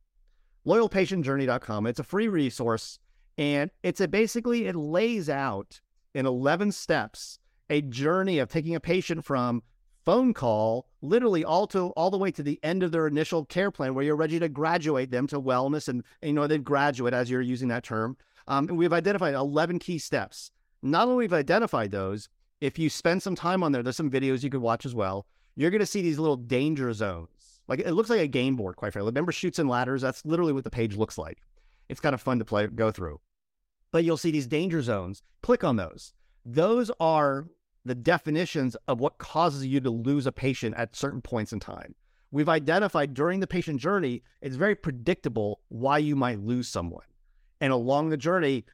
Loyalpatientjourney.com. 0.66 1.86
It's 1.86 2.00
a 2.00 2.04
free 2.04 2.28
resource. 2.28 2.98
And 3.38 3.70
it's 3.82 4.00
a 4.00 4.08
basically, 4.08 4.66
it 4.66 4.76
lays 4.76 5.30
out 5.30 5.80
in 6.14 6.26
11 6.26 6.72
steps 6.72 7.38
a 7.70 7.80
journey 7.82 8.38
of 8.38 8.48
taking 8.48 8.74
a 8.74 8.80
patient 8.80 9.24
from 9.24 9.62
phone 10.04 10.34
call 10.34 10.86
literally 11.02 11.44
all 11.44 11.66
to 11.66 11.88
all 11.90 12.10
the 12.10 12.18
way 12.18 12.30
to 12.30 12.42
the 12.42 12.58
end 12.62 12.82
of 12.82 12.90
their 12.90 13.06
initial 13.06 13.44
care 13.44 13.70
plan 13.70 13.94
where 13.94 14.04
you're 14.04 14.16
ready 14.16 14.38
to 14.38 14.48
graduate 14.48 15.10
them 15.10 15.26
to 15.26 15.40
wellness 15.40 15.88
and, 15.88 16.02
you 16.22 16.32
know 16.32 16.46
they 16.46 16.58
graduate 16.58 17.14
as 17.14 17.30
you're 17.30 17.40
using 17.40 17.68
that 17.68 17.84
term 17.84 18.16
um, 18.48 18.66
and 18.68 18.78
we've 18.78 18.94
identified 18.94 19.34
11 19.34 19.78
key 19.78 19.98
steps 19.98 20.50
not 20.82 21.06
only 21.06 21.16
we've 21.16 21.32
identified 21.34 21.90
those 21.90 22.28
if 22.60 22.78
you 22.78 22.88
spend 22.88 23.22
some 23.22 23.36
time 23.36 23.62
on 23.62 23.72
there 23.72 23.82
there's 23.82 23.96
some 23.96 24.10
videos 24.10 24.42
you 24.42 24.50
could 24.50 24.62
watch 24.62 24.86
as 24.86 24.94
well 24.94 25.26
you're 25.54 25.70
going 25.70 25.80
to 25.80 25.86
see 25.86 26.02
these 26.02 26.18
little 26.18 26.36
danger 26.36 26.92
zones 26.92 27.28
like 27.70 27.78
it 27.78 27.92
looks 27.92 28.10
like 28.10 28.20
a 28.20 28.26
game 28.26 28.56
board 28.56 28.76
quite 28.76 28.92
frankly. 28.92 29.08
Remember 29.08 29.32
Chutes 29.32 29.58
and 29.58 29.68
Ladders? 29.68 30.02
That's 30.02 30.26
literally 30.26 30.52
what 30.52 30.64
the 30.64 30.70
page 30.70 30.96
looks 30.96 31.16
like. 31.16 31.38
It's 31.88 32.00
kind 32.00 32.14
of 32.14 32.20
fun 32.20 32.38
to 32.40 32.44
play 32.44 32.66
go 32.66 32.90
through. 32.90 33.20
But 33.92 34.04
you'll 34.04 34.16
see 34.16 34.30
these 34.30 34.46
danger 34.46 34.82
zones. 34.82 35.22
Click 35.42 35.64
on 35.64 35.76
those. 35.76 36.12
Those 36.44 36.90
are 37.00 37.46
the 37.84 37.94
definitions 37.94 38.76
of 38.88 39.00
what 39.00 39.18
causes 39.18 39.66
you 39.66 39.80
to 39.80 39.90
lose 39.90 40.26
a 40.26 40.32
patient 40.32 40.74
at 40.76 40.96
certain 40.96 41.22
points 41.22 41.52
in 41.52 41.60
time. 41.60 41.94
We've 42.32 42.48
identified 42.48 43.14
during 43.14 43.40
the 43.40 43.46
patient 43.46 43.80
journey, 43.80 44.22
it's 44.40 44.56
very 44.56 44.74
predictable 44.74 45.60
why 45.68 45.98
you 45.98 46.14
might 46.14 46.40
lose 46.40 46.68
someone. 46.68 47.04
And 47.60 47.72
along 47.72 48.08
the 48.10 48.16
journey, 48.16 48.64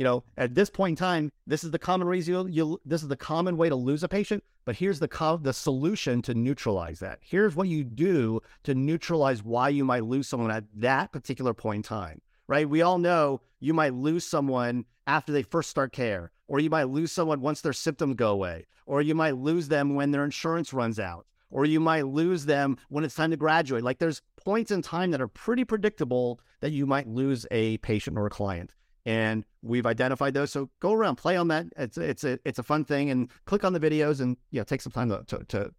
you 0.00 0.04
know, 0.04 0.24
at 0.38 0.54
this 0.54 0.70
point 0.70 0.92
in 0.92 0.96
time, 0.96 1.30
this 1.46 1.62
is 1.62 1.72
the 1.72 1.78
common 1.78 2.08
reason 2.08 2.32
you'll, 2.32 2.48
you'll 2.48 2.80
this 2.86 3.02
is 3.02 3.08
the 3.08 3.16
common 3.16 3.58
way 3.58 3.68
to 3.68 3.76
lose 3.76 4.02
a 4.02 4.08
patient. 4.08 4.42
But 4.64 4.76
here's 4.76 4.98
the 4.98 5.08
co- 5.08 5.36
the 5.36 5.52
solution 5.52 6.22
to 6.22 6.32
neutralize 6.32 7.00
that. 7.00 7.18
Here's 7.20 7.54
what 7.54 7.68
you 7.68 7.84
do 7.84 8.40
to 8.62 8.74
neutralize 8.74 9.44
why 9.44 9.68
you 9.68 9.84
might 9.84 10.06
lose 10.06 10.26
someone 10.26 10.50
at 10.50 10.64
that 10.76 11.12
particular 11.12 11.52
point 11.52 11.76
in 11.76 11.82
time. 11.82 12.22
Right? 12.46 12.66
We 12.66 12.80
all 12.80 12.96
know 12.96 13.42
you 13.60 13.74
might 13.74 13.92
lose 13.92 14.26
someone 14.26 14.86
after 15.06 15.32
they 15.32 15.42
first 15.42 15.68
start 15.68 15.92
care 15.92 16.30
or 16.48 16.60
you 16.60 16.70
might 16.70 16.84
lose 16.88 17.12
someone 17.12 17.42
once 17.42 17.60
their 17.60 17.74
symptoms 17.74 18.16
go 18.16 18.30
away, 18.30 18.66
or 18.86 19.02
you 19.02 19.14
might 19.14 19.36
lose 19.36 19.68
them 19.68 19.94
when 19.94 20.12
their 20.12 20.24
insurance 20.24 20.72
runs 20.72 20.98
out, 20.98 21.26
or 21.50 21.66
you 21.66 21.78
might 21.78 22.06
lose 22.06 22.46
them 22.46 22.78
when 22.88 23.04
it's 23.04 23.14
time 23.14 23.30
to 23.32 23.36
graduate. 23.36 23.84
Like 23.84 23.98
there's 23.98 24.22
points 24.44 24.70
in 24.70 24.80
time 24.80 25.10
that 25.10 25.20
are 25.20 25.28
pretty 25.28 25.64
predictable 25.64 26.40
that 26.60 26.72
you 26.72 26.86
might 26.86 27.06
lose 27.06 27.46
a 27.50 27.76
patient 27.78 28.16
or 28.16 28.26
a 28.26 28.30
client. 28.30 28.74
And 29.06 29.44
we've 29.62 29.86
identified 29.86 30.34
those. 30.34 30.52
So 30.52 30.68
go 30.80 30.92
around, 30.92 31.16
play 31.16 31.36
on 31.36 31.48
that. 31.48 31.66
It's 31.76 31.96
it's 31.96 32.24
a 32.24 32.38
it's 32.44 32.58
a 32.58 32.62
fun 32.62 32.84
thing, 32.84 33.10
and 33.10 33.30
click 33.46 33.64
on 33.64 33.72
the 33.72 33.80
videos, 33.80 34.20
and 34.20 34.36
yeah, 34.50 34.64
take 34.64 34.82
some 34.82 34.92
time 34.92 35.08
to 35.08 35.24
to 35.28 35.44
to, 35.44 35.70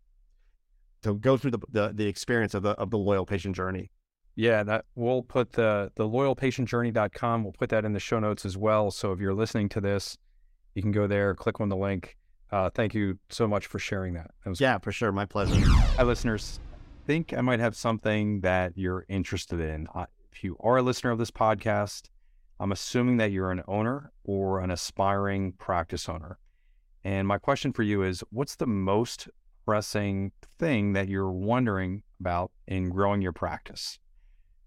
to 1.04 1.14
go 1.16 1.38
through 1.38 1.52
the, 1.52 1.60
the 1.70 1.92
the 1.94 2.08
experience 2.08 2.54
of 2.54 2.64
the 2.64 2.72
of 2.72 2.90
the 2.90 2.98
loyal 2.98 3.26
patient 3.26 3.56
journey. 3.56 3.92
Yeah, 4.36 4.64
that 4.64 4.86
we'll 4.96 5.22
put 5.22 5.52
the 5.54 5.92
the 5.96 6.08
loyalpatientjourney.com. 6.08 7.44
We'll 7.44 7.54
put 7.54 7.70
that 7.70 7.86
in 7.86 7.94
the 7.94 8.00
show 8.00 8.20
notes 8.20 8.44
as 8.44 8.58
well. 8.58 8.90
So 8.90 9.12
if 9.12 9.20
you're 9.20 9.36
listening 9.36 9.70
to 9.70 9.82
this 9.82 10.18
you 10.76 10.82
can 10.82 10.92
go 10.92 11.08
there, 11.08 11.34
click 11.36 11.60
on 11.60 11.70
the 11.70 11.76
link. 11.76 12.18
Uh, 12.52 12.70
thank 12.70 12.94
you 12.94 13.18
so 13.30 13.48
much 13.48 13.68
for 13.68 13.80
sharing 13.80 14.14
that. 14.14 14.32
that 14.46 14.60
yeah, 14.60 14.78
for 14.78 14.92
sure. 14.92 15.12
My 15.12 15.26
pleasure. 15.26 15.60
Hi, 15.66 16.04
listeners. 16.04 16.60
Think 17.06 17.34
I 17.34 17.42
might 17.42 17.60
have 17.60 17.76
something 17.76 18.42
that 18.42 18.78
you're 18.78 19.06
interested 19.10 19.60
in. 19.60 19.88
Uh, 19.94 20.06
if 20.32 20.44
you 20.44 20.58
are 20.60 20.78
a 20.78 20.82
listener 20.82 21.12
of 21.12 21.18
this 21.18 21.32
podcast, 21.32 22.10
I'm 22.62 22.72
assuming 22.72 23.18
that 23.18 23.32
you're 23.32 23.50
an 23.50 23.64
owner 23.68 24.12
or 24.24 24.60
an 24.60 24.70
aspiring 24.70 25.54
practice 25.54 26.08
owner. 26.08 26.38
And 27.04 27.28
my 27.28 27.40
question 27.40 27.74
for 27.74 27.82
you 27.82 28.04
is 28.04 28.24
what's 28.30 28.56
the 28.56 28.68
most 28.68 29.28
pressing 29.66 30.32
thing 30.60 30.94
that 30.94 31.08
you're 31.08 31.32
wondering 31.32 32.04
about 32.20 32.52
in 32.68 32.92
growing 32.92 33.20
your 33.20 33.32
practice? 33.32 33.98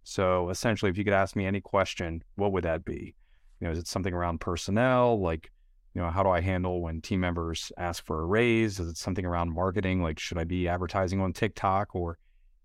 So 0.02 0.50
essentially, 0.50 0.90
if 0.90 0.98
you 0.98 1.04
could 1.04 1.12
ask 1.12 1.36
me 1.36 1.46
any 1.46 1.60
question, 1.60 2.24
what 2.34 2.50
would 2.50 2.64
that 2.64 2.84
be? 2.84 3.14
You 3.60 3.68
know, 3.68 3.70
is 3.70 3.78
it 3.78 3.86
something 3.86 4.12
around 4.12 4.40
personnel, 4.40 5.20
like 5.20 5.52
you 5.94 6.02
know, 6.02 6.10
how 6.10 6.24
do 6.24 6.30
I 6.30 6.40
handle 6.40 6.82
when 6.82 7.00
team 7.00 7.20
members 7.20 7.70
ask 7.78 8.04
for 8.04 8.22
a 8.22 8.26
raise? 8.26 8.80
Is 8.80 8.88
it 8.88 8.96
something 8.96 9.24
around 9.24 9.54
marketing? 9.54 10.02
Like, 10.02 10.18
should 10.18 10.38
I 10.38 10.42
be 10.42 10.66
advertising 10.66 11.20
on 11.20 11.32
TikTok 11.32 11.94
or 11.94 12.18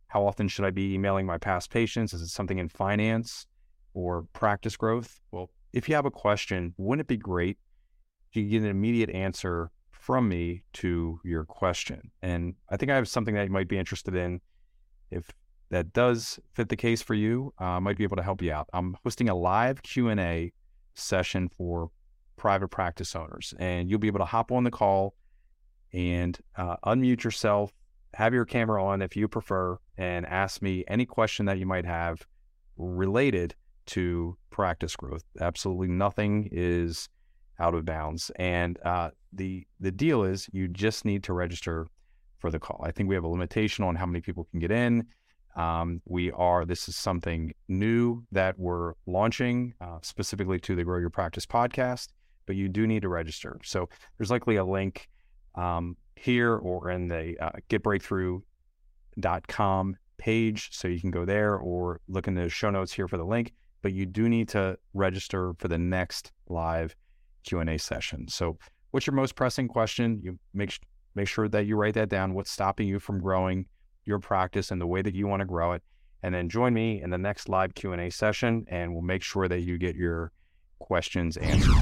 how 0.07 0.25
often 0.25 0.47
should 0.47 0.65
I 0.65 0.71
be 0.71 0.95
emailing 0.95 1.27
my 1.27 1.37
past 1.37 1.69
patients? 1.69 2.15
Is 2.15 2.23
it 2.23 2.29
something 2.29 2.57
in 2.57 2.67
finance 2.67 3.45
or 3.93 4.25
practice 4.33 4.77
growth? 4.77 5.19
Well, 5.31 5.49
if 5.73 5.87
you 5.87 5.95
have 5.95 6.05
a 6.05 6.11
question, 6.11 6.73
wouldn't 6.77 7.05
it 7.05 7.07
be 7.07 7.17
great 7.17 7.57
to 8.33 8.41
get 8.41 8.61
an 8.61 8.67
immediate 8.67 9.09
answer 9.09 9.71
from 9.91 10.29
me 10.29 10.63
to 10.73 11.19
your 11.23 11.45
question? 11.45 12.11
And 12.21 12.55
I 12.69 12.77
think 12.77 12.91
I 12.91 12.95
have 12.95 13.07
something 13.07 13.35
that 13.35 13.45
you 13.45 13.51
might 13.51 13.67
be 13.67 13.77
interested 13.77 14.15
in. 14.15 14.41
If 15.11 15.31
that 15.69 15.93
does 15.93 16.39
fit 16.53 16.69
the 16.69 16.75
case 16.75 17.01
for 17.01 17.13
you, 17.13 17.53
uh, 17.59 17.65
I 17.65 17.79
might 17.79 17.97
be 17.97 18.03
able 18.03 18.17
to 18.17 18.23
help 18.23 18.41
you 18.41 18.51
out. 18.51 18.67
I'm 18.73 18.97
hosting 19.03 19.29
a 19.29 19.35
live 19.35 19.83
Q&A 19.83 20.51
session 20.95 21.49
for 21.57 21.91
private 22.37 22.69
practice 22.69 23.15
owners. 23.15 23.53
And 23.59 23.89
you'll 23.89 23.99
be 23.99 24.07
able 24.07 24.19
to 24.19 24.25
hop 24.25 24.51
on 24.51 24.63
the 24.63 24.71
call 24.71 25.13
and 25.93 26.37
uh, 26.55 26.77
unmute 26.85 27.23
yourself, 27.23 27.71
have 28.13 28.33
your 28.33 28.45
camera 28.45 28.83
on 28.83 29.01
if 29.01 29.15
you 29.15 29.27
prefer, 29.27 29.77
and 29.97 30.25
ask 30.25 30.61
me 30.61 30.83
any 30.87 31.05
question 31.05 31.45
that 31.45 31.59
you 31.59 31.65
might 31.65 31.85
have 31.85 32.25
related 32.77 33.55
to 33.89 34.37
practice 34.49 34.95
growth. 34.95 35.23
Absolutely 35.39 35.87
nothing 35.87 36.49
is 36.51 37.07
out 37.59 37.75
of 37.75 37.85
bounds. 37.85 38.31
And 38.37 38.79
uh, 38.83 39.11
the 39.33 39.65
the 39.79 39.91
deal 39.91 40.23
is 40.23 40.47
you 40.51 40.67
just 40.67 41.05
need 41.05 41.23
to 41.23 41.33
register 41.33 41.87
for 42.39 42.51
the 42.51 42.59
call. 42.59 42.81
I 42.83 42.91
think 42.91 43.09
we 43.09 43.15
have 43.15 43.25
a 43.25 43.27
limitation 43.27 43.83
on 43.83 43.95
how 43.95 44.05
many 44.05 44.21
people 44.21 44.47
can 44.51 44.59
get 44.59 44.71
in. 44.71 45.05
Um, 45.55 46.01
we 46.05 46.31
are 46.31 46.65
this 46.65 46.87
is 46.87 46.95
something 46.95 47.53
new 47.67 48.23
that 48.31 48.57
we're 48.57 48.93
launching 49.05 49.73
uh, 49.81 49.97
specifically 50.01 50.59
to 50.59 50.75
the 50.75 50.83
Grow 50.83 50.99
Your 50.99 51.09
Practice 51.09 51.45
podcast 51.45 52.07
but 52.49 52.55
you 52.55 52.67
do 52.67 52.87
need 52.87 53.03
to 53.03 53.09
register. 53.09 53.59
So 53.63 53.87
there's 54.17 54.31
likely 54.31 54.55
a 54.55 54.65
link 54.65 55.07
um, 55.53 55.95
here 56.15 56.55
or 56.55 56.89
in 56.89 57.07
the 57.07 57.37
uh, 57.39 57.51
getbreakthrough.com 57.69 59.95
page. 60.17 60.69
So 60.71 60.87
you 60.87 60.99
can 60.99 61.11
go 61.11 61.25
there 61.25 61.57
or 61.57 62.01
look 62.07 62.27
in 62.27 62.33
the 62.33 62.49
show 62.49 62.71
notes 62.71 62.91
here 62.91 63.07
for 63.07 63.17
the 63.17 63.23
link, 63.23 63.53
but 63.81 63.93
you 63.93 64.05
do 64.05 64.29
need 64.29 64.49
to 64.49 64.77
register 64.93 65.53
for 65.57 65.67
the 65.67 65.77
next 65.77 66.31
live 66.47 66.95
Q&A 67.43 67.77
session. 67.77 68.27
So 68.27 68.57
what's 68.91 69.07
your 69.07 69.15
most 69.15 69.35
pressing 69.35 69.67
question? 69.67 70.19
You 70.23 70.39
make, 70.53 70.79
make 71.15 71.27
sure 71.27 71.47
that 71.47 71.65
you 71.65 71.75
write 71.75 71.93
that 71.93 72.09
down. 72.09 72.33
What's 72.33 72.51
stopping 72.51 72.87
you 72.87 72.99
from 72.99 73.19
growing 73.19 73.65
your 74.05 74.19
practice 74.19 74.71
and 74.71 74.81
the 74.81 74.87
way 74.87 75.01
that 75.01 75.15
you 75.15 75.27
want 75.27 75.41
to 75.41 75.45
grow 75.45 75.73
it? 75.73 75.83
And 76.23 76.35
then 76.35 76.49
join 76.49 76.73
me 76.73 77.01
in 77.01 77.09
the 77.09 77.17
next 77.17 77.47
live 77.47 77.73
Q&A 77.75 78.09
session 78.09 78.65
and 78.67 78.93
we'll 78.93 79.01
make 79.01 79.23
sure 79.23 79.47
that 79.47 79.61
you 79.61 79.77
get 79.77 79.95
your 79.95 80.31
questions 80.79 81.37
answered 81.37 81.75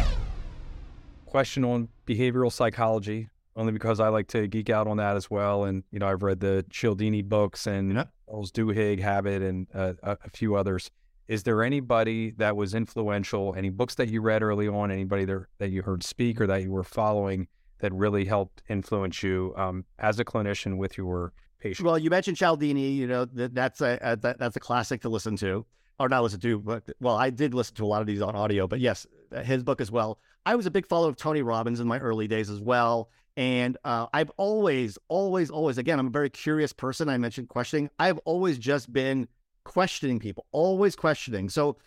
question 1.28 1.64
on 1.64 1.88
behavioral 2.08 2.52
psychology, 2.52 3.30
only 3.56 3.72
because 3.72 4.00
I 4.00 4.08
like 4.08 4.28
to 4.30 4.48
geek 4.48 4.72
out 4.72 4.88
on 4.88 4.98
that 4.98 5.16
as 5.16 5.30
well. 5.30 5.66
And, 5.66 5.84
you 5.92 6.00
know, 6.00 6.08
I've 6.08 6.24
read 6.24 6.40
the 6.40 6.66
Cialdini 6.72 7.22
books 7.22 7.68
and 7.68 7.94
yeah. 7.94 8.06
Charles 8.28 8.52
Duhigg 8.52 9.00
Habit 9.00 9.44
and 9.44 9.68
uh, 9.74 9.94
a 10.02 10.30
few 10.34 10.56
others. 10.56 10.90
Is 11.28 11.44
there 11.44 11.63
anybody 11.63 12.32
that 12.38 12.56
was 12.56 12.74
influential, 12.74 13.54
any 13.58 13.70
books 13.70 13.96
that 13.96 14.10
you 14.10 14.22
read 14.22 14.44
early 14.44 14.68
on, 14.68 14.92
anybody 14.92 15.26
that, 15.26 15.46
that 15.60 15.70
you 15.70 15.82
heard 15.82 16.04
speak 16.04 16.40
or 16.40 16.48
that 16.48 16.63
you 16.63 16.72
were 16.72 16.84
following 16.84 17.48
that 17.80 17.94
really 17.94 18.26
helped 18.26 18.63
influence 18.70 19.22
you 19.22 19.54
um, 19.58 19.86
as 20.00 20.20
a 20.20 20.26
clinician 20.26 20.78
with 20.78 20.98
your 20.98 21.34
patients? 21.60 21.86
Well, 21.86 21.98
you 21.98 22.10
mentioned 22.10 22.38
Cialdini, 22.38 22.92
you 22.92 23.08
know, 23.08 23.26
that, 23.26 23.54
that's 23.54 23.82
a, 23.82 24.00
a 24.02 24.16
that, 24.18 24.40
that's 24.40 24.56
a 24.56 24.60
classic 24.60 25.02
to 25.02 25.10
listen 25.10 25.36
to 25.38 25.66
or 26.00 26.08
not 26.08 26.24
listen 26.24 26.40
to, 26.40 26.60
but 26.60 26.84
well, 27.00 27.16
I 27.16 27.30
did 27.30 27.54
listen 27.54 27.76
to 27.76 27.84
a 27.84 27.88
lot 27.88 28.02
of 28.02 28.08
these 28.08 28.22
on 28.22 28.36
audio, 28.36 28.68
but 28.68 28.80
yes, 28.80 29.08
his 29.44 29.63
book 29.63 29.82
as 29.82 29.92
well. 29.92 30.20
I 30.46 30.56
was 30.56 30.66
a 30.66 30.72
big 30.72 30.88
follower 30.88 31.10
of 31.10 31.18
Tony 31.18 31.41
Robbins 31.41 31.80
in 31.80 31.88
my 31.88 31.99
early 31.99 32.28
days 32.28 32.49
as 32.49 32.62
well. 32.62 33.10
And 33.36 33.78
uh, 33.84 34.08
I've 34.14 34.32
always, 34.38 34.97
always, 35.10 35.51
always, 35.51 35.78
again, 35.78 35.99
I'm 35.99 36.08
a 36.08 36.12
very 36.12 36.30
curious 36.30 36.74
person. 36.74 37.10
I 37.10 37.18
mentioned 37.18 37.49
questioning. 37.49 37.89
I've 37.99 38.18
always 38.20 38.58
just 38.58 38.91
been 38.91 39.28
questioning 39.68 40.18
people, 40.18 40.45
always 40.51 40.95
questioning. 40.95 41.49
So, 41.49 41.78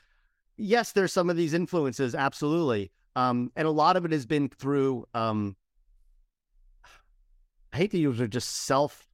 yes, 0.56 0.92
there's 0.92 1.12
some 1.12 1.30
of 1.30 1.36
these 1.36 1.54
influences, 1.54 2.14
absolutely. 2.14 2.92
Um, 3.16 3.50
and 3.56 3.66
a 3.66 3.70
lot 3.70 3.96
of 3.96 4.04
it 4.04 4.12
has 4.12 4.26
been 4.26 4.48
through, 4.50 5.06
um, 5.14 5.56
I 7.72 7.78
hate 7.78 7.90
to 7.92 7.98
use 7.98 8.20
it, 8.20 8.28
just 8.28 8.66
self 8.66 9.08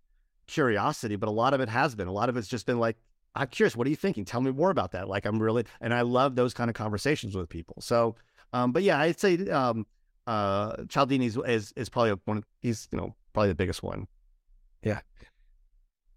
curiosity, 0.48 1.16
but 1.16 1.28
a 1.28 1.32
lot 1.32 1.54
of 1.54 1.60
it 1.60 1.68
has 1.68 1.94
been. 1.94 2.08
A 2.08 2.12
lot 2.12 2.28
of 2.28 2.36
it's 2.36 2.48
just 2.48 2.66
been 2.66 2.78
like, 2.78 2.96
I'm 3.36 3.46
curious, 3.46 3.76
what 3.76 3.86
are 3.86 3.90
you 3.90 3.96
thinking? 3.96 4.24
Tell 4.24 4.40
me 4.40 4.50
more 4.50 4.70
about 4.70 4.92
that. 4.92 5.08
Like, 5.08 5.26
I'm 5.26 5.40
really, 5.40 5.64
and 5.80 5.94
I 5.94 6.02
love 6.02 6.34
those 6.34 6.52
kind 6.52 6.68
of 6.68 6.74
conversations 6.74 7.36
with 7.36 7.48
people. 7.48 7.76
So, 7.80 8.16
um, 8.52 8.72
but 8.72 8.82
yeah, 8.82 8.98
I'd 8.98 9.20
say 9.20 9.48
um, 9.48 9.86
uh, 10.26 10.84
Cialdini 10.88 11.26
is, 11.26 11.38
is, 11.46 11.72
is 11.76 11.88
probably 11.88 12.14
one. 12.24 12.38
Of, 12.38 12.44
he's 12.60 12.88
you 12.90 12.98
know 12.98 13.14
probably 13.32 13.48
the 13.48 13.54
biggest 13.54 13.82
one. 13.82 14.06
Yeah, 14.82 15.00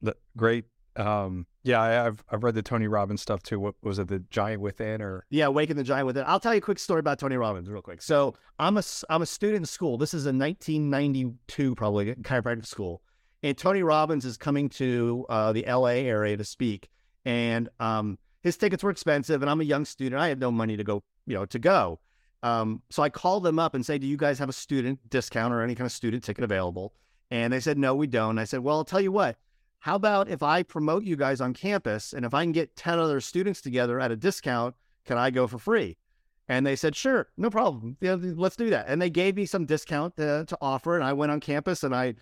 the, 0.02 0.16
great 0.36 0.66
Um, 1.00 1.48
yeah, 1.64 1.82
I, 1.82 1.90
have 1.92 2.24
I've 2.30 2.44
read 2.44 2.56
the 2.56 2.62
Tony 2.62 2.88
Robbins 2.88 3.22
stuff 3.22 3.42
too. 3.42 3.60
What 3.60 3.76
was 3.82 4.00
it, 4.00 4.10
the 4.10 4.20
Giant 4.30 4.62
Within, 4.62 5.02
or 5.02 5.26
yeah, 5.30 5.48
Waking 5.48 5.78
the 5.78 5.84
Giant 5.84 6.06
Within? 6.06 6.26
I'll 6.28 6.42
tell 6.42 6.54
you 6.54 6.58
a 6.58 6.62
quick 6.62 6.78
story 6.78 7.00
about 7.00 7.20
Tony 7.20 7.38
Robbins 7.38 7.70
real 7.70 7.82
quick. 7.82 8.02
So 8.02 8.36
I'm 8.60 8.78
a 8.78 8.84
I'm 9.10 9.22
a 9.22 9.26
student 9.26 9.60
in 9.60 9.66
school. 9.66 9.98
This 9.98 10.14
is 10.14 10.26
a 10.26 10.34
1992 10.34 11.76
probably 11.76 12.16
chiropractic 12.16 12.66
school, 12.66 13.02
and 13.42 13.58
Tony 13.58 13.82
Robbins 13.82 14.26
is 14.26 14.38
coming 14.38 14.68
to 14.70 15.26
uh, 15.30 15.54
the 15.54 15.66
L.A. 15.66 16.06
area 16.06 16.36
to 16.36 16.44
speak, 16.44 16.90
and 17.24 17.70
um, 17.80 18.20
his 18.44 18.58
tickets 18.58 18.84
were 18.84 18.92
expensive, 18.92 19.42
and 19.42 19.50
I'm 19.50 19.62
a 19.62 19.66
young 19.66 19.86
student. 19.86 20.22
I 20.22 20.28
had 20.28 20.40
no 20.40 20.52
money 20.52 20.76
to 20.76 20.84
go, 20.84 21.02
you 21.26 21.36
know, 21.36 21.46
to 21.46 21.60
go. 21.60 22.00
Um, 22.44 22.82
so 22.90 23.04
I 23.04 23.10
called 23.10 23.44
them 23.44 23.58
up 23.58 23.74
and 23.74 23.86
say, 23.86 23.98
"Do 23.98 24.08
you 24.08 24.18
guys 24.18 24.38
have 24.40 24.50
a 24.50 24.54
student 24.54 25.10
discount 25.10 25.54
or 25.54 25.62
any 25.62 25.76
kind 25.76 25.86
of 25.86 25.94
student 25.94 26.26
ticket 26.26 26.44
available?" 26.44 26.94
And 27.32 27.54
they 27.54 27.62
said, 27.62 27.78
"No, 27.78 27.96
we 27.96 28.08
don't." 28.08 28.38
I 28.38 28.44
said, 28.44 28.60
"Well, 28.62 28.76
I'll 28.76 28.86
tell 28.86 29.02
you 29.02 29.14
what." 29.14 29.38
How 29.80 29.96
about 29.96 30.30
if 30.30 30.44
I 30.44 30.64
promote 30.64 31.04
you 31.04 31.16
guys 31.16 31.40
on 31.40 31.54
campus 31.54 32.14
and 32.14 32.26
if 32.26 32.34
I 32.34 32.44
can 32.44 32.52
get 32.52 32.76
10 32.76 33.00
other 33.00 33.22
students 33.22 33.62
together 33.62 34.00
at 34.00 34.12
a 34.12 34.16
discount, 34.16 34.76
can 35.06 35.18
I 35.18 35.32
go 35.32 35.48
for 35.48 35.58
free? 35.58 35.98
And 36.50 36.66
they 36.66 36.76
said, 36.76 36.96
sure, 36.96 37.30
no 37.38 37.50
problem. 37.50 37.96
Yeah, 38.02 38.18
let's 38.20 38.56
do 38.56 38.70
that. 38.72 38.88
And 38.88 39.02
they 39.02 39.10
gave 39.10 39.36
me 39.36 39.46
some 39.46 39.66
discount 39.66 40.18
to, 40.18 40.46
to 40.48 40.58
offer. 40.62 40.96
And 40.96 41.04
I 41.04 41.14
went 41.14 41.32
on 41.32 41.40
campus 41.40 41.84
and 41.84 41.96
I 41.96 42.16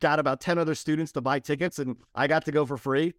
got 0.00 0.18
about 0.18 0.40
10 0.40 0.58
other 0.58 0.74
students 0.74 1.12
to 1.12 1.20
buy 1.20 1.38
tickets 1.38 1.78
and 1.78 1.96
I 2.14 2.26
got 2.26 2.44
to 2.44 2.52
go 2.52 2.64
for 2.66 2.76
free. 2.76 3.14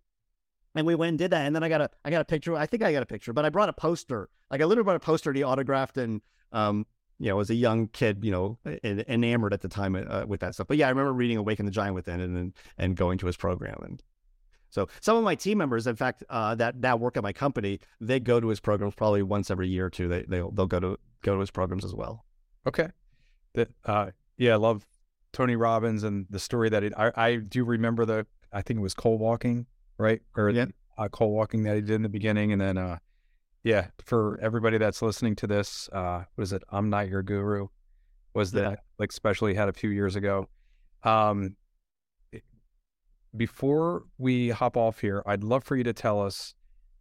And 0.75 0.85
we 0.85 0.95
went 0.95 1.09
and 1.09 1.17
did 1.17 1.31
that. 1.31 1.45
And 1.45 1.55
then 1.55 1.63
I 1.63 1.69
got 1.69 1.81
a 1.81 1.89
I 2.05 2.11
got 2.11 2.21
a 2.21 2.25
picture. 2.25 2.55
I 2.55 2.65
think 2.65 2.83
I 2.83 2.93
got 2.93 3.03
a 3.03 3.07
picture, 3.07 3.33
but 3.33 3.43
I 3.43 3.49
brought 3.49 3.69
a 3.69 3.73
poster. 3.73 4.29
Like 4.49 4.61
I 4.61 4.65
literally 4.65 4.85
brought 4.85 4.95
a 4.95 4.99
poster 4.99 5.33
he 5.33 5.43
autographed 5.43 5.97
and 5.97 6.21
um, 6.53 6.85
you 7.21 7.29
know, 7.29 7.39
as 7.39 7.51
a 7.51 7.55
young 7.55 7.87
kid, 7.87 8.23
you 8.23 8.31
know, 8.31 8.57
enamored 8.83 9.53
at 9.53 9.61
the 9.61 9.67
time 9.67 9.95
uh, 9.95 10.25
with 10.25 10.39
that 10.39 10.55
stuff. 10.55 10.67
But 10.67 10.77
yeah, 10.77 10.87
I 10.87 10.89
remember 10.89 11.13
reading 11.13 11.37
Awaken 11.37 11.67
the 11.67 11.71
Giant 11.71 11.93
Within 11.93 12.19
and 12.19 12.53
and 12.79 12.95
going 12.95 13.19
to 13.19 13.27
his 13.27 13.37
program. 13.37 13.77
And 13.83 14.01
so 14.71 14.87
some 15.01 15.17
of 15.17 15.23
my 15.23 15.35
team 15.35 15.59
members, 15.59 15.85
in 15.85 15.95
fact, 15.95 16.23
uh, 16.31 16.55
that 16.55 16.77
now 16.77 16.95
work 16.95 17.17
at 17.17 17.23
my 17.23 17.31
company, 17.31 17.79
they 17.99 18.19
go 18.19 18.39
to 18.39 18.47
his 18.47 18.59
programs 18.59 18.95
probably 18.95 19.21
once 19.21 19.51
every 19.51 19.69
year 19.69 19.85
or 19.85 19.89
two. 19.91 20.07
They 20.07 20.23
they'll, 20.23 20.49
they'll 20.49 20.65
go 20.65 20.79
to 20.79 20.97
go 21.21 21.35
to 21.35 21.39
his 21.39 21.51
programs 21.51 21.85
as 21.85 21.93
well. 21.93 22.25
Okay, 22.65 22.87
that 23.53 23.69
uh, 23.85 24.09
yeah, 24.39 24.53
I 24.53 24.57
love 24.57 24.87
Tony 25.31 25.55
Robbins 25.55 26.03
and 26.03 26.25
the 26.31 26.39
story 26.39 26.69
that 26.69 26.83
it, 26.83 26.93
I 26.97 27.11
I 27.15 27.35
do 27.35 27.63
remember 27.63 28.03
the 28.03 28.25
I 28.51 28.63
think 28.63 28.79
it 28.79 28.83
was 28.83 28.95
cold 28.95 29.21
walking 29.21 29.67
right 29.99 30.21
or 30.35 30.49
yeah. 30.49 30.65
uh, 30.97 31.07
cold 31.09 31.35
walking 31.35 31.61
that 31.63 31.75
he 31.75 31.81
did 31.81 31.91
in 31.91 32.01
the 32.01 32.09
beginning, 32.09 32.51
and 32.51 32.59
then 32.59 32.79
uh 32.79 32.97
yeah, 33.63 33.87
for 34.03 34.39
everybody 34.41 34.77
that's 34.77 35.01
listening 35.01 35.35
to 35.37 35.47
this, 35.47 35.89
uh, 35.93 36.23
what 36.35 36.43
is 36.43 36.53
it? 36.53 36.63
I'm 36.69 36.89
not 36.89 37.09
your 37.09 37.21
guru. 37.21 37.67
Was 38.33 38.51
that 38.51 38.71
yeah. 38.71 38.75
like 38.97 39.11
specially 39.11 39.53
had 39.53 39.69
a 39.69 39.73
few 39.73 39.89
years 39.89 40.15
ago? 40.15 40.47
Um, 41.03 41.55
before 43.35 44.03
we 44.17 44.49
hop 44.49 44.77
off 44.77 44.99
here, 44.99 45.23
I'd 45.25 45.43
love 45.43 45.63
for 45.63 45.75
you 45.75 45.83
to 45.83 45.93
tell 45.93 46.21
us, 46.21 46.53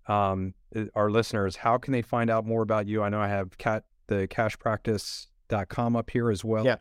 um, 0.07 0.55
our 0.95 1.11
listeners, 1.11 1.57
how 1.57 1.79
can 1.79 1.93
they 1.93 2.03
find 2.03 2.31
out 2.31 2.47
more 2.47 2.63
about 2.63 2.87
you? 2.87 3.03
I 3.03 3.09
know 3.09 3.21
I 3.21 3.29
have 3.29 3.57
cat 3.59 3.85
the 4.09 4.27
cashpractice.com 4.29 5.97
up 5.97 6.11
here 6.11 6.31
as 6.31 6.45
well. 6.45 6.65
Yeah. 6.65 6.77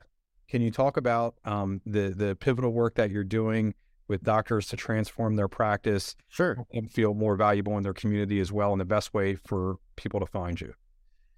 Can 0.50 0.62
you 0.62 0.72
talk 0.72 0.98
about 0.98 1.36
um, 1.46 1.82
the 1.86 2.10
the 2.10 2.36
pivotal 2.36 2.74
work 2.74 2.96
that 2.96 3.12
you're 3.12 3.24
doing 3.24 3.76
with 4.10 4.24
doctors 4.24 4.68
to 4.68 4.76
transform 4.76 5.36
their 5.36 5.48
practice 5.48 6.16
sure. 6.28 6.66
and 6.74 6.92
feel 6.92 7.14
more 7.14 7.36
valuable 7.36 7.78
in 7.78 7.84
their 7.84 7.94
community 7.94 8.40
as 8.40 8.52
well 8.52 8.72
and 8.72 8.82
the 8.82 8.86
best 8.86 9.14
way 9.14 9.36
for 9.36 9.78
people 9.96 10.20
to 10.20 10.26
find 10.26 10.60
you. 10.60 10.74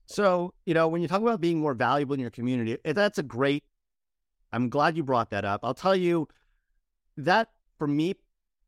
So 0.08 0.54
you 0.66 0.74
know 0.74 0.88
when 0.88 1.02
you 1.02 1.08
talk 1.08 1.22
about 1.22 1.42
being 1.42 1.60
more 1.60 1.74
valuable 1.74 2.14
in 2.14 2.20
your 2.20 2.32
community 2.32 2.78
eh, 2.84 2.94
that's 2.94 3.18
a 3.18 3.24
great 3.24 3.64
i'm 4.52 4.70
glad 4.70 4.98
you 4.98 5.04
brought 5.04 5.30
that 5.30 5.46
up. 5.46 5.62
I'll 5.64 5.74
tell 5.74 5.96
you 5.96 6.28
that 7.18 7.50
for 7.78 7.88
me 7.88 8.16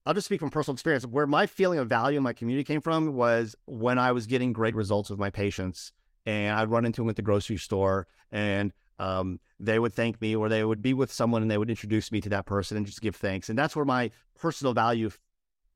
i'll 0.06 0.14
just 0.14 0.26
speak 0.26 0.40
from 0.40 0.50
personal 0.50 0.76
experience. 0.76 1.06
Where 1.06 1.28
my 1.28 1.46
feeling 1.46 1.80
of 1.80 1.90
value 1.90 2.18
in 2.18 2.24
my 2.24 2.34
community 2.34 2.64
came 2.64 2.82
from 2.82 3.14
was 3.14 3.56
when 3.66 3.98
i 3.98 4.12
was 4.12 4.28
getting 4.28 4.54
great 4.54 4.76
results 4.76 5.10
with 5.10 5.20
my 5.20 5.30
patients 5.30 5.92
and 6.26 6.58
i'd 6.58 6.70
run 6.70 6.86
into 6.86 7.02
them 7.02 7.10
at 7.10 7.16
the 7.16 7.22
grocery 7.22 7.58
store 7.58 8.08
and 8.32 8.72
um, 9.00 9.40
they 9.60 9.80
would 9.80 9.94
thank 9.94 10.22
me 10.22 10.36
or 10.36 10.50
they 10.50 10.64
would 10.64 10.82
be 10.82 10.94
with 10.94 11.12
someone 11.12 11.42
and 11.42 11.50
they 11.50 11.58
would 11.58 11.70
introduce 11.70 12.12
me 12.12 12.22
to 12.22 12.30
that 12.30 12.46
person 12.46 12.78
and 12.78 12.86
just 12.86 13.02
give 13.02 13.16
thanks. 13.16 13.50
And 13.50 13.58
that's 13.58 13.76
where 13.76 13.86
my 13.86 14.12
personal 14.40 14.74
value, 14.74 15.10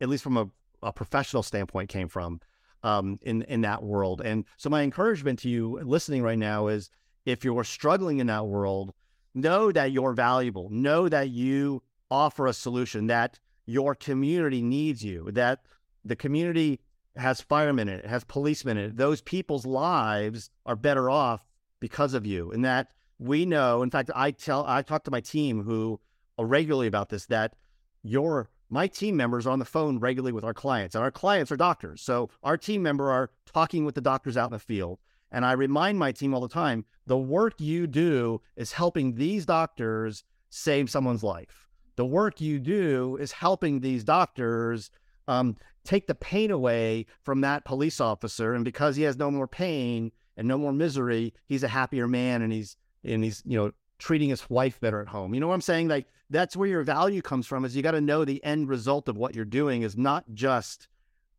at 0.01 0.09
least 0.09 0.23
from 0.23 0.37
a, 0.37 0.47
a 0.83 0.93
professional 0.93 1.43
standpoint, 1.43 1.89
came 1.89 2.07
from 2.07 2.39
um, 2.83 3.19
in, 3.21 3.41
in 3.43 3.61
that 3.61 3.83
world. 3.83 4.21
And 4.23 4.45
so 4.57 4.69
my 4.69 4.83
encouragement 4.83 5.39
to 5.39 5.49
you 5.49 5.79
listening 5.83 6.21
right 6.21 6.37
now 6.37 6.67
is 6.67 6.89
if 7.25 7.43
you're 7.43 7.63
struggling 7.63 8.19
in 8.19 8.27
that 8.27 8.47
world, 8.47 8.93
know 9.33 9.71
that 9.71 9.91
you're 9.91 10.13
valuable. 10.13 10.69
Know 10.69 11.09
that 11.09 11.29
you 11.29 11.83
offer 12.09 12.47
a 12.47 12.53
solution, 12.53 13.07
that 13.07 13.39
your 13.65 13.95
community 13.95 14.61
needs 14.61 15.03
you, 15.03 15.29
that 15.31 15.59
the 16.05 16.15
community 16.15 16.79
has 17.17 17.41
firemen 17.41 17.89
in 17.89 17.99
it, 17.99 18.05
has 18.05 18.23
policemen 18.23 18.77
in 18.77 18.85
it. 18.85 18.97
Those 18.97 19.21
people's 19.21 19.65
lives 19.65 20.49
are 20.65 20.75
better 20.75 21.09
off 21.09 21.45
because 21.79 22.13
of 22.13 22.25
you. 22.25 22.51
And 22.51 22.63
that 22.63 22.91
we 23.19 23.45
know, 23.45 23.81
in 23.81 23.89
fact, 23.89 24.11
I 24.15 24.31
tell, 24.31 24.65
I 24.67 24.81
talk 24.81 25.03
to 25.05 25.11
my 25.11 25.21
team 25.21 25.63
who 25.63 25.99
are 26.37 26.45
regularly 26.45 26.87
about 26.87 27.09
this, 27.09 27.25
that 27.27 27.55
your, 28.03 28.49
my 28.69 28.87
team 28.87 29.15
members 29.15 29.47
are 29.47 29.51
on 29.51 29.59
the 29.59 29.65
phone 29.65 29.99
regularly 29.99 30.31
with 30.31 30.43
our 30.43 30.53
clients 30.53 30.95
and 30.95 31.03
our 31.03 31.11
clients 31.11 31.51
are 31.51 31.57
doctors. 31.57 32.01
So 32.01 32.29
our 32.43 32.57
team 32.57 32.83
member 32.83 33.11
are 33.11 33.31
talking 33.45 33.85
with 33.85 33.95
the 33.95 34.01
doctors 34.01 34.37
out 34.37 34.49
in 34.49 34.53
the 34.53 34.59
field. 34.59 34.99
And 35.31 35.45
I 35.45 35.53
remind 35.53 35.99
my 35.99 36.11
team 36.11 36.33
all 36.33 36.41
the 36.41 36.47
time, 36.47 36.85
the 37.05 37.17
work 37.17 37.59
you 37.59 37.87
do 37.87 38.41
is 38.55 38.71
helping 38.73 39.15
these 39.15 39.45
doctors 39.45 40.23
save 40.49 40.89
someone's 40.89 41.23
life. 41.23 41.67
The 41.95 42.05
work 42.05 42.39
you 42.39 42.59
do 42.59 43.17
is 43.19 43.31
helping 43.31 43.79
these 43.79 44.03
doctors 44.03 44.91
um, 45.27 45.57
take 45.83 46.07
the 46.07 46.15
pain 46.15 46.51
away 46.51 47.07
from 47.23 47.41
that 47.41 47.65
police 47.65 47.99
officer. 47.99 48.53
And 48.53 48.63
because 48.63 48.95
he 48.95 49.03
has 49.03 49.17
no 49.17 49.31
more 49.31 49.47
pain 49.47 50.11
and 50.37 50.47
no 50.47 50.57
more 50.57 50.71
misery, 50.71 51.33
he's 51.45 51.63
a 51.63 51.67
happier 51.67 52.07
man 52.07 52.41
and 52.41 52.53
he's 52.53 52.77
and 53.03 53.23
he's 53.23 53.43
you 53.45 53.57
know 53.57 53.71
treating 53.99 54.29
his 54.29 54.49
wife 54.49 54.79
better 54.79 55.01
at 55.01 55.07
home. 55.07 55.33
You 55.33 55.39
know 55.39 55.47
what 55.47 55.55
I'm 55.55 55.61
saying? 55.61 55.87
Like 55.87 56.07
that's 56.29 56.55
where 56.55 56.67
your 56.67 56.83
value 56.83 57.21
comes 57.21 57.47
from. 57.47 57.65
Is 57.65 57.75
you 57.75 57.81
got 57.81 57.91
to 57.91 58.01
know 58.01 58.25
the 58.25 58.43
end 58.43 58.69
result 58.69 59.07
of 59.09 59.17
what 59.17 59.35
you're 59.35 59.45
doing 59.45 59.81
is 59.81 59.97
not 59.97 60.25
just 60.33 60.87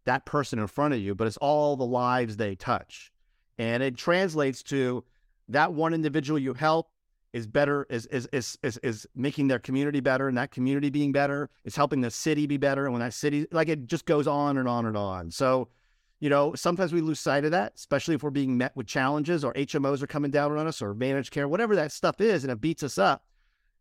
that 0.04 0.24
person 0.24 0.58
in 0.58 0.66
front 0.66 0.94
of 0.94 1.00
you, 1.00 1.14
but 1.14 1.26
it's 1.26 1.36
all 1.38 1.76
the 1.76 1.86
lives 1.86 2.36
they 2.36 2.54
touch, 2.54 3.12
and 3.58 3.82
it 3.82 3.96
translates 3.96 4.62
to 4.64 5.04
that 5.48 5.72
one 5.72 5.94
individual 5.94 6.38
you 6.38 6.54
help 6.54 6.90
is 7.32 7.46
better 7.46 7.86
is 7.90 8.06
is 8.06 8.26
is 8.32 8.58
is, 8.62 8.78
is 8.78 9.06
making 9.14 9.48
their 9.48 9.58
community 9.58 10.00
better 10.00 10.28
and 10.28 10.38
that 10.38 10.50
community 10.50 10.90
being 10.90 11.12
better 11.12 11.50
is 11.64 11.76
helping 11.76 12.00
the 12.00 12.10
city 12.10 12.46
be 12.46 12.56
better 12.56 12.84
and 12.84 12.92
when 12.92 13.00
that 13.00 13.12
city 13.12 13.46
like 13.52 13.68
it 13.68 13.86
just 13.86 14.06
goes 14.06 14.26
on 14.26 14.56
and 14.56 14.66
on 14.66 14.86
and 14.86 14.96
on 14.96 15.30
so 15.30 15.68
you 16.20 16.28
know, 16.28 16.54
sometimes 16.54 16.92
we 16.92 17.00
lose 17.00 17.20
sight 17.20 17.44
of 17.44 17.52
that, 17.52 17.74
especially 17.76 18.14
if 18.14 18.22
we're 18.22 18.30
being 18.30 18.58
met 18.58 18.74
with 18.74 18.86
challenges 18.86 19.44
or 19.44 19.54
HMOs 19.54 20.02
are 20.02 20.08
coming 20.08 20.30
down 20.30 20.56
on 20.56 20.66
us 20.66 20.82
or 20.82 20.94
managed 20.94 21.30
care, 21.30 21.46
whatever 21.46 21.76
that 21.76 21.92
stuff 21.92 22.20
is, 22.20 22.42
and 22.42 22.50
it 22.50 22.60
beats 22.60 22.82
us 22.82 22.98
up. 22.98 23.24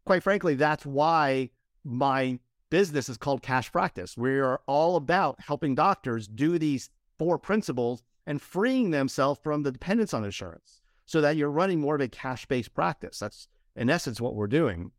Quite 0.06 0.24
frankly, 0.24 0.56
that's 0.56 0.86
why 0.86 1.50
my 1.84 2.40
business 2.70 3.10
is 3.10 3.18
called 3.18 3.42
Cash 3.42 3.72
Practice. 3.72 4.18
We 4.18 4.40
are 4.40 4.62
all 4.68 4.96
about 4.96 5.42
helping 5.42 5.74
doctors 5.74 6.28
do 6.28 6.60
these 6.60 6.90
four 7.18 7.40
principles 7.40 8.04
and 8.26 8.42
freeing 8.42 8.92
themselves 8.92 9.40
from 9.42 9.64
the 9.64 9.72
dependence 9.72 10.14
on 10.14 10.24
insurance 10.24 10.82
so 11.06 11.22
that 11.22 11.38
you're 11.38 11.50
running 11.50 11.80
more 11.80 11.96
of 11.96 12.02
a 12.02 12.08
cash 12.08 12.46
based 12.46 12.74
practice. 12.74 13.20
That's 13.20 13.48
in 13.76 13.90
essence 13.90 14.22
what 14.22 14.36
we're 14.36 14.48
doing. 14.48 14.92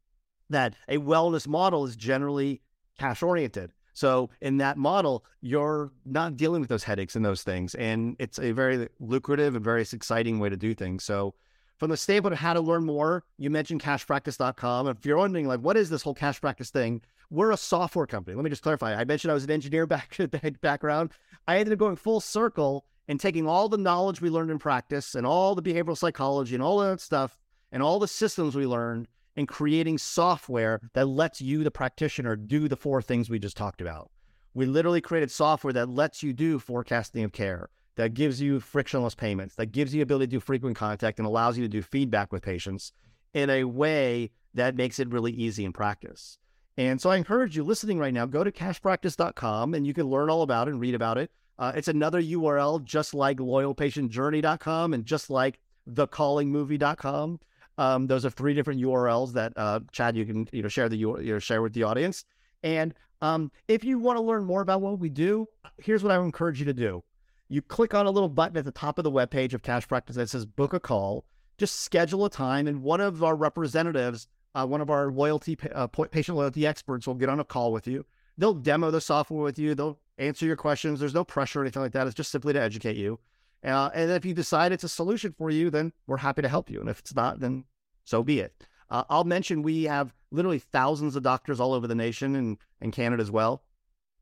That 0.51 0.74
a 0.89 0.97
wellness 0.97 1.47
model 1.47 1.84
is 1.84 1.95
generally 1.95 2.62
cash 2.99 3.22
oriented. 3.22 3.72
So 3.99 4.31
in 4.41 4.59
that 4.59 4.77
model, 4.77 5.25
you're 5.41 5.91
not 6.07 6.37
dealing 6.37 6.61
with 6.61 6.71
those 6.71 6.85
headaches 6.85 7.17
and 7.17 7.25
those 7.25 7.43
things. 7.43 7.75
And 7.75 8.15
it's 8.21 8.39
a 8.39 8.53
very 8.53 8.89
lucrative 9.01 9.57
and 9.57 9.65
very 9.65 9.83
exciting 9.83 10.39
way 10.39 10.49
to 10.49 10.57
do 10.57 10.73
things. 10.73 11.03
So 11.03 11.35
from 11.79 11.91
the 11.91 11.97
standpoint 11.97 12.35
of 12.35 12.39
how 12.39 12.55
to 12.55 12.61
learn 12.61 12.85
more, 12.85 13.25
you 13.39 13.51
mentioned 13.51 13.83
cashpractice.com. 13.83 14.87
If 14.87 15.05
you're 15.05 15.17
wondering, 15.17 15.49
like, 15.49 15.61
what 15.61 15.77
is 15.77 15.91
this 15.91 16.03
whole 16.03 16.15
cash 16.15 16.41
practice 16.41 16.71
thing? 16.71 17.03
We're 17.31 17.51
a 17.51 17.57
software 17.57 18.07
company. 18.07 18.37
Let 18.37 18.45
me 18.45 18.51
just 18.51 18.63
clarify. 18.63 18.95
I 18.95 19.05
mentioned 19.05 19.33
I 19.33 19.35
was 19.35 19.45
an 19.45 19.51
engineer 19.51 19.87
back 19.89 20.17
background. 20.61 21.11
I 21.49 21.59
ended 21.59 21.73
up 21.73 21.79
going 21.81 21.97
full 21.97 22.21
circle 22.21 22.85
and 23.09 23.19
taking 23.19 23.49
all 23.49 23.69
the 23.69 23.79
knowledge 23.79 24.21
we 24.21 24.31
learned 24.31 24.51
in 24.51 24.59
practice 24.61 25.17
and 25.17 25.27
all 25.27 25.57
the 25.57 25.63
behavioral 25.63 25.97
psychology 25.97 26.55
and 26.55 26.63
all 26.63 26.79
that 26.79 27.01
stuff 27.01 27.37
and 27.73 27.83
all 27.83 27.99
the 27.99 28.09
systems 28.09 28.55
we 28.55 28.67
learned 28.67 29.09
and 29.39 29.47
creating 29.47 29.97
software 29.97 30.80
that 30.95 31.07
lets 31.07 31.41
you, 31.41 31.62
the 31.62 31.70
practitioner, 31.70 32.34
do 32.34 32.66
the 32.66 32.76
four 32.76 33.01
things 33.01 33.30
we 33.30 33.39
just 33.39 33.57
talked 33.57 33.80
about. 33.80 34.11
We 34.53 34.66
literally 34.66 35.01
created 35.01 35.30
software 35.30 35.72
that 35.74 35.89
lets 35.89 36.24
you 36.24 36.32
do 36.32 36.59
forecasting 36.59 37.22
of 37.22 37.30
care, 37.30 37.70
that 37.95 38.14
gives 38.14 38.41
you 38.41 38.59
frictionless 38.59 39.14
payments, 39.14 39.55
that 39.55 39.70
gives 39.70 39.95
you 39.95 40.03
ability 40.03 40.26
to 40.26 40.36
do 40.39 40.41
frequent 40.41 40.76
contact 40.76 41.20
and 41.20 41.26
allows 41.26 41.57
you 41.57 41.62
to 41.62 41.68
do 41.68 41.82
feedback 41.82 42.32
with 42.32 42.43
patients 42.43 42.93
in 43.32 43.49
a 43.49 43.62
way 43.62 44.32
that 44.55 44.74
makes 44.74 44.99
it 44.99 45.09
really 45.09 45.30
easy 45.30 45.64
in 45.64 45.72
practice. 45.72 46.39
And 46.76 47.01
so 47.01 47.09
I 47.09 47.16
encourage 47.16 47.57
you 47.57 47.62
listening 47.62 48.01
right 48.01 48.12
now, 48.12 48.26
go 48.26 48.43
to 48.43 48.51
cashpractice.com 48.51 49.72
and 49.72 49.86
you 49.86 49.95
can 49.95 50.07
learn 50.07 50.30
all 50.30 50.43
about 50.43 50.66
it 50.66 50.72
and 50.72 50.80
read 50.80 50.97
about 50.97 51.16
it. 51.16 51.30
Uh, 51.61 51.70
it's 51.76 51.86
another 51.86 52.20
URL 52.20 52.82
just 52.82 53.14
like 53.14 53.39
loyalpatientjourney.com 53.39 54.95
and 54.95 55.05
just 55.05 55.30
like 55.30 55.61
thecallingmovie.com. 55.89 57.39
Um, 57.79 58.09
those 58.09 58.26
are 58.26 58.31
three 58.31 58.55
different 58.55 58.83
URLs 58.83 59.33
that 59.35 59.53
uh, 59.57 59.81
Chad 59.93 60.16
you 60.16 60.26
can 60.26 60.49
you 60.53 60.62
know 60.62 60.68
share 60.68 60.89
the 60.89 60.97
you 60.97 61.16
know, 61.16 61.39
share 61.39 61.62
with 61.62 61.72
the 61.72 61.85
audience. 61.85 62.24
And 62.62 62.93
um, 63.22 63.51
if 63.68 63.85
you 63.85 63.99
want 63.99 64.18
to 64.18 64.22
learn 64.22 64.45
more 64.45 64.61
about 64.61 64.83
what 64.83 64.99
we 64.99 65.09
do, 65.09 65.47
here's 65.79 66.03
what 66.03 66.12
I 66.12 66.18
would 66.18 66.24
encourage 66.24 66.59
you 66.59 66.66
to 66.66 66.74
do. 66.74 67.03
You 67.49 67.62
click 67.62 67.95
on 67.95 68.07
a 68.07 68.11
little 68.11 68.29
button 68.29 68.57
at 68.59 68.64
the 68.64 68.72
top 68.72 68.99
of 68.99 69.05
the 69.05 69.11
webpage 69.11 69.55
of 69.55 69.62
Cash 69.62 69.89
Practice 69.89 70.16
that 70.16 70.29
says 70.29 70.45
book 70.45 70.74
a 70.74 70.81
call. 70.81 71.24
Just 71.57 71.81
schedule 71.81 72.24
a 72.24 72.31
time, 72.31 72.68
and 72.68 72.83
one 72.83 73.01
of 73.01 73.24
our 73.24 73.35
representatives, 73.35 74.29
uh, 74.55 74.66
one 74.66 74.81
of 74.81 74.91
our 74.91 75.11
loyalty 75.11 75.57
uh, 75.74 75.87
patient 75.87 76.37
loyalty 76.37 76.66
experts, 76.66 77.07
will 77.07 77.14
get 77.14 77.29
on 77.29 77.41
a 77.41 77.45
call 77.45 77.72
with 77.72 77.87
you. 77.87 78.05
They'll 78.37 78.55
demo 78.55 78.91
the 78.91 79.01
software 79.01 79.43
with 79.43 79.59
you. 79.59 79.74
They'll 79.74 79.99
answer 80.18 80.47
your 80.47 80.57
questions. 80.57 81.01
There's 81.01 81.14
no 81.14 81.24
pressure 81.24 81.61
or 81.61 81.62
anything 81.64 81.83
like 81.83 81.93
that. 81.93 82.07
It's 82.07 82.14
just 82.14 82.31
simply 82.31 82.53
to 82.53 82.61
educate 82.61 82.97
you. 82.97 83.18
Uh, 83.65 83.91
and 83.95 84.11
if 84.11 84.25
you 84.25 84.35
decide 84.35 84.73
it's 84.73 84.85
a 84.85 84.89
solution 84.89 85.35
for 85.37 85.51
you, 85.51 85.71
then 85.71 85.93
we're 86.07 86.17
happy 86.17 86.43
to 86.43 86.49
help 86.49 86.71
you. 86.71 86.81
And 86.81 86.89
if 86.89 87.01
it's 87.01 87.15
not, 87.15 87.41
then 87.41 87.65
so 88.05 88.23
be 88.23 88.41
it. 88.41 88.55
Uh, 88.91 89.05
I'll 89.11 89.25
mention 89.25 89.63
we 89.63 89.85
have 89.85 90.15
literally 90.31 90.59
thousands 90.61 91.17
of 91.17 91.23
doctors 91.23 91.61
all 91.61 91.75
over 91.75 91.87
the 91.87 91.95
nation 91.95 92.37
and, 92.37 92.57
and 92.81 92.93
Canada 92.93 93.23
as 93.23 93.31
well, 93.31 93.63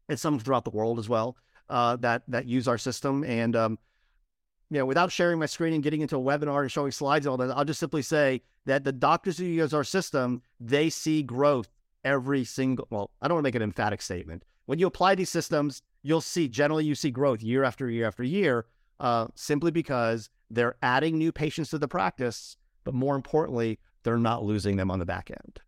and 0.08 0.18
some 0.18 0.38
throughout 0.38 0.64
the 0.64 0.70
world 0.70 0.98
as 0.98 1.08
well 1.08 1.36
uh, 1.68 1.96
that 1.96 2.22
that 2.28 2.46
use 2.46 2.66
our 2.68 2.78
system. 2.78 3.24
And 3.24 3.54
um, 3.54 3.78
you 4.70 4.78
know, 4.78 4.86
without 4.86 5.12
sharing 5.12 5.38
my 5.38 5.46
screen 5.46 5.74
and 5.74 5.82
getting 5.82 6.00
into 6.00 6.16
a 6.16 6.20
webinar 6.20 6.62
and 6.62 6.72
showing 6.72 6.90
slides 6.90 7.26
and 7.26 7.30
all 7.30 7.36
that, 7.36 7.56
I'll 7.56 7.64
just 7.64 7.80
simply 7.80 8.02
say 8.02 8.42
that 8.64 8.84
the 8.84 8.92
doctors 8.92 9.38
who 9.38 9.44
use 9.44 9.72
our 9.72 9.84
system 9.84 10.42
they 10.58 10.90
see 10.90 11.22
growth 11.22 11.68
every 12.04 12.44
single. 12.44 12.86
Well, 12.90 13.10
I 13.20 13.28
don't 13.28 13.36
want 13.36 13.44
to 13.44 13.48
make 13.48 13.54
an 13.54 13.62
emphatic 13.62 14.02
statement. 14.02 14.44
When 14.66 14.78
you 14.80 14.86
apply 14.88 15.14
these 15.14 15.30
systems, 15.30 15.82
you'll 16.02 16.20
see 16.20 16.48
generally 16.48 16.84
you 16.84 16.96
see 16.96 17.10
growth 17.10 17.42
year 17.42 17.62
after 17.62 17.88
year 17.88 18.06
after 18.06 18.24
year, 18.24 18.66
uh, 19.00 19.26
simply 19.34 19.70
because 19.70 20.30
they're 20.50 20.76
adding 20.82 21.18
new 21.18 21.32
patients 21.32 21.70
to 21.70 21.78
the 21.78 21.88
practice, 21.88 22.56
but 22.84 22.94
more 22.94 23.16
importantly, 23.16 23.78
they're 24.04 24.18
not 24.18 24.44
losing 24.44 24.76
them 24.76 24.90
on 24.90 24.98
the 24.98 25.06
back 25.06 25.30
end. 25.30 25.60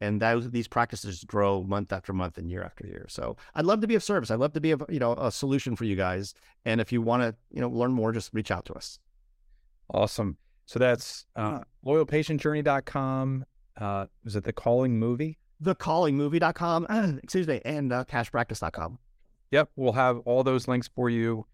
And 0.00 0.20
those 0.20 0.50
these 0.50 0.66
practices 0.66 1.22
grow 1.22 1.62
month 1.62 1.92
after 1.92 2.12
month 2.12 2.36
and 2.36 2.50
year 2.50 2.64
after 2.64 2.86
year. 2.86 3.06
So 3.08 3.36
I'd 3.54 3.66
love 3.66 3.80
to 3.82 3.86
be 3.86 3.94
of 3.94 4.02
service. 4.02 4.32
I'd 4.32 4.40
love 4.40 4.52
to 4.54 4.60
be 4.60 4.72
a 4.72 4.78
you 4.88 4.98
know 4.98 5.14
a 5.14 5.30
solution 5.30 5.76
for 5.76 5.84
you 5.84 5.94
guys. 5.94 6.34
And 6.64 6.80
if 6.80 6.90
you 6.90 7.00
want 7.00 7.22
to 7.22 7.36
you 7.52 7.60
know 7.60 7.68
learn 7.68 7.92
more, 7.92 8.10
just 8.10 8.34
reach 8.34 8.50
out 8.50 8.64
to 8.64 8.74
us. 8.74 8.98
Awesome. 9.90 10.38
So 10.66 10.80
that's 10.80 11.26
uh, 11.36 11.60
loyalpatientjourney.com. 11.86 13.44
Uh, 13.80 14.06
is 14.24 14.34
it 14.34 14.44
the 14.44 14.52
calling 14.52 14.98
movie? 14.98 15.38
Thecallingmovie.com. 15.62 17.20
Excuse 17.22 17.46
me, 17.46 17.60
and 17.64 17.92
uh, 17.92 18.04
cashpractice.com. 18.04 18.98
Yep, 19.52 19.70
we'll 19.76 19.92
have 19.92 20.18
all 20.20 20.42
those 20.42 20.66
links 20.66 20.88
for 20.88 21.10
you 21.10 21.46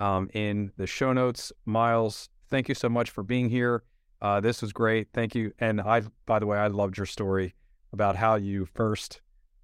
um, 0.00 0.28
in 0.34 0.72
the 0.76 0.86
show 0.86 1.12
notes. 1.12 1.52
Miles, 1.64 2.28
thank 2.48 2.68
you 2.68 2.74
so 2.74 2.88
much 2.88 3.10
for 3.10 3.22
being 3.22 3.48
here. 3.48 3.84
Uh, 4.20 4.40
this 4.40 4.60
was 4.60 4.72
great. 4.72 5.08
Thank 5.14 5.34
you. 5.34 5.52
And 5.60 5.80
I, 5.80 6.02
by 6.26 6.38
the 6.38 6.46
way, 6.46 6.58
I 6.58 6.66
loved 6.66 6.96
your 6.96 7.06
story 7.06 7.54
about 7.92 8.16
how 8.16 8.34
you 8.34 8.66
first 8.66 9.20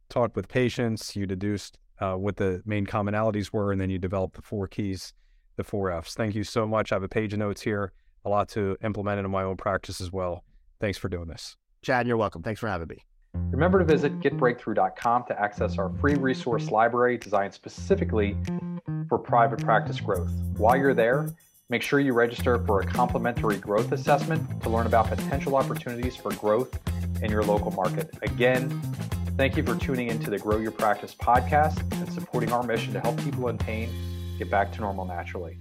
talked 0.09 0.37
with 0.37 0.49
patients, 0.49 1.17
you 1.17 1.27
deduced 1.27 1.79
uh, 2.01 2.15
what 2.15 2.37
the 2.37 2.63
main 2.65 2.87
commonalities 2.87 3.53
were, 3.53 3.73
and 3.73 3.81
then 3.81 3.91
you 3.91 3.99
developed 3.99 4.37
the 4.37 4.43
four 4.43 4.67
keys, 4.67 5.13
the 5.57 5.65
four 5.65 5.91
F's. 5.91 6.15
Thank 6.15 6.35
you 6.35 6.45
so 6.45 6.67
much. 6.67 6.93
I 6.93 6.97
have 6.97 7.03
a 7.03 7.09
page 7.09 7.33
of 7.33 7.39
notes 7.39 7.63
here, 7.63 7.93
a 8.25 8.29
lot 8.29 8.49
to 8.51 8.77
implement 8.83 9.19
into 9.19 9.29
my 9.29 9.43
own 9.43 9.57
practice 9.57 10.01
as 10.01 10.13
well. 10.13 10.45
Thanks 10.81 10.99
for 10.99 11.09
doing 11.09 11.29
this. 11.29 11.57
Chad, 11.83 12.07
you're 12.07 12.17
welcome. 12.17 12.43
Thanks 12.43 12.61
for 12.61 12.69
having 12.69 12.89
me. 12.89 13.05
Remember 13.51 13.79
to 13.79 13.85
visit 13.85 14.19
getbreakthrough.com 14.21 15.25
to 15.29 15.41
access 15.41 15.79
our 15.79 15.91
free 16.01 16.15
resource 16.15 16.71
library 16.71 17.19
designed 17.19 17.55
specifically 17.55 18.37
for 19.09 19.19
private 19.19 19.61
practice 19.61 20.01
growth. 20.01 20.31
While 20.57 20.77
you're 20.77 20.95
there, 20.95 21.35
Make 21.69 21.83
sure 21.83 21.99
you 21.99 22.13
register 22.13 22.65
for 22.65 22.81
a 22.81 22.87
complimentary 22.87 23.57
growth 23.57 23.91
assessment 23.91 24.63
to 24.63 24.69
learn 24.69 24.87
about 24.87 25.09
potential 25.09 25.57
opportunities 25.57 26.15
for 26.15 26.33
growth 26.35 26.79
in 27.21 27.29
your 27.29 27.43
local 27.43 27.73
market. 27.73 28.17
Again, 28.23 28.71
thank 29.37 29.57
you 29.57 29.65
for 29.65 29.75
tuning 29.75 30.07
into 30.07 30.31
the 30.31 30.39
Grow 30.39 30.59
Your 30.59 30.71
Practice 30.71 31.13
podcast 31.13 31.81
and 32.01 32.13
supporting 32.13 32.53
our 32.53 32.63
mission 32.63 32.93
to 32.93 33.01
help 33.01 33.19
people 33.25 33.49
in 33.49 33.59
pain 33.59 33.91
get 34.39 34.49
back 34.49 34.71
to 34.75 34.81
normal 34.81 35.07
naturally. 35.07 35.59